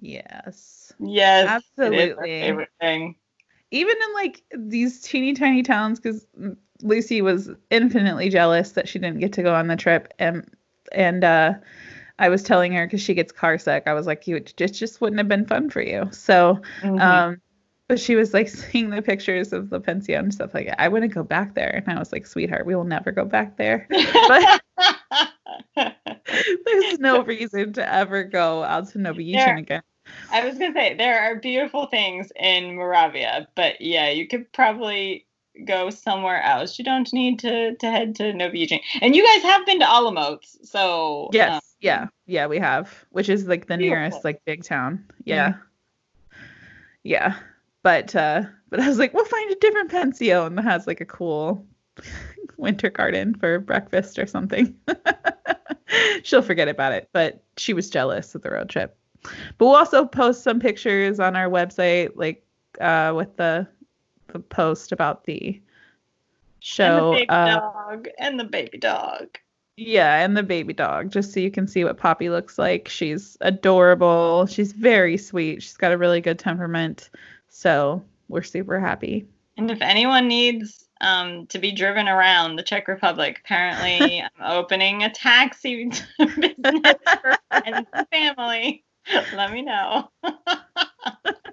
Yes. 0.00 0.94
Yes, 0.98 1.62
It 1.76 1.92
is 1.92 2.16
my 2.16 2.22
Absolutely. 2.22 2.40
favorite 2.40 2.72
thing. 2.80 3.16
even 3.70 3.94
in 3.94 4.14
like 4.14 4.42
these 4.56 5.02
teeny 5.02 5.34
tiny 5.34 5.62
towns 5.62 6.00
because 6.00 6.26
lucy 6.82 7.22
was 7.22 7.50
infinitely 7.70 8.28
jealous 8.28 8.72
that 8.72 8.88
she 8.88 8.98
didn't 8.98 9.20
get 9.20 9.32
to 9.32 9.42
go 9.42 9.54
on 9.54 9.68
the 9.68 9.76
trip 9.76 10.12
and 10.18 10.48
and 10.92 11.22
uh 11.24 11.52
i 12.18 12.28
was 12.28 12.42
telling 12.42 12.72
her 12.72 12.86
because 12.86 13.00
she 13.00 13.14
gets 13.14 13.32
car 13.32 13.56
sick 13.58 13.84
i 13.86 13.92
was 13.92 14.06
like 14.06 14.26
you 14.26 14.40
just 14.40 14.74
just 14.74 15.00
wouldn't 15.00 15.18
have 15.18 15.28
been 15.28 15.46
fun 15.46 15.70
for 15.70 15.80
you. 15.82 16.08
So 16.12 16.60
Mhm. 16.82 17.00
um 17.00 17.40
but 17.88 18.00
she 18.00 18.14
was 18.16 18.32
like 18.34 18.48
seeing 18.60 18.90
the 18.90 19.02
pictures 19.02 19.52
of 19.52 19.70
the 19.70 19.78
pension 19.78 20.14
and 20.16 20.32
stuff 20.34 20.54
like 20.54 20.66
that. 20.66 20.80
I 20.80 20.88
wouldn't 20.88 21.12
go 21.14 21.22
back 21.22 21.54
there 21.54 21.82
and 21.86 21.96
i 21.96 21.98
was 21.98 22.12
like 22.12 22.26
sweetheart 22.26 22.66
we 22.66 22.74
will 22.74 22.84
never 22.84 23.12
go 23.12 23.24
back 23.24 23.56
there. 23.56 23.86
But 24.28 24.60
there's 26.66 26.98
no 26.98 27.22
reason 27.22 27.72
to 27.74 27.92
ever 27.92 28.24
go 28.24 28.62
out 28.64 28.88
to 28.90 28.98
There- 28.98 29.56
again. 29.56 29.82
I 30.30 30.44
was 30.44 30.58
gonna 30.58 30.74
say 30.74 30.94
there 30.94 31.20
are 31.20 31.36
beautiful 31.36 31.86
things 31.86 32.30
in 32.36 32.74
Moravia, 32.76 33.48
but 33.54 33.80
yeah, 33.80 34.10
you 34.10 34.28
could 34.28 34.52
probably 34.52 35.26
go 35.64 35.90
somewhere 35.90 36.42
else. 36.42 36.78
You 36.78 36.84
don't 36.84 37.12
need 37.12 37.38
to 37.40 37.74
to 37.76 37.90
head 37.90 38.14
to 38.16 38.32
Novijin. 38.32 38.80
And 39.00 39.14
you 39.14 39.24
guys 39.24 39.42
have 39.42 39.64
been 39.66 39.78
to 39.80 39.86
Olomouc, 39.86 40.38
so 40.66 41.28
Yes. 41.32 41.54
um, 41.54 41.60
yeah. 41.80 42.06
Yeah, 42.26 42.46
we 42.46 42.58
have, 42.58 43.04
which 43.10 43.28
is 43.28 43.46
like 43.46 43.66
the 43.66 43.76
Beautiful. 43.76 43.98
nearest 44.00 44.24
like 44.24 44.44
big 44.44 44.64
town. 44.64 45.04
Yeah. 45.24 45.54
Yeah. 47.02 47.36
But 47.82 48.14
uh 48.16 48.42
but 48.70 48.80
I 48.80 48.88
was 48.88 48.98
like, 48.98 49.14
we'll 49.14 49.24
find 49.26 49.50
a 49.52 49.56
different 49.56 49.90
pension 49.90 50.54
that 50.56 50.64
has 50.64 50.86
like 50.86 51.00
a 51.00 51.04
cool 51.06 51.64
winter 52.56 52.90
garden 52.90 53.34
for 53.34 53.58
breakfast 53.60 54.18
or 54.18 54.26
something. 54.26 54.74
She'll 56.24 56.42
forget 56.42 56.66
about 56.68 56.92
it, 56.92 57.08
but 57.12 57.44
she 57.56 57.72
was 57.74 57.90
jealous 57.90 58.34
of 58.34 58.42
the 58.42 58.50
road 58.50 58.68
trip. 58.68 58.96
But 59.22 59.66
we'll 59.66 59.76
also 59.76 60.04
post 60.04 60.42
some 60.42 60.58
pictures 60.60 61.20
on 61.20 61.36
our 61.36 61.48
website, 61.48 62.12
like 62.16 62.44
uh 62.80 63.12
with 63.14 63.36
the 63.36 63.68
the 64.34 64.40
post 64.40 64.92
about 64.92 65.24
the 65.24 65.48
and 65.48 65.60
the 65.60 66.60
show. 66.60 67.12
baby 67.12 67.28
uh, 67.30 67.60
dog 67.60 68.08
and 68.18 68.38
the 68.38 68.44
baby 68.44 68.78
dog. 68.78 69.38
yeah, 69.76 70.22
and 70.24 70.36
the 70.36 70.42
baby 70.42 70.74
dog, 70.74 71.10
just 71.10 71.32
so 71.32 71.40
you 71.40 71.50
can 71.50 71.66
see 71.66 71.84
what 71.84 71.96
Poppy 71.96 72.28
looks 72.28 72.58
like. 72.58 72.88
She's 72.88 73.38
adorable. 73.40 74.46
She's 74.46 74.72
very 74.72 75.16
sweet. 75.16 75.62
She's 75.62 75.76
got 75.76 75.92
a 75.92 75.98
really 75.98 76.20
good 76.20 76.38
temperament. 76.38 77.08
So 77.48 78.02
we're 78.28 78.42
super 78.42 78.80
happy. 78.80 79.26
And 79.56 79.70
if 79.70 79.80
anyone 79.80 80.26
needs 80.26 80.84
um, 81.00 81.46
to 81.46 81.58
be 81.58 81.70
driven 81.70 82.08
around 82.08 82.56
the 82.56 82.62
Czech 82.62 82.88
Republic, 82.88 83.40
apparently 83.44 84.22
I'm 84.38 84.56
opening 84.58 85.04
a 85.04 85.10
taxi 85.10 85.84
business 86.18 86.94
for 87.22 87.38
friends 87.50 87.86
and 87.92 88.08
family. 88.10 88.84
Let 89.34 89.52
me 89.52 89.62
know. 89.62 90.10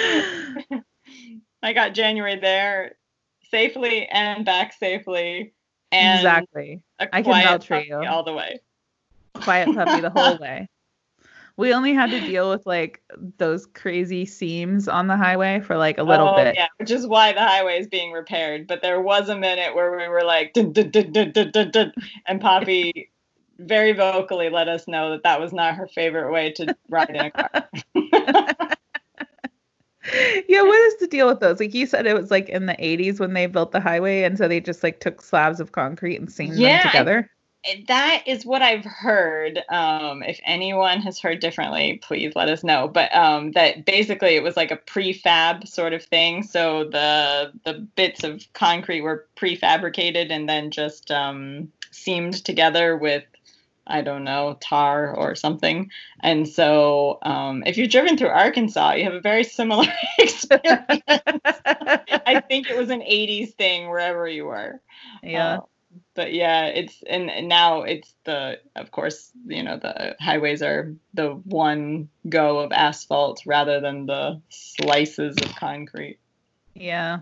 I 1.62 1.72
got 1.72 1.94
January 1.94 2.38
there 2.38 2.96
safely 3.50 4.06
and 4.06 4.44
back 4.44 4.72
safely. 4.72 5.52
And 5.92 6.20
exactly. 6.20 6.82
I 6.98 7.22
can 7.22 7.24
vouch 7.24 7.66
for 7.66 7.80
you. 7.80 7.96
all 7.96 8.22
the 8.22 8.32
way. 8.32 8.60
Quiet 9.34 9.74
puppy 9.74 10.00
the 10.00 10.10
whole 10.10 10.38
way. 10.40 10.68
We 11.56 11.74
only 11.74 11.92
had 11.92 12.10
to 12.10 12.20
deal 12.20 12.48
with 12.48 12.64
like 12.64 13.02
those 13.36 13.66
crazy 13.66 14.24
seams 14.24 14.88
on 14.88 15.08
the 15.08 15.16
highway 15.16 15.60
for 15.60 15.76
like 15.76 15.98
a 15.98 16.02
little 16.02 16.28
oh, 16.28 16.36
bit. 16.36 16.54
Yeah, 16.54 16.68
which 16.78 16.90
is 16.90 17.06
why 17.06 17.32
the 17.32 17.40
highway 17.40 17.78
is 17.78 17.86
being 17.86 18.12
repaired. 18.12 18.66
But 18.66 18.82
there 18.82 19.00
was 19.00 19.28
a 19.28 19.36
minute 19.36 19.74
where 19.74 19.94
we 19.96 20.08
were 20.08 20.22
like, 20.22 20.54
dun, 20.54 20.72
dun, 20.72 20.90
dun, 20.90 21.12
dun, 21.12 21.32
dun, 21.32 21.50
dun, 21.50 21.70
dun, 21.70 21.92
and 22.26 22.40
Poppy 22.40 23.10
very 23.58 23.92
vocally 23.92 24.48
let 24.48 24.68
us 24.68 24.88
know 24.88 25.10
that 25.10 25.22
that 25.22 25.40
was 25.40 25.52
not 25.52 25.74
her 25.74 25.86
favorite 25.86 26.32
way 26.32 26.52
to 26.52 26.74
ride 26.88 27.10
in 27.10 27.16
a 27.16 27.30
car. 27.30 27.50
yeah, 30.48 30.62
what 30.62 30.80
is 30.86 30.96
the 30.98 31.06
deal 31.06 31.26
with 31.28 31.40
those? 31.40 31.60
Like 31.60 31.74
you 31.74 31.86
said, 31.86 32.06
it 32.06 32.14
was 32.14 32.30
like 32.30 32.48
in 32.48 32.66
the 32.66 32.76
80s 32.78 33.20
when 33.20 33.34
they 33.34 33.46
built 33.46 33.72
the 33.72 33.80
highway, 33.80 34.22
and 34.22 34.38
so 34.38 34.48
they 34.48 34.60
just 34.60 34.82
like 34.82 35.00
took 35.00 35.20
slabs 35.22 35.60
of 35.60 35.72
concrete 35.72 36.16
and 36.16 36.30
seamed 36.30 36.56
Yeah, 36.56 36.64
them 36.64 36.78
together. 36.78 37.30
that 37.88 38.22
is 38.26 38.46
what 38.46 38.62
I've 38.62 38.84
heard. 38.84 39.62
Um, 39.68 40.22
if 40.22 40.40
anyone 40.44 41.00
has 41.02 41.20
heard 41.20 41.40
differently, 41.40 42.00
please 42.02 42.34
let 42.34 42.48
us 42.48 42.64
know. 42.64 42.88
But 42.88 43.14
um, 43.14 43.52
that 43.52 43.84
basically 43.84 44.36
it 44.36 44.42
was 44.42 44.56
like 44.56 44.70
a 44.70 44.76
prefab 44.76 45.68
sort 45.68 45.92
of 45.92 46.02
thing. 46.04 46.42
So 46.42 46.84
the 46.84 47.52
the 47.64 47.74
bits 47.96 48.24
of 48.24 48.42
concrete 48.54 49.02
were 49.02 49.26
prefabricated 49.36 50.30
and 50.30 50.48
then 50.48 50.70
just 50.70 51.10
um, 51.10 51.70
seamed 51.90 52.44
together 52.44 52.96
with 52.96 53.24
I 53.90 54.02
don't 54.02 54.24
know 54.24 54.56
tar 54.60 55.14
or 55.14 55.34
something. 55.34 55.90
And 56.20 56.48
so 56.48 57.18
um, 57.22 57.62
if 57.66 57.76
you've 57.76 57.90
driven 57.90 58.16
through 58.16 58.28
Arkansas, 58.28 58.92
you 58.92 59.04
have 59.04 59.14
a 59.14 59.20
very 59.20 59.44
similar 59.44 59.86
experience. 60.18 61.02
I 61.06 62.42
think 62.48 62.70
it 62.70 62.76
was 62.76 62.90
an 62.90 63.00
80s 63.00 63.54
thing 63.54 63.88
wherever 63.88 64.26
you 64.28 64.46
were. 64.46 64.80
yeah. 65.22 65.58
Uh, 65.58 65.60
but 66.14 66.32
yeah, 66.32 66.66
it's 66.66 67.02
and, 67.08 67.28
and 67.30 67.48
now 67.48 67.82
it's 67.82 68.14
the 68.24 68.60
of 68.76 68.92
course 68.92 69.32
you 69.46 69.62
know 69.64 69.76
the 69.76 70.14
highways 70.20 70.62
are 70.62 70.94
the 71.14 71.30
one 71.30 72.08
go 72.28 72.60
of 72.60 72.70
asphalt 72.70 73.42
rather 73.44 73.80
than 73.80 74.06
the 74.06 74.40
slices 74.50 75.36
of 75.42 75.56
concrete. 75.56 76.18
yeah. 76.74 77.20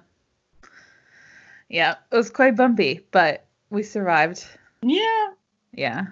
Yeah. 1.69 1.97
It 2.11 2.17
was 2.17 2.31
quite 2.31 2.57
bumpy, 2.57 3.01
but 3.11 3.45
we 3.71 3.83
survived. 3.83 4.47
Yeah. 4.83 5.27
Yeah. 5.73 6.07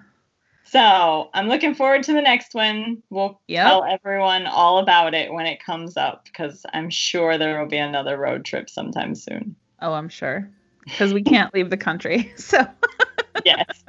So 0.68 1.30
I'm 1.32 1.46
looking 1.48 1.74
forward 1.76 2.02
to 2.04 2.12
the 2.12 2.20
next 2.20 2.52
one. 2.54 3.02
We'll 3.08 3.40
Yep. 3.46 3.66
tell 3.66 3.84
everyone 3.84 4.46
all 4.46 4.78
about 4.78 5.14
it 5.14 5.32
when 5.32 5.46
it 5.46 5.64
comes 5.64 5.96
up 5.96 6.24
because 6.24 6.66
I'm 6.74 6.90
sure 6.90 7.38
there 7.38 7.60
will 7.60 7.68
be 7.68 7.76
another 7.76 8.16
road 8.18 8.44
trip 8.44 8.68
sometime 8.68 9.14
soon. 9.14 9.54
Oh, 9.80 9.92
I'm 9.92 10.08
sure. 10.08 10.50
Because 10.84 11.14
we 11.14 11.22
can't 11.22 11.54
leave 11.54 11.70
the 11.70 11.76
country. 11.76 12.32
So 12.36 12.66
Yes. 13.44 13.84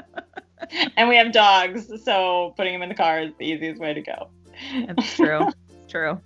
and 0.98 1.10
we 1.10 1.16
have 1.16 1.32
dogs, 1.32 1.90
so 2.04 2.54
putting 2.58 2.74
them 2.74 2.84
in 2.84 2.90
the 2.90 2.96
car 2.96 3.22
is 3.22 3.32
the 3.40 3.46
easiest 3.46 3.80
way 3.82 3.94
to 3.94 4.02
go. 4.02 4.30
it's 4.74 5.16
true. 5.16 5.48
It's 5.70 5.92
true. 5.92 6.20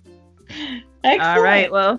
Excellent. 1.04 1.22
All 1.22 1.40
right. 1.42 1.70
Well, 1.72 1.98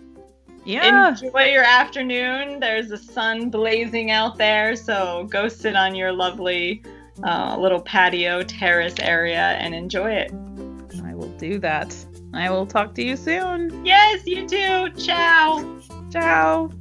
yeah. 0.65 1.09
Enjoy 1.09 1.45
your 1.45 1.63
afternoon. 1.63 2.59
There's 2.59 2.89
the 2.89 2.97
sun 2.97 3.49
blazing 3.49 4.11
out 4.11 4.37
there, 4.37 4.75
so 4.75 5.27
go 5.31 5.47
sit 5.47 5.75
on 5.75 5.95
your 5.95 6.11
lovely 6.11 6.83
uh, 7.21 7.57
little 7.59 7.81
patio 7.81 8.43
terrace 8.43 8.95
area 8.99 9.57
and 9.59 9.75
enjoy 9.75 10.11
it. 10.11 10.31
I 11.05 11.13
will 11.13 11.31
do 11.37 11.59
that. 11.59 11.95
I 12.33 12.49
will 12.49 12.65
talk 12.65 12.95
to 12.95 13.03
you 13.03 13.15
soon. 13.15 13.85
Yes, 13.85 14.25
you 14.25 14.47
too. 14.47 14.89
Ciao. 14.97 15.79
Ciao. 16.11 16.71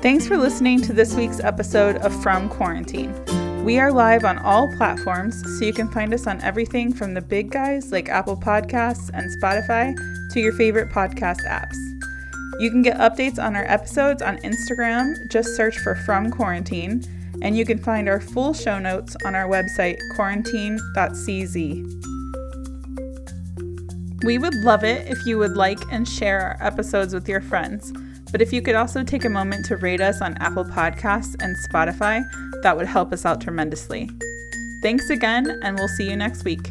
Thanks 0.00 0.26
for 0.26 0.38
listening 0.38 0.80
to 0.82 0.94
this 0.94 1.14
week's 1.14 1.40
episode 1.40 1.96
of 1.96 2.22
From 2.22 2.48
Quarantine. 2.48 3.12
We 3.62 3.78
are 3.78 3.92
live 3.92 4.24
on 4.24 4.38
all 4.38 4.74
platforms, 4.74 5.42
so 5.58 5.66
you 5.66 5.74
can 5.74 5.88
find 5.88 6.14
us 6.14 6.26
on 6.26 6.40
everything 6.40 6.94
from 6.94 7.12
the 7.12 7.20
big 7.20 7.50
guys 7.50 7.92
like 7.92 8.08
Apple 8.08 8.36
Podcasts 8.36 9.10
and 9.12 9.30
Spotify 9.40 9.94
to 10.32 10.40
your 10.40 10.54
favorite 10.54 10.88
podcast 10.88 11.44
apps. 11.46 11.76
You 12.58 12.70
can 12.70 12.80
get 12.80 12.96
updates 12.96 13.38
on 13.38 13.54
our 13.54 13.64
episodes 13.64 14.22
on 14.22 14.38
Instagram, 14.38 15.14
just 15.30 15.54
search 15.56 15.78
for 15.78 15.94
From 15.94 16.30
Quarantine, 16.30 17.02
and 17.42 17.54
you 17.54 17.66
can 17.66 17.78
find 17.78 18.08
our 18.08 18.20
full 18.20 18.54
show 18.54 18.78
notes 18.78 19.14
on 19.26 19.34
our 19.34 19.46
website, 19.46 19.98
quarantine.cz. 20.16 21.60
We 24.24 24.38
would 24.38 24.54
love 24.54 24.84
it 24.84 25.06
if 25.06 25.26
you 25.26 25.36
would 25.36 25.56
like 25.56 25.80
and 25.92 26.08
share 26.08 26.40
our 26.40 26.66
episodes 26.66 27.12
with 27.12 27.28
your 27.28 27.42
friends. 27.42 27.92
But 28.32 28.40
if 28.40 28.52
you 28.52 28.62
could 28.62 28.74
also 28.74 29.02
take 29.02 29.24
a 29.24 29.28
moment 29.28 29.64
to 29.66 29.76
rate 29.76 30.00
us 30.00 30.20
on 30.20 30.36
Apple 30.38 30.64
Podcasts 30.64 31.34
and 31.42 31.56
Spotify, 31.68 32.22
that 32.62 32.76
would 32.76 32.86
help 32.86 33.12
us 33.12 33.26
out 33.26 33.40
tremendously. 33.40 34.08
Thanks 34.82 35.10
again, 35.10 35.60
and 35.62 35.76
we'll 35.76 35.88
see 35.88 36.08
you 36.08 36.16
next 36.16 36.44
week. 36.44 36.62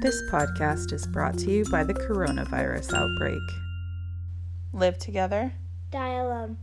This 0.00 0.20
podcast 0.30 0.92
is 0.92 1.06
brought 1.06 1.38
to 1.38 1.50
you 1.50 1.64
by 1.70 1.84
the 1.84 1.94
coronavirus 1.94 2.92
outbreak. 2.92 3.38
Live 4.72 4.98
together. 4.98 5.52
Die 5.92 6.14
alone. 6.14 6.56